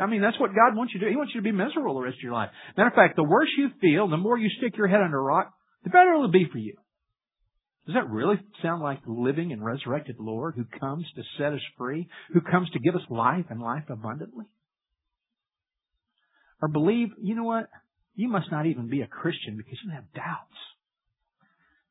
I 0.00 0.06
mean, 0.06 0.22
that's 0.22 0.40
what 0.40 0.54
God 0.54 0.76
wants 0.76 0.94
you 0.94 1.00
to 1.00 1.06
do. 1.06 1.10
He 1.10 1.16
wants 1.16 1.32
you 1.34 1.40
to 1.40 1.44
be 1.44 1.52
miserable 1.52 1.94
the 1.94 2.00
rest 2.00 2.16
of 2.16 2.22
your 2.22 2.32
life. 2.32 2.50
Matter 2.76 2.88
of 2.88 2.94
fact, 2.94 3.16
the 3.16 3.24
worse 3.24 3.48
you 3.58 3.68
feel, 3.80 4.08
the 4.08 4.16
more 4.16 4.38
you 4.38 4.48
stick 4.58 4.76
your 4.76 4.88
head 4.88 5.00
under 5.00 5.18
a 5.18 5.22
rock, 5.22 5.52
the 5.84 5.90
better 5.90 6.14
it'll 6.14 6.30
be 6.30 6.48
for 6.50 6.58
you. 6.58 6.76
Does 7.86 7.94
that 7.94 8.10
really 8.10 8.36
sound 8.62 8.82
like 8.82 9.04
the 9.04 9.12
living 9.12 9.52
and 9.52 9.64
resurrected 9.64 10.16
Lord 10.18 10.54
who 10.56 10.64
comes 10.78 11.04
to 11.16 11.22
set 11.38 11.52
us 11.52 11.60
free, 11.76 12.08
who 12.32 12.40
comes 12.40 12.70
to 12.70 12.78
give 12.78 12.94
us 12.94 13.02
life 13.10 13.46
and 13.50 13.60
life 13.60 13.84
abundantly? 13.88 14.46
Or 16.62 16.68
believe, 16.68 17.08
you 17.20 17.34
know 17.34 17.44
what? 17.44 17.68
You 18.14 18.28
must 18.28 18.50
not 18.50 18.66
even 18.66 18.88
be 18.88 19.00
a 19.00 19.06
Christian 19.06 19.56
because 19.56 19.78
you 19.84 19.90
have 19.92 20.12
doubts. 20.14 20.56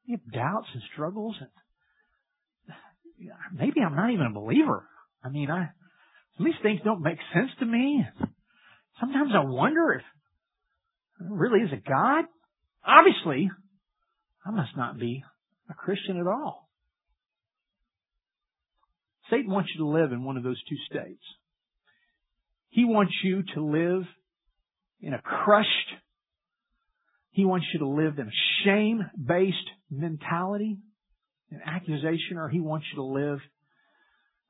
You 0.06 0.18
have 0.18 0.34
doubts 0.34 0.68
and 0.74 0.84
struggles 0.94 1.36
and 1.40 1.50
maybe 3.54 3.82
I'm 3.82 3.96
not 3.96 4.12
even 4.12 4.28
a 4.28 4.34
believer. 4.34 4.88
I 5.24 5.30
mean, 5.30 5.50
I, 5.52 5.70
these 6.46 6.56
things 6.64 6.80
don't 6.84 7.02
make 7.02 7.18
sense 7.34 7.50
to 7.60 7.66
me. 7.66 8.06
Sometimes 9.00 9.32
I 9.36 9.46
wonder 9.46 9.94
if 9.94 10.04
there 11.20 11.30
really 11.32 11.60
is 11.60 11.72
a 11.72 11.90
God. 11.90 12.26
Obviously, 12.86 13.50
I 14.46 14.52
must 14.52 14.76
not 14.78 14.98
be 14.98 15.24
a 15.70 15.74
Christian 15.74 16.18
at 16.18 16.28
all. 16.28 16.70
Satan 19.30 19.52
wants 19.52 19.70
you 19.76 19.84
to 19.84 19.90
live 19.90 20.12
in 20.12 20.24
one 20.24 20.38
of 20.38 20.44
those 20.44 20.62
two 20.68 20.78
states. 20.90 21.22
He 22.70 22.86
wants 22.86 23.14
you 23.24 23.44
to 23.56 23.62
live 23.62 24.04
in 25.02 25.14
a 25.14 25.22
crushed, 25.22 25.70
he 27.32 27.46
wants 27.46 27.68
you 27.74 27.80
to 27.80 27.88
live 27.88 28.18
in 28.18 28.28
a 28.28 28.66
shame-based 28.66 29.56
mentality, 29.90 30.78
an 31.52 31.62
accusation, 31.66 32.38
or 32.38 32.50
he 32.50 32.60
wants 32.60 32.88
you 32.92 32.98
to 32.98 33.04
live 33.04 33.40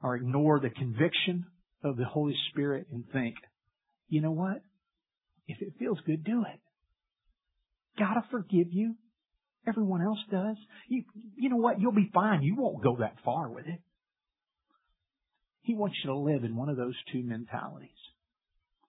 or 0.02 0.16
ignore 0.16 0.60
the 0.60 0.70
conviction 0.70 1.46
of 1.84 1.98
the 1.98 2.06
Holy 2.06 2.36
Spirit 2.52 2.88
and 2.92 3.04
think, 3.12 3.36
you 4.08 4.22
know 4.22 4.32
what? 4.32 4.62
If 5.48 5.62
it 5.62 5.74
feels 5.80 6.00
good, 6.06 6.24
do 6.24 6.42
it. 6.42 6.60
Gotta 7.98 8.24
forgive 8.32 8.72
you. 8.72 8.96
Everyone 9.68 10.02
else 10.02 10.20
does. 10.32 10.56
You, 10.88 11.04
you 11.36 11.50
know 11.50 11.58
what? 11.58 11.80
You'll 11.80 11.92
be 11.92 12.10
fine. 12.14 12.42
You 12.42 12.56
won't 12.56 12.84
go 12.84 12.98
that 13.00 13.16
far 13.24 13.50
with 13.50 13.68
it. 13.68 13.80
He 15.62 15.76
wants 15.76 15.98
you 16.04 16.10
to 16.10 16.18
live 16.18 16.44
in 16.44 16.56
one 16.56 16.70
of 16.70 16.78
those 16.78 16.96
two 17.12 17.22
mentalities. 17.24 17.90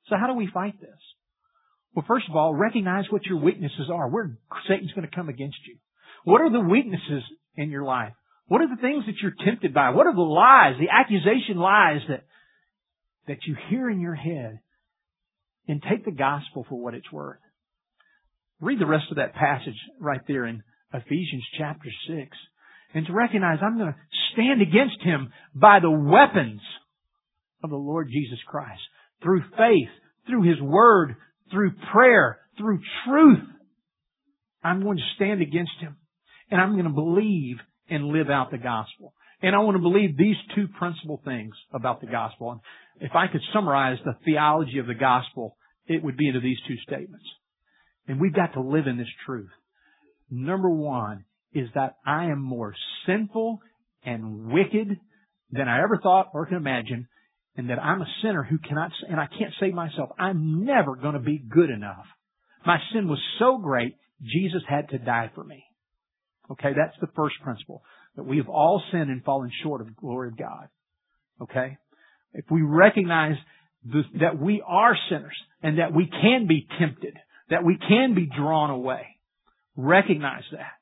So 0.09 0.16
how 0.18 0.29
do 0.29 0.35
we 0.35 0.48
fight 0.53 0.81
this? 0.81 0.98
Well, 1.94 2.05
first 2.07 2.26
of 2.29 2.37
all, 2.37 2.55
recognize 2.55 3.05
what 3.11 3.26
your 3.26 3.38
weaknesses 3.38 3.90
are. 3.92 4.09
Where 4.09 4.38
Satan's 4.68 4.92
going 4.92 5.09
to 5.09 5.14
come 5.14 5.29
against 5.29 5.59
you. 5.66 5.76
What 6.24 6.40
are 6.40 6.50
the 6.50 6.61
weaknesses 6.61 7.22
in 7.57 7.70
your 7.70 7.85
life? 7.85 8.12
What 8.46 8.61
are 8.61 8.68
the 8.68 8.81
things 8.81 9.05
that 9.07 9.16
you're 9.22 9.35
tempted 9.44 9.74
by? 9.74 9.90
What 9.90 10.07
are 10.07 10.14
the 10.14 10.20
lies, 10.20 10.74
the 10.79 10.88
accusation 10.90 11.57
lies 11.57 12.00
that 12.09 12.24
that 13.27 13.39
you 13.47 13.57
hear 13.69 13.91
in 13.91 14.01
your 14.01 14.15
head 14.15 14.61
and 15.69 15.83
take 15.83 16.05
the 16.05 16.11
gospel 16.11 16.67
for 16.69 16.81
what 16.81 16.95
it's 16.95 17.11
worth. 17.13 17.39
Read 18.61 18.79
the 18.79 18.87
rest 18.87 19.07
of 19.11 19.17
that 19.17 19.35
passage 19.35 19.77
right 19.99 20.21
there 20.27 20.47
in 20.47 20.63
Ephesians 20.93 21.45
chapter 21.59 21.89
6 22.09 22.37
and 22.95 23.07
to 23.07 23.13
recognize 23.13 23.59
I'm 23.63 23.79
going 23.79 23.93
to 23.93 23.99
stand 24.33 24.61
against 24.61 25.01
him 25.03 25.33
by 25.55 25.79
the 25.81 25.91
weapons 25.91 26.61
of 27.63 27.71
the 27.71 27.77
Lord 27.77 28.09
Jesus 28.11 28.39
Christ 28.47 28.81
through 29.23 29.43
faith, 29.57 29.89
through 30.27 30.43
his 30.43 30.61
word, 30.61 31.17
through 31.51 31.73
prayer, 31.93 32.39
through 32.59 32.81
truth. 33.07 33.45
I'm 34.63 34.83
going 34.83 34.99
to 34.99 35.15
stand 35.17 35.41
against 35.41 35.73
him 35.81 35.97
and 36.51 36.61
I'm 36.61 36.73
going 36.73 36.85
to 36.85 36.91
believe 36.91 37.57
and 37.89 38.09
live 38.09 38.29
out 38.29 38.51
the 38.51 38.59
gospel. 38.59 39.15
And 39.43 39.55
I 39.55 39.61
want 39.61 39.77
to 39.77 39.83
believe 39.83 40.17
these 40.17 40.37
two 40.55 40.69
principal 40.79 41.21
things 41.25 41.55
about 41.73 42.01
the 42.01 42.07
gospel. 42.07 42.53
And 42.53 42.61
if 43.01 43.13
I 43.15 43.27
could 43.27 43.41
summarize 43.53 43.99
the 44.05 44.17
theology 44.25 44.79
of 44.79 44.87
the 44.87 44.95
gospel, 44.95 45.57
it 45.87 46.03
would 46.03 46.17
be 46.17 46.29
into 46.29 46.41
these 46.41 46.59
two 46.69 46.77
statements. 46.87 47.25
And 48.07 48.21
we've 48.21 48.35
got 48.35 48.55
to 48.55 48.61
live 48.61 48.87
in 48.87 48.99
this 48.99 49.09
truth. 49.27 49.51
Number 50.31 50.71
one 50.71 51.25
is 51.53 51.69
that 51.75 51.97
I 52.07 52.27
am 52.27 52.41
more 52.41 52.75
sinful 53.07 53.61
and 54.05 54.53
wicked 54.53 54.99
than 55.51 55.69
I 55.69 55.83
ever 55.83 55.99
thought 56.03 56.29
or 56.33 56.47
can 56.47 56.57
imagine, 56.57 57.09
and 57.57 57.71
that 57.71 57.83
I'm 57.83 58.01
a 58.01 58.07
sinner 58.23 58.45
who 58.45 58.59
cannot, 58.59 58.93
and 59.09 59.19
I 59.19 59.27
can't 59.27 59.53
save 59.59 59.75
myself. 59.75 60.11
I'm 60.19 60.65
never 60.65 60.95
going 60.95 61.15
to 61.15 61.21
be 61.21 61.39
good 61.39 61.71
enough. 61.71 62.07
My 62.65 62.79
sin 62.93 63.09
was 63.09 63.19
so 63.39 63.59
great, 63.59 63.97
Jesus 64.23 64.63
had 64.69 64.91
to 64.91 64.99
die 64.99 65.31
for 65.35 65.43
me. 65.43 65.65
Okay, 66.51 66.71
that's 66.77 66.97
the 67.01 67.11
first 67.17 67.37
principle. 67.43 67.83
That 68.17 68.27
we 68.27 68.37
have 68.37 68.49
all 68.49 68.83
sinned 68.93 69.11
and 69.11 69.25
fallen 69.25 69.51
short 69.63 69.81
of 69.81 69.87
the 69.87 69.95
glory 69.95 70.29
of 70.29 70.37
God. 70.37 70.69
Okay? 71.41 71.79
If 72.33 72.45
we 72.51 72.62
recognize 72.62 73.37
this, 73.85 74.05
that 74.21 74.38
we 74.40 74.62
are 74.66 74.97
sinners 75.09 75.37
and 75.62 75.79
that 75.79 75.95
we 75.95 76.07
can 76.07 76.47
be 76.47 76.66
tempted, 76.79 77.14
that 77.49 77.64
we 77.64 77.77
can 77.77 78.14
be 78.14 78.27
drawn 78.27 78.71
away, 78.71 79.07
recognize 79.77 80.45
that. 80.53 80.73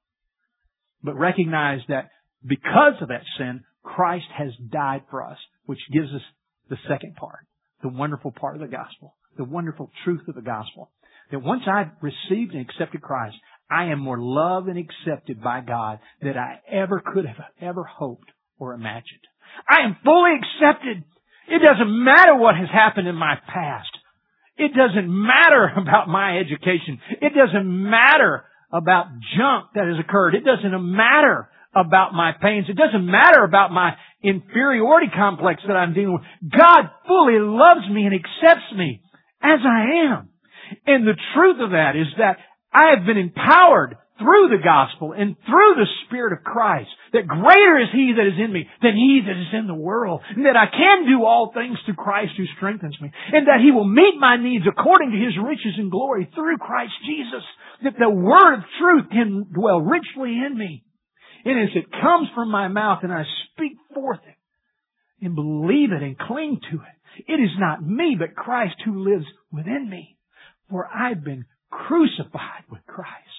But 1.02 1.16
recognize 1.16 1.80
that 1.88 2.10
because 2.46 2.94
of 3.00 3.08
that 3.08 3.22
sin, 3.38 3.64
Christ 3.82 4.26
has 4.36 4.50
died 4.70 5.02
for 5.10 5.24
us, 5.24 5.38
which 5.64 5.78
gives 5.92 6.12
us 6.12 6.22
the 6.68 6.76
second 6.88 7.16
part, 7.16 7.46
the 7.82 7.88
wonderful 7.88 8.32
part 8.32 8.54
of 8.56 8.60
the 8.60 8.68
gospel, 8.68 9.14
the 9.36 9.44
wonderful 9.44 9.90
truth 10.04 10.28
of 10.28 10.34
the 10.34 10.42
gospel. 10.42 10.90
That 11.30 11.42
once 11.42 11.62
I've 11.70 11.90
received 12.00 12.54
and 12.54 12.68
accepted 12.68 13.02
Christ, 13.02 13.36
I 13.70 13.86
am 13.86 14.00
more 14.00 14.18
loved 14.18 14.68
and 14.68 14.78
accepted 14.78 15.42
by 15.42 15.60
God 15.60 15.98
than 16.22 16.36
I 16.38 16.60
ever 16.70 17.02
could 17.04 17.26
have 17.26 17.36
ever 17.60 17.84
hoped 17.84 18.30
or 18.58 18.72
imagined. 18.72 19.20
I 19.68 19.84
am 19.84 19.96
fully 20.04 20.32
accepted 20.36 21.04
it 21.48 21.60
doesn't 21.64 22.04
matter 22.04 22.36
what 22.36 22.56
has 22.56 22.68
happened 22.72 23.08
in 23.08 23.14
my 23.14 23.36
past. 23.46 23.90
It 24.56 24.72
doesn't 24.74 25.08
matter 25.08 25.70
about 25.76 26.08
my 26.08 26.38
education. 26.38 27.00
It 27.20 27.32
doesn't 27.34 27.66
matter 27.66 28.44
about 28.72 29.06
junk 29.36 29.72
that 29.74 29.86
has 29.86 29.98
occurred. 29.98 30.34
It 30.34 30.44
doesn't 30.44 30.72
matter 30.72 31.48
about 31.74 32.12
my 32.12 32.32
pains. 32.32 32.66
It 32.68 32.76
doesn't 32.76 33.06
matter 33.06 33.44
about 33.44 33.70
my 33.72 33.92
inferiority 34.22 35.08
complex 35.14 35.62
that 35.66 35.74
I'm 35.74 35.94
dealing 35.94 36.14
with. 36.14 36.22
God 36.50 36.90
fully 37.06 37.38
loves 37.38 37.88
me 37.90 38.04
and 38.04 38.14
accepts 38.14 38.72
me 38.76 39.00
as 39.42 39.60
I 39.64 40.12
am. 40.12 40.28
And 40.86 41.06
the 41.06 41.16
truth 41.34 41.56
of 41.60 41.70
that 41.70 41.96
is 41.96 42.08
that 42.18 42.36
I 42.72 42.94
have 42.96 43.06
been 43.06 43.16
empowered 43.16 43.96
through 44.18 44.50
the 44.50 44.62
gospel 44.62 45.14
and 45.14 45.36
through 45.46 45.74
the 45.78 45.86
Spirit 46.06 46.32
of 46.34 46.44
Christ, 46.44 46.90
that 47.12 47.26
greater 47.26 47.78
is 47.78 47.94
He 47.94 48.12
that 48.18 48.26
is 48.26 48.38
in 48.38 48.52
me 48.52 48.68
than 48.82 48.94
He 48.94 49.22
that 49.24 49.38
is 49.38 49.54
in 49.54 49.66
the 49.66 49.78
world, 49.78 50.20
and 50.34 50.44
that 50.44 50.58
I 50.58 50.66
can 50.66 51.06
do 51.06 51.24
all 51.24 51.52
things 51.54 51.78
through 51.84 51.94
Christ 51.94 52.32
who 52.36 52.44
strengthens 52.56 52.98
me, 53.00 53.10
and 53.32 53.46
that 53.46 53.62
He 53.62 53.70
will 53.70 53.86
meet 53.86 54.18
my 54.18 54.36
needs 54.36 54.66
according 54.66 55.12
to 55.12 55.24
His 55.24 55.38
riches 55.38 55.78
and 55.78 55.90
glory 55.90 56.28
through 56.34 56.58
Christ 56.58 56.92
Jesus, 57.06 57.46
that 57.84 57.98
the 57.98 58.10
Word 58.10 58.58
of 58.58 58.64
truth 58.80 59.06
can 59.10 59.46
dwell 59.54 59.80
richly 59.80 60.34
in 60.34 60.58
me. 60.58 60.84
And 61.44 61.62
as 61.62 61.74
it 61.74 61.90
comes 61.90 62.28
from 62.34 62.50
my 62.50 62.68
mouth 62.68 63.00
and 63.02 63.12
I 63.12 63.22
speak 63.54 63.78
forth 63.94 64.20
it 64.26 65.24
and 65.24 65.34
believe 65.34 65.92
it 65.92 66.02
and 66.02 66.18
cling 66.18 66.60
to 66.70 66.76
it, 66.76 66.98
it 67.26 67.40
is 67.40 67.54
not 67.58 67.86
me 67.86 68.16
but 68.18 68.34
Christ 68.34 68.76
who 68.84 69.08
lives 69.08 69.26
within 69.52 69.88
me. 69.88 70.16
For 70.70 70.86
I've 70.86 71.24
been 71.24 71.46
crucified 71.70 72.64
with 72.70 72.84
Christ. 72.86 73.37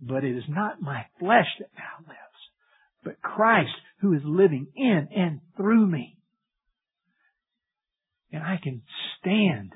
But 0.00 0.24
it 0.24 0.36
is 0.36 0.44
not 0.48 0.80
my 0.80 1.04
flesh 1.18 1.46
that 1.58 1.68
now 1.76 2.06
lives, 2.06 2.40
but 3.04 3.20
Christ 3.20 3.70
who 4.00 4.14
is 4.14 4.22
living 4.24 4.68
in 4.74 5.08
and 5.14 5.40
through 5.56 5.86
me. 5.86 6.16
And 8.32 8.42
I 8.42 8.58
can 8.62 8.82
stand 9.18 9.72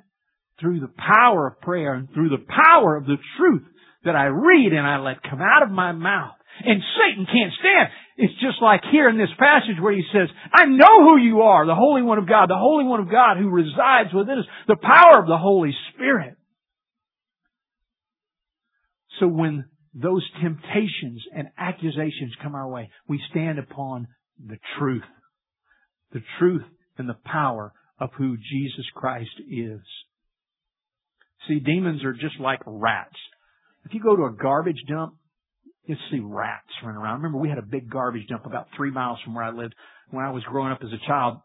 through 0.60 0.80
the 0.80 0.92
power 0.96 1.48
of 1.48 1.60
prayer 1.60 1.94
and 1.94 2.08
through 2.12 2.30
the 2.30 2.44
power 2.48 2.96
of 2.96 3.04
the 3.04 3.18
truth 3.36 3.64
that 4.04 4.16
I 4.16 4.26
read 4.26 4.72
and 4.72 4.86
I 4.86 4.98
let 4.98 5.22
come 5.22 5.40
out 5.40 5.62
of 5.62 5.70
my 5.70 5.92
mouth. 5.92 6.36
And 6.64 6.80
Satan 6.96 7.26
can't 7.26 7.52
stand. 7.58 7.88
It's 8.16 8.40
just 8.40 8.62
like 8.62 8.82
here 8.92 9.08
in 9.08 9.18
this 9.18 9.34
passage 9.38 9.80
where 9.80 9.92
he 9.92 10.04
says, 10.12 10.28
I 10.52 10.66
know 10.66 11.02
who 11.02 11.16
you 11.18 11.42
are, 11.42 11.66
the 11.66 11.74
Holy 11.74 12.02
One 12.02 12.18
of 12.18 12.28
God, 12.28 12.48
the 12.48 12.56
Holy 12.56 12.84
One 12.84 13.00
of 13.00 13.10
God 13.10 13.38
who 13.38 13.48
resides 13.48 14.14
within 14.14 14.38
us, 14.38 14.44
the 14.68 14.76
power 14.76 15.20
of 15.20 15.26
the 15.26 15.36
Holy 15.36 15.72
Spirit. 15.92 16.36
So 19.18 19.26
when 19.26 19.64
those 19.94 20.28
temptations 20.42 21.22
and 21.34 21.48
accusations 21.56 22.34
come 22.42 22.54
our 22.54 22.68
way, 22.68 22.90
we 23.08 23.20
stand 23.30 23.58
upon 23.58 24.08
the 24.44 24.58
truth. 24.78 25.04
The 26.12 26.22
truth 26.38 26.64
and 26.98 27.08
the 27.08 27.16
power 27.24 27.72
of 28.00 28.10
who 28.16 28.36
Jesus 28.36 28.84
Christ 28.94 29.30
is. 29.48 29.80
See, 31.46 31.60
demons 31.60 32.04
are 32.04 32.12
just 32.12 32.40
like 32.40 32.60
rats. 32.66 33.16
If 33.84 33.94
you 33.94 34.02
go 34.02 34.16
to 34.16 34.24
a 34.24 34.32
garbage 34.32 34.82
dump, 34.88 35.14
you'll 35.84 35.98
see 36.10 36.20
rats 36.20 36.66
running 36.82 37.00
around. 37.00 37.18
Remember, 37.18 37.38
we 37.38 37.48
had 37.48 37.58
a 37.58 37.62
big 37.62 37.90
garbage 37.90 38.26
dump 38.28 38.46
about 38.46 38.68
three 38.76 38.90
miles 38.90 39.18
from 39.24 39.34
where 39.34 39.44
I 39.44 39.50
lived 39.50 39.74
when 40.10 40.24
I 40.24 40.30
was 40.30 40.42
growing 40.44 40.72
up 40.72 40.80
as 40.82 40.90
a 40.92 41.06
child. 41.06 41.38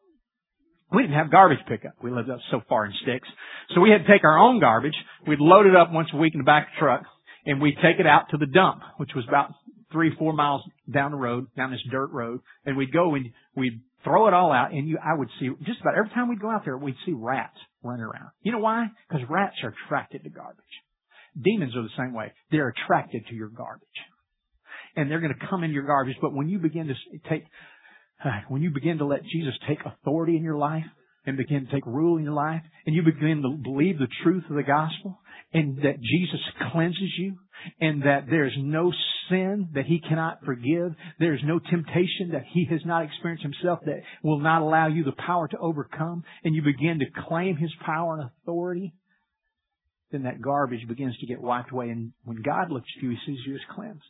We 0.92 1.04
didn't 1.04 1.18
have 1.18 1.30
garbage 1.30 1.60
pickup. 1.68 1.94
We 2.02 2.10
lived 2.10 2.30
up 2.30 2.40
so 2.50 2.62
far 2.68 2.86
in 2.86 2.94
sticks. 3.04 3.28
So 3.76 3.82
we 3.82 3.92
had 3.92 4.08
to 4.08 4.12
take 4.12 4.24
our 4.24 4.40
own 4.40 4.60
garbage. 4.60 4.96
We'd 5.28 5.40
load 5.40 5.68
it 5.68 5.76
up 5.76 5.92
once 5.92 6.10
a 6.14 6.18
week 6.18 6.34
in 6.34 6.40
the 6.40 6.46
back 6.46 6.68
of 6.68 6.74
the 6.74 6.80
truck 6.80 7.04
and 7.46 7.62
we'd 7.62 7.76
take 7.76 8.00
it 8.00 8.08
out 8.08 8.30
to 8.32 8.38
the 8.38 8.46
dump, 8.46 8.82
which 8.98 9.12
was 9.16 9.26
about 9.28 9.52
three, 9.92 10.12
four 10.18 10.34
miles 10.34 10.62
down 10.92 11.12
the 11.12 11.18
road, 11.18 11.48
down 11.56 11.72
this 11.72 11.82
dirt 11.90 12.12
road. 12.12 12.42
And 12.66 12.78
we'd 12.78 12.94
go 12.94 13.16
and 13.16 13.32
we'd 13.56 13.82
throw 14.04 14.28
it 14.28 14.34
all 14.34 14.52
out 14.52 14.72
and 14.72 14.88
you, 14.88 14.98
I 15.04 15.18
would 15.18 15.30
see 15.40 15.50
just 15.66 15.82
about 15.82 15.96
every 15.98 16.10
time 16.10 16.30
we'd 16.30 16.42
go 16.42 16.50
out 16.50 16.64
there, 16.66 16.78
we'd 16.78 16.96
see 17.06 17.14
rats 17.14 17.58
running 17.84 18.04
around. 18.04 18.30
You 18.42 18.52
know 18.52 18.60
why? 18.60 18.88
Because 19.08 19.28
rats 19.30 19.56
are 19.64 19.74
attracted 19.86 20.24
to 20.24 20.30
garbage. 20.30 20.64
Demons 21.42 21.76
are 21.76 21.84
the 21.84 21.90
same 21.98 22.14
way. 22.14 22.34
They're 22.52 22.70
attracted 22.70 23.28
to 23.28 23.36
your 23.36 23.50
garbage. 23.50 23.88
And 24.96 25.10
they're 25.10 25.22
going 25.22 25.34
to 25.34 25.48
come 25.48 25.64
in 25.64 25.72
your 25.72 25.86
garbage. 25.86 26.16
But 26.22 26.34
when 26.34 26.50
you 26.50 26.60
begin 26.60 26.88
to 26.88 27.20
take, 27.30 27.46
when 28.48 28.62
you 28.62 28.72
begin 28.72 28.98
to 29.00 29.06
let 29.06 29.24
Jesus 29.24 29.54
take 29.68 29.80
authority 29.86 30.36
in 30.36 30.44
your 30.44 30.58
life 30.58 30.86
and 31.26 31.38
begin 31.38 31.66
to 31.66 31.72
take 31.72 31.86
rule 31.86 32.18
in 32.18 32.24
your 32.24 32.34
life 32.34 32.62
and 32.86 32.96
you 32.96 33.04
begin 33.04 33.42
to 33.42 33.58
believe 33.62 33.98
the 33.98 34.08
truth 34.24 34.44
of 34.50 34.56
the 34.56 34.64
gospel 34.64 35.20
and 35.54 35.78
that 35.78 36.02
Jesus 36.02 36.40
cleanses 36.72 37.14
you 37.18 37.38
and 37.82 38.04
that 38.04 38.26
there's 38.30 38.56
no 38.58 38.92
sin 39.30 39.70
that 39.74 39.86
he 39.86 40.00
cannot 40.00 40.40
forgive. 40.46 40.94
There's 41.20 41.42
no 41.44 41.60
temptation 41.60 42.32
that 42.34 42.46
he 42.52 42.66
has 42.70 42.82
not 42.86 43.04
experienced 43.04 43.44
himself 43.44 43.80
that 43.86 44.02
will 44.24 44.40
not 44.40 44.62
allow 44.62 44.88
you 44.88 45.04
the 45.04 45.12
power 45.12 45.48
to 45.48 45.58
overcome 45.58 46.24
and 46.44 46.56
you 46.56 46.62
begin 46.62 47.00
to 47.00 47.22
claim 47.28 47.58
his 47.58 47.72
power 47.86 48.16
and 48.16 48.30
authority 48.30 48.94
then 50.12 50.24
that 50.24 50.42
garbage 50.42 50.88
begins 50.88 51.18
to 51.20 51.28
get 51.28 51.42
wiped 51.42 51.72
away. 51.72 51.90
And 51.90 52.14
when 52.24 52.42
God 52.42 52.72
looks 52.72 52.88
at 52.98 53.04
you, 53.04 53.12
he 53.12 53.18
sees 53.26 53.40
you 53.46 53.56
as 53.56 53.76
cleansed. 53.76 54.02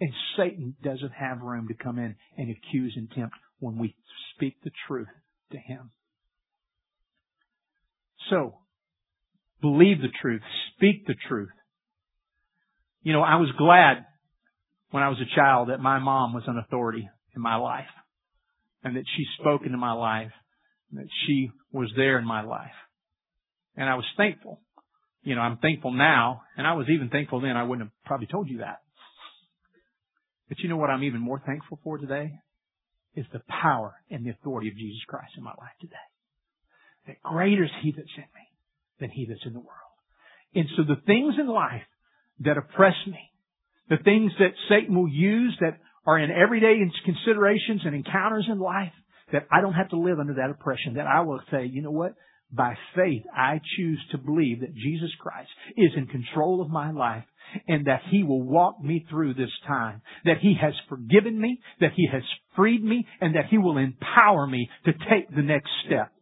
And 0.00 0.10
Satan 0.36 0.76
doesn't 0.82 1.12
have 1.12 1.40
room 1.42 1.68
to 1.68 1.74
come 1.74 1.98
in 1.98 2.16
and 2.36 2.50
accuse 2.50 2.94
and 2.96 3.10
tempt 3.10 3.34
when 3.58 3.78
we 3.78 3.94
speak 4.34 4.56
the 4.62 4.70
truth 4.86 5.08
to 5.52 5.58
him. 5.58 5.90
So, 8.30 8.54
believe 9.60 10.00
the 10.00 10.08
truth. 10.20 10.42
Speak 10.76 11.06
the 11.06 11.14
truth. 11.28 11.50
You 13.02 13.12
know, 13.12 13.22
I 13.22 13.36
was 13.36 13.50
glad 13.58 14.04
when 14.90 15.02
I 15.02 15.08
was 15.08 15.18
a 15.18 15.34
child 15.34 15.68
that 15.70 15.80
my 15.80 15.98
mom 15.98 16.34
was 16.34 16.44
an 16.46 16.58
authority 16.58 17.08
in 17.34 17.42
my 17.42 17.56
life 17.56 17.86
and 18.84 18.96
that 18.96 19.04
she 19.16 19.24
spoke 19.40 19.62
into 19.64 19.78
my 19.78 19.92
life, 19.92 20.32
and 20.90 21.00
that 21.00 21.08
she 21.24 21.50
was 21.70 21.88
there 21.96 22.18
in 22.18 22.26
my 22.26 22.42
life. 22.42 22.74
And 23.76 23.88
I 23.88 23.94
was 23.94 24.04
thankful 24.16 24.60
you 25.22 25.36
know, 25.36 25.40
I'm 25.40 25.58
thankful 25.58 25.92
now, 25.92 26.42
and 26.56 26.66
I 26.66 26.74
was 26.74 26.86
even 26.88 27.08
thankful 27.08 27.40
then. 27.40 27.56
I 27.56 27.62
wouldn't 27.62 27.88
have 27.88 28.04
probably 28.04 28.26
told 28.26 28.48
you 28.48 28.58
that. 28.58 28.78
But 30.48 30.58
you 30.58 30.68
know 30.68 30.76
what 30.76 30.90
I'm 30.90 31.04
even 31.04 31.20
more 31.20 31.40
thankful 31.44 31.78
for 31.84 31.98
today? 31.98 32.32
Is 33.14 33.26
the 33.32 33.40
power 33.48 33.94
and 34.10 34.26
the 34.26 34.30
authority 34.30 34.68
of 34.68 34.76
Jesus 34.76 35.02
Christ 35.06 35.32
in 35.36 35.44
my 35.44 35.50
life 35.50 35.76
today. 35.80 35.94
That 37.06 37.22
greater 37.22 37.64
is 37.64 37.70
He 37.82 37.92
that's 37.96 38.08
in 38.16 38.22
me 38.22 38.46
than 39.00 39.10
He 39.10 39.26
that's 39.26 39.44
in 39.46 39.52
the 39.52 39.60
world. 39.60 39.68
And 40.54 40.66
so 40.76 40.82
the 40.82 41.00
things 41.06 41.34
in 41.38 41.48
life 41.48 41.82
that 42.40 42.58
oppress 42.58 42.94
me, 43.06 43.30
the 43.88 44.02
things 44.02 44.32
that 44.38 44.52
Satan 44.68 44.94
will 44.94 45.08
use 45.08 45.56
that 45.60 45.78
are 46.06 46.18
in 46.18 46.30
everyday 46.30 46.78
considerations 47.04 47.82
and 47.84 47.94
encounters 47.94 48.46
in 48.50 48.58
life, 48.58 48.92
that 49.32 49.46
I 49.50 49.60
don't 49.60 49.72
have 49.72 49.90
to 49.90 49.98
live 49.98 50.18
under 50.18 50.34
that 50.34 50.50
oppression, 50.50 50.94
that 50.94 51.06
I 51.06 51.20
will 51.20 51.40
say, 51.50 51.66
you 51.66 51.82
know 51.82 51.90
what? 51.90 52.14
by 52.52 52.74
faith, 52.94 53.22
I 53.34 53.60
choose 53.76 54.00
to 54.10 54.18
believe 54.18 54.60
that 54.60 54.74
Jesus 54.74 55.10
Christ 55.18 55.48
is 55.76 55.90
in 55.96 56.06
control 56.06 56.60
of 56.60 56.68
my 56.68 56.92
life 56.92 57.24
and 57.66 57.86
that 57.86 58.02
He 58.10 58.22
will 58.22 58.42
walk 58.42 58.82
me 58.82 59.06
through 59.08 59.34
this 59.34 59.50
time. 59.66 60.02
That 60.24 60.38
He 60.40 60.54
has 60.60 60.74
forgiven 60.88 61.40
me, 61.40 61.60
that 61.80 61.92
He 61.96 62.08
has 62.12 62.22
freed 62.54 62.84
me, 62.84 63.06
and 63.20 63.34
that 63.36 63.46
He 63.50 63.58
will 63.58 63.78
empower 63.78 64.46
me 64.46 64.68
to 64.84 64.92
take 64.92 65.34
the 65.34 65.42
next 65.42 65.70
step. 65.86 66.12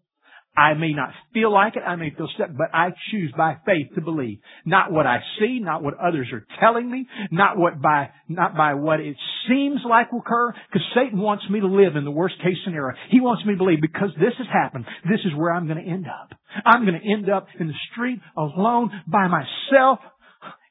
I 0.57 0.74
may 0.74 0.92
not 0.92 1.11
feel 1.32 1.53
like 1.53 1.76
it, 1.76 1.82
I 1.86 1.96
may 1.96 2.11
feel 2.11 2.28
stuck, 2.34 2.51
but 2.57 2.74
I 2.74 2.90
choose 3.11 3.32
by 3.36 3.57
faith 3.64 3.94
to 3.94 4.01
believe. 4.01 4.38
Not 4.66 4.92
what 4.92 5.07
I 5.07 5.20
see, 5.38 5.59
not 5.61 5.82
what 5.82 5.94
others 5.98 6.28
are 6.32 6.44
telling 6.61 6.90
me, 6.90 7.07
not 7.30 7.57
what 7.57 7.80
by, 7.80 8.11
not 8.28 8.57
by 8.57 8.74
what 8.74 9.01
it 9.01 9.16
seems 9.48 9.80
like 9.88 10.12
will 10.12 10.20
occur, 10.20 10.53
because 10.68 10.86
Satan 10.94 11.18
wants 11.20 11.44
me 11.48 11.61
to 11.61 11.66
live 11.66 11.96
in 11.96 12.05
the 12.05 12.11
worst 12.11 12.34
case 12.42 12.57
scenario. 12.64 12.96
He 13.11 13.20
wants 13.20 13.44
me 13.46 13.55
to 13.55 13.59
believe 13.59 13.80
because 13.80 14.11
this 14.18 14.34
has 14.38 14.48
happened, 14.53 14.86
this 15.09 15.20
is 15.24 15.32
where 15.36 15.55
I'm 15.55 15.66
going 15.66 15.82
to 15.82 15.90
end 15.90 16.07
up. 16.07 16.36
I'm 16.66 16.84
going 16.84 17.01
to 17.01 17.11
end 17.11 17.30
up 17.30 17.46
in 17.59 17.68
the 17.68 17.80
street 17.92 18.18
alone 18.36 18.90
by 19.07 19.28
myself 19.28 20.01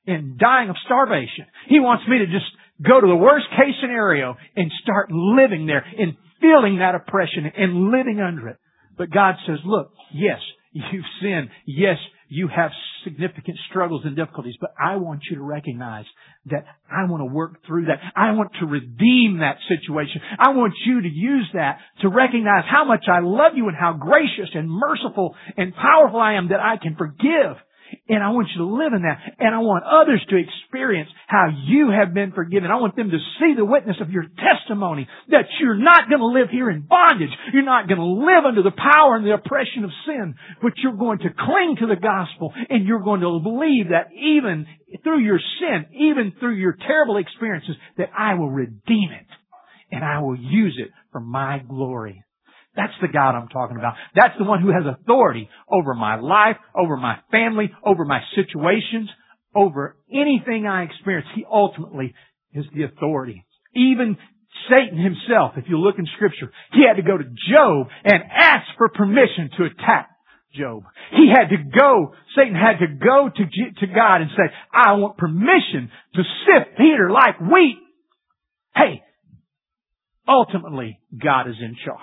and 0.06 0.38
dying 0.38 0.70
of 0.70 0.76
starvation. 0.86 1.46
He 1.68 1.80
wants 1.80 2.04
me 2.08 2.20
to 2.20 2.26
just 2.26 2.46
go 2.86 3.00
to 3.00 3.08
the 3.08 3.16
worst 3.16 3.46
case 3.52 3.76
scenario 3.82 4.36
and 4.56 4.72
start 4.84 5.10
living 5.12 5.66
there 5.68 5.86
and 5.98 6.16
feeling 6.42 6.80
that 6.80 6.96
oppression 6.96 7.52
and 7.56 7.92
living 7.92 8.20
under 8.20 8.50
it. 8.50 8.58
But 9.00 9.12
God 9.12 9.36
says, 9.48 9.60
look, 9.66 9.94
yes, 10.14 10.40
you've 10.74 11.06
sinned. 11.22 11.50
Yes, 11.66 11.96
you 12.28 12.50
have 12.54 12.70
significant 13.06 13.58
struggles 13.70 14.02
and 14.04 14.14
difficulties, 14.14 14.58
but 14.60 14.74
I 14.78 14.98
want 14.98 15.22
you 15.32 15.38
to 15.38 15.42
recognize 15.42 16.04
that 16.48 16.66
I 16.92 17.10
want 17.10 17.22
to 17.22 17.34
work 17.34 17.66
through 17.66 17.86
that. 17.86 18.02
I 18.14 18.34
want 18.34 18.52
to 18.60 18.66
redeem 18.66 19.40
that 19.40 19.56
situation. 19.70 20.20
I 20.38 20.50
want 20.50 20.74
you 20.86 21.02
to 21.02 21.08
use 21.08 21.50
that 21.54 21.78
to 22.02 22.10
recognize 22.10 22.66
how 22.70 22.84
much 22.84 23.06
I 23.08 23.22
love 23.22 23.54
you 23.56 23.70
and 23.70 23.78
how 23.78 23.94
gracious 23.94 24.50
and 24.54 24.70
merciful 24.70 25.34
and 25.56 25.74
powerful 25.74 26.20
I 26.20 26.34
am 26.34 26.50
that 26.50 26.60
I 26.60 26.76
can 26.76 26.98
forgive 26.98 27.56
and 28.08 28.24
I 28.24 28.30
want 28.30 28.50
you 28.54 28.66
to 28.66 28.70
live 28.70 28.94
in 28.94 29.04
that. 29.04 29.18
And 29.40 29.54
I 29.54 29.60
want 29.60 29.84
others 29.86 30.24
to 30.30 30.38
experience 30.38 31.10
how 31.28 31.50
you 31.50 31.92
have 31.92 32.14
been 32.14 32.32
forgiven. 32.32 32.72
I 32.72 32.76
want 32.76 32.96
them 32.96 33.10
to 33.10 33.20
see 33.40 33.54
the 33.56 33.66
witness 33.66 33.98
of 34.02 34.10
your 34.10 34.26
testimony 34.38 35.08
that 35.30 35.46
you're 35.60 35.78
not 35.78 36.10
going 36.10 36.22
to 36.22 36.34
live 36.34 36.50
here 36.50 36.70
in 36.70 36.82
bondage. 36.82 37.34
You're 37.54 37.64
not 37.64 37.88
going 37.88 38.00
to 38.00 38.26
live 38.26 38.46
under 38.46 38.64
the 38.64 38.76
power 38.76 39.16
and 39.16 39.26
the 39.26 39.34
oppression 39.34 39.84
of 39.84 39.92
sin, 40.06 40.36
but 40.62 40.74
you're 40.78 40.98
going 40.98 41.20
to 41.20 41.30
cling 41.30 41.78
to 41.80 41.88
the 41.88 42.00
gospel 42.00 42.54
and 42.70 42.86
you're 42.86 43.04
going 43.04 43.22
to 43.22 43.40
believe 43.42 43.90
that 43.90 44.14
even 44.14 44.66
through 45.04 45.20
your 45.20 45.40
sin, 45.60 45.86
even 45.94 46.34
through 46.40 46.56
your 46.56 46.76
terrible 46.88 47.18
experiences, 47.18 47.76
that 47.98 48.10
I 48.18 48.36
will 48.36 48.50
redeem 48.50 49.10
it 49.12 49.28
and 49.92 50.04
I 50.04 50.22
will 50.22 50.38
use 50.38 50.78
it 50.80 50.92
for 51.12 51.20
my 51.20 51.60
glory. 51.60 52.24
That's 52.76 52.94
the 53.02 53.08
God 53.08 53.36
I'm 53.36 53.50
talking 53.50 53.78
about. 53.78 53.96
That's 54.16 54.38
the 54.38 54.46
one 54.46 54.62
who 54.62 54.70
has 54.70 54.84
authority 54.86 55.50
over 55.70 55.94
my 55.94 56.20
life, 56.20 56.58
over 56.76 56.98
my 56.98 57.18
family, 57.32 57.72
over 57.86 58.06
my 58.06 58.22
situations, 58.36 59.10
over 59.56 59.98
anything 60.12 60.68
I 60.68 60.84
experience. 60.84 61.28
He 61.36 61.46
ultimately 61.50 62.14
is 62.54 62.66
the 62.74 62.84
authority. 62.84 63.46
Even 63.76 64.18
Satan 64.70 64.98
himself, 64.98 65.54
if 65.58 65.66
you 65.68 65.80
look 65.80 65.96
in 65.98 66.08
scripture, 66.16 66.52
he 66.74 66.86
had 66.88 66.98
to 66.98 67.02
go 67.02 67.18
to 67.18 67.24
Job 67.24 67.88
and 68.04 68.24
ask 68.32 68.66
for 68.78 68.90
permission 68.90 69.50
to 69.58 69.66
attack 69.66 70.10
Job. 70.54 70.84
He 71.12 71.32
had 71.34 71.50
to 71.50 71.58
go, 71.58 72.14
Satan 72.36 72.56
had 72.56 72.80
to 72.80 72.88
go 72.88 73.30
to, 73.30 73.44
to 73.80 73.94
God 73.94 74.22
and 74.22 74.30
say, 74.36 74.54
I 74.74 74.94
want 74.94 75.18
permission 75.18 75.92
to 76.16 76.22
sift 76.22 76.78
Peter 76.78 77.10
like 77.10 77.40
wheat. 77.40 77.78
Hey, 78.76 79.02
ultimately, 80.28 81.00
God 81.22 81.48
is 81.50 81.56
in 81.60 81.76
charge. 81.86 82.00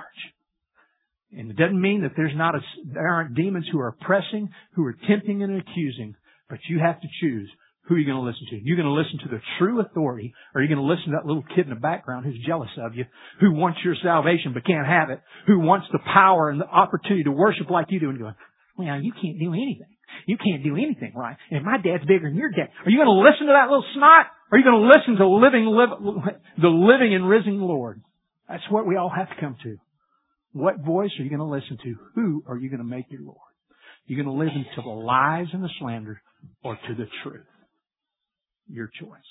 And 1.33 1.51
it 1.51 1.57
doesn't 1.57 1.81
mean 1.81 2.03
that 2.03 2.13
there's 2.17 2.37
not 2.37 2.55
a, 2.55 2.61
there 2.85 3.09
aren't 3.09 3.35
demons 3.35 3.67
who 3.71 3.81
are 3.81 3.89
oppressing, 3.89 4.51
who 4.75 4.85
are 4.85 4.97
tempting 5.09 5.43
and 5.43 5.61
accusing, 5.61 6.15
but 6.49 6.59
you 6.69 6.79
have 6.79 7.01
to 7.01 7.09
choose 7.21 7.51
who 7.87 7.95
are 7.95 7.99
you 7.99 8.07
going 8.07 8.19
to 8.19 8.27
listen 8.27 8.47
to? 8.51 8.61
You're 8.63 8.77
going 8.77 8.91
to 8.91 8.99
listen 8.99 9.19
to 9.23 9.29
the 9.31 9.43
true 9.59 9.81
authority, 9.81 10.35
or 10.55 10.61
you're 10.61 10.75
going 10.75 10.83
to 10.83 10.91
listen 10.91 11.15
to 11.15 11.19
that 11.19 11.27
little 11.27 11.45
kid 11.55 11.67
in 11.67 11.71
the 11.71 11.79
background 11.79 12.27
who's 12.27 12.39
jealous 12.45 12.71
of 12.79 12.97
you, 12.97 13.05
who 13.41 13.53
wants 13.53 13.79
your 13.85 13.95
salvation 14.03 14.53
but 14.55 14.67
can't 14.67 14.87
have 14.87 15.11
it, 15.11 15.21
who 15.47 15.61
wants 15.61 15.87
the 15.93 16.01
power 16.03 16.51
and 16.51 16.61
the 16.61 16.67
opportunity 16.67 17.23
to 17.25 17.31
worship 17.31 17.71
like 17.71 17.87
you 17.91 18.01
do, 18.01 18.11
and 18.11 18.19
going, 18.19 18.35
well, 18.77 19.01
you 19.01 19.13
can't 19.13 19.39
do 19.39 19.55
anything. 19.55 19.87
You 20.27 20.37
can't 20.37 20.65
do 20.65 20.75
anything 20.75 21.13
right. 21.15 21.37
And 21.51 21.65
my 21.65 21.79
dad's 21.79 22.05
bigger 22.05 22.29
than 22.29 22.37
your 22.37 22.51
dad. 22.51 22.75
Are 22.85 22.91
you 22.91 22.99
going 22.99 23.11
to 23.11 23.23
listen 23.23 23.47
to 23.47 23.55
that 23.55 23.71
little 23.71 23.87
snot? 23.95 24.27
Or 24.51 24.57
are 24.57 24.59
you 24.59 24.65
going 24.65 24.83
to 24.83 24.89
listen 24.91 25.17
to 25.23 25.27
living, 25.29 25.67
live, 25.67 25.91
the 26.61 26.69
living 26.69 27.15
and 27.15 27.29
risen 27.29 27.61
Lord? 27.61 28.03
That's 28.49 28.67
what 28.71 28.87
we 28.87 28.97
all 28.97 29.11
have 29.15 29.29
to 29.29 29.41
come 29.41 29.57
to. 29.63 29.79
What 30.57 30.81
voice 30.81 31.11
are 31.19 31.23
you 31.23 31.29
going 31.29 31.39
to 31.39 31.45
listen 31.45 31.77
to? 31.85 31.97
Who 32.15 32.43
are 32.49 32.57
you 32.57 32.71
going 32.71 32.79
to 32.79 32.85
make 32.85 33.11
your 33.11 33.21
Lord? 33.21 33.37
You're 34.07 34.25
going 34.25 34.35
to 34.35 34.43
listen 34.43 34.65
to 34.77 34.81
the 34.81 34.89
lies 34.89 35.49
and 35.53 35.63
the 35.63 35.69
slander 35.79 36.23
or 36.65 36.77
to 36.77 36.95
the 36.95 37.05
truth? 37.23 37.45
Your 38.67 38.89
choice. 38.99 39.29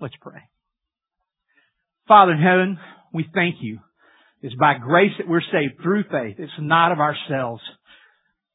Let's 0.00 0.14
pray. 0.20 0.38
Father 2.06 2.30
in 2.30 2.38
heaven, 2.40 2.78
we 3.12 3.26
thank 3.34 3.56
you. 3.60 3.80
It's 4.40 4.54
by 4.54 4.74
grace 4.78 5.10
that 5.18 5.26
we're 5.26 5.40
saved 5.40 5.82
through 5.82 6.04
faith. 6.04 6.36
It's 6.38 6.52
not 6.60 6.92
of 6.92 6.98
ourselves. 7.00 7.62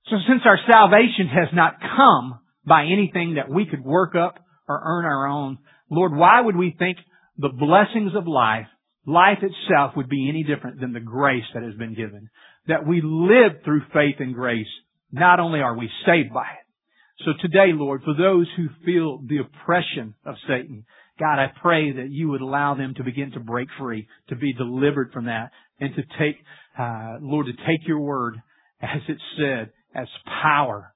So 0.06 0.16
since 0.30 0.44
our 0.46 0.60
salvation 0.66 1.28
has 1.28 1.50
not 1.54 1.74
come 1.82 2.40
by 2.66 2.84
anything 2.84 3.36
that 3.36 3.50
we 3.50 3.66
could 3.66 3.84
work 3.84 4.16
up 4.16 4.40
or 4.70 4.82
earn 4.82 5.04
our 5.04 5.28
own, 5.28 5.58
Lord, 5.92 6.16
why 6.16 6.40
would 6.40 6.56
we 6.56 6.74
think 6.80 7.00
the 7.38 7.50
blessings 7.50 8.16
of 8.16 8.28
life, 8.28 8.68
life 9.08 9.40
itself 9.42 9.94
would 9.96 10.10
be 10.10 10.30
any 10.30 10.44
different 10.44 10.80
than 10.80 10.94
the 10.94 11.00
grace 11.00 11.46
that 11.54 11.64
has 11.64 11.74
been 11.76 11.96
given? 11.96 12.30
That 12.68 12.86
we 12.86 13.02
live 13.02 13.64
through 13.64 13.82
faith 13.94 14.18
and 14.20 14.36
grace. 14.36 14.68
Not 15.12 15.40
only 15.40 15.62
are 15.62 15.76
we 15.76 15.90
saved 16.06 16.34
by 16.34 16.44
it. 16.44 17.26
So 17.26 17.32
today, 17.42 17.72
Lord, 17.74 18.04
for 18.04 18.14
those 18.14 18.48
who 18.56 18.68
feel 18.86 19.20
the 19.26 19.40
oppression 19.40 20.14
of 20.26 20.36
Satan, 20.48 20.86
God, 21.20 21.40
I 21.40 21.48
pray 21.62 21.94
that 21.94 22.12
you 22.12 22.30
would 22.30 22.42
allow 22.42 22.76
them 22.76 22.94
to 22.98 23.04
begin 23.04 23.32
to 23.32 23.40
break 23.40 23.70
free, 23.80 24.08
to 24.30 24.36
be 24.36 24.54
delivered 24.54 25.12
from 25.14 25.26
that, 25.26 25.52
and 25.80 25.96
to 25.96 26.04
take, 26.20 26.36
uh, 26.78 27.18
Lord, 27.22 27.48
to 27.48 27.54
take 27.54 27.88
your 27.88 28.00
word 28.00 28.36
as 28.82 29.02
it 29.08 29.18
said, 29.40 29.72
as 29.96 30.08
power. 30.44 30.94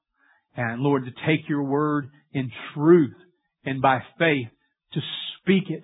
And 0.56 0.82
Lord, 0.82 1.06
to 1.06 1.12
take 1.26 1.50
your 1.50 1.64
word 1.64 2.10
in 2.34 2.52
truth 2.76 3.16
and 3.66 3.82
by 3.82 4.00
faith 4.20 4.48
to 4.94 5.00
speak 5.40 5.70
it 5.70 5.84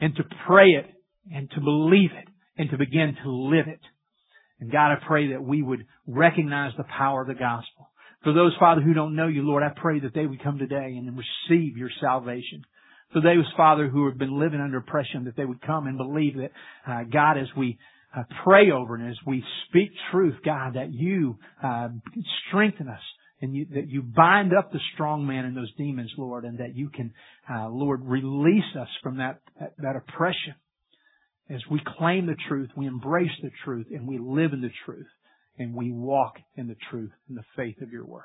and 0.00 0.16
to 0.16 0.24
pray 0.46 0.70
it 0.70 0.86
and 1.32 1.50
to 1.52 1.60
believe 1.60 2.10
it 2.12 2.28
and 2.56 2.70
to 2.70 2.78
begin 2.78 3.16
to 3.22 3.30
live 3.30 3.68
it. 3.68 3.80
And 4.60 4.70
God, 4.70 4.92
I 4.92 4.96
pray 5.06 5.32
that 5.32 5.42
we 5.42 5.62
would 5.62 5.86
recognize 6.06 6.72
the 6.76 6.84
power 6.84 7.22
of 7.22 7.28
the 7.28 7.34
gospel. 7.34 7.90
For 8.22 8.34
those, 8.34 8.54
Father, 8.60 8.82
who 8.82 8.92
don't 8.92 9.16
know 9.16 9.28
you, 9.28 9.42
Lord, 9.42 9.62
I 9.62 9.70
pray 9.74 10.00
that 10.00 10.12
they 10.14 10.26
would 10.26 10.42
come 10.42 10.58
today 10.58 10.94
and 10.98 11.16
receive 11.16 11.78
your 11.78 11.88
salvation. 12.00 12.62
For 13.12 13.22
those, 13.22 13.46
Father, 13.56 13.88
who 13.88 14.06
have 14.08 14.18
been 14.18 14.38
living 14.38 14.60
under 14.60 14.78
oppression, 14.78 15.24
that 15.24 15.36
they 15.36 15.46
would 15.46 15.62
come 15.62 15.86
and 15.86 15.96
believe 15.96 16.36
that, 16.36 16.50
uh, 16.86 17.04
God, 17.10 17.38
as 17.38 17.48
we 17.56 17.78
uh, 18.16 18.24
pray 18.44 18.70
over 18.70 18.94
and 18.94 19.08
as 19.08 19.16
we 19.26 19.42
speak 19.68 19.90
truth, 20.12 20.34
God, 20.44 20.74
that 20.74 20.92
you 20.92 21.38
uh, 21.62 21.88
strengthen 22.48 22.88
us 22.88 23.00
and 23.40 23.54
you, 23.54 23.66
that 23.74 23.88
you 23.88 24.02
bind 24.02 24.52
up 24.56 24.70
the 24.70 24.80
strong 24.94 25.26
man 25.26 25.46
and 25.46 25.56
those 25.56 25.72
demons, 25.76 26.12
Lord, 26.18 26.44
and 26.44 26.58
that 26.58 26.76
you 26.76 26.90
can, 26.90 27.12
uh, 27.50 27.68
Lord, 27.68 28.04
release 28.04 28.76
us 28.78 28.88
from 29.02 29.16
that, 29.16 29.40
that, 29.58 29.72
that 29.78 29.96
oppression. 29.96 30.54
As 31.52 31.60
we 31.70 31.80
claim 31.98 32.26
the 32.26 32.36
truth, 32.48 32.70
we 32.76 32.86
embrace 32.86 33.30
the 33.42 33.50
truth, 33.64 33.86
and 33.90 34.06
we 34.06 34.18
live 34.18 34.52
in 34.52 34.60
the 34.60 34.70
truth, 34.84 35.08
and 35.58 35.74
we 35.74 35.90
walk 35.90 36.34
in 36.54 36.68
the 36.68 36.76
truth 36.90 37.10
in 37.28 37.34
the 37.34 37.44
faith 37.56 37.82
of 37.82 37.90
your 37.90 38.06
word. 38.06 38.22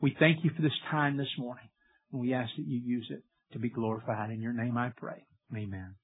We 0.00 0.16
thank 0.18 0.44
you 0.44 0.50
for 0.54 0.62
this 0.62 0.72
time 0.90 1.16
this 1.16 1.32
morning, 1.38 1.68
and 2.12 2.20
we 2.20 2.34
ask 2.34 2.50
that 2.56 2.66
you 2.66 2.80
use 2.80 3.06
it 3.10 3.22
to 3.52 3.60
be 3.60 3.70
glorified. 3.70 4.30
In 4.30 4.40
your 4.40 4.52
name 4.52 4.76
I 4.76 4.90
pray. 4.96 5.24
Amen. 5.56 5.94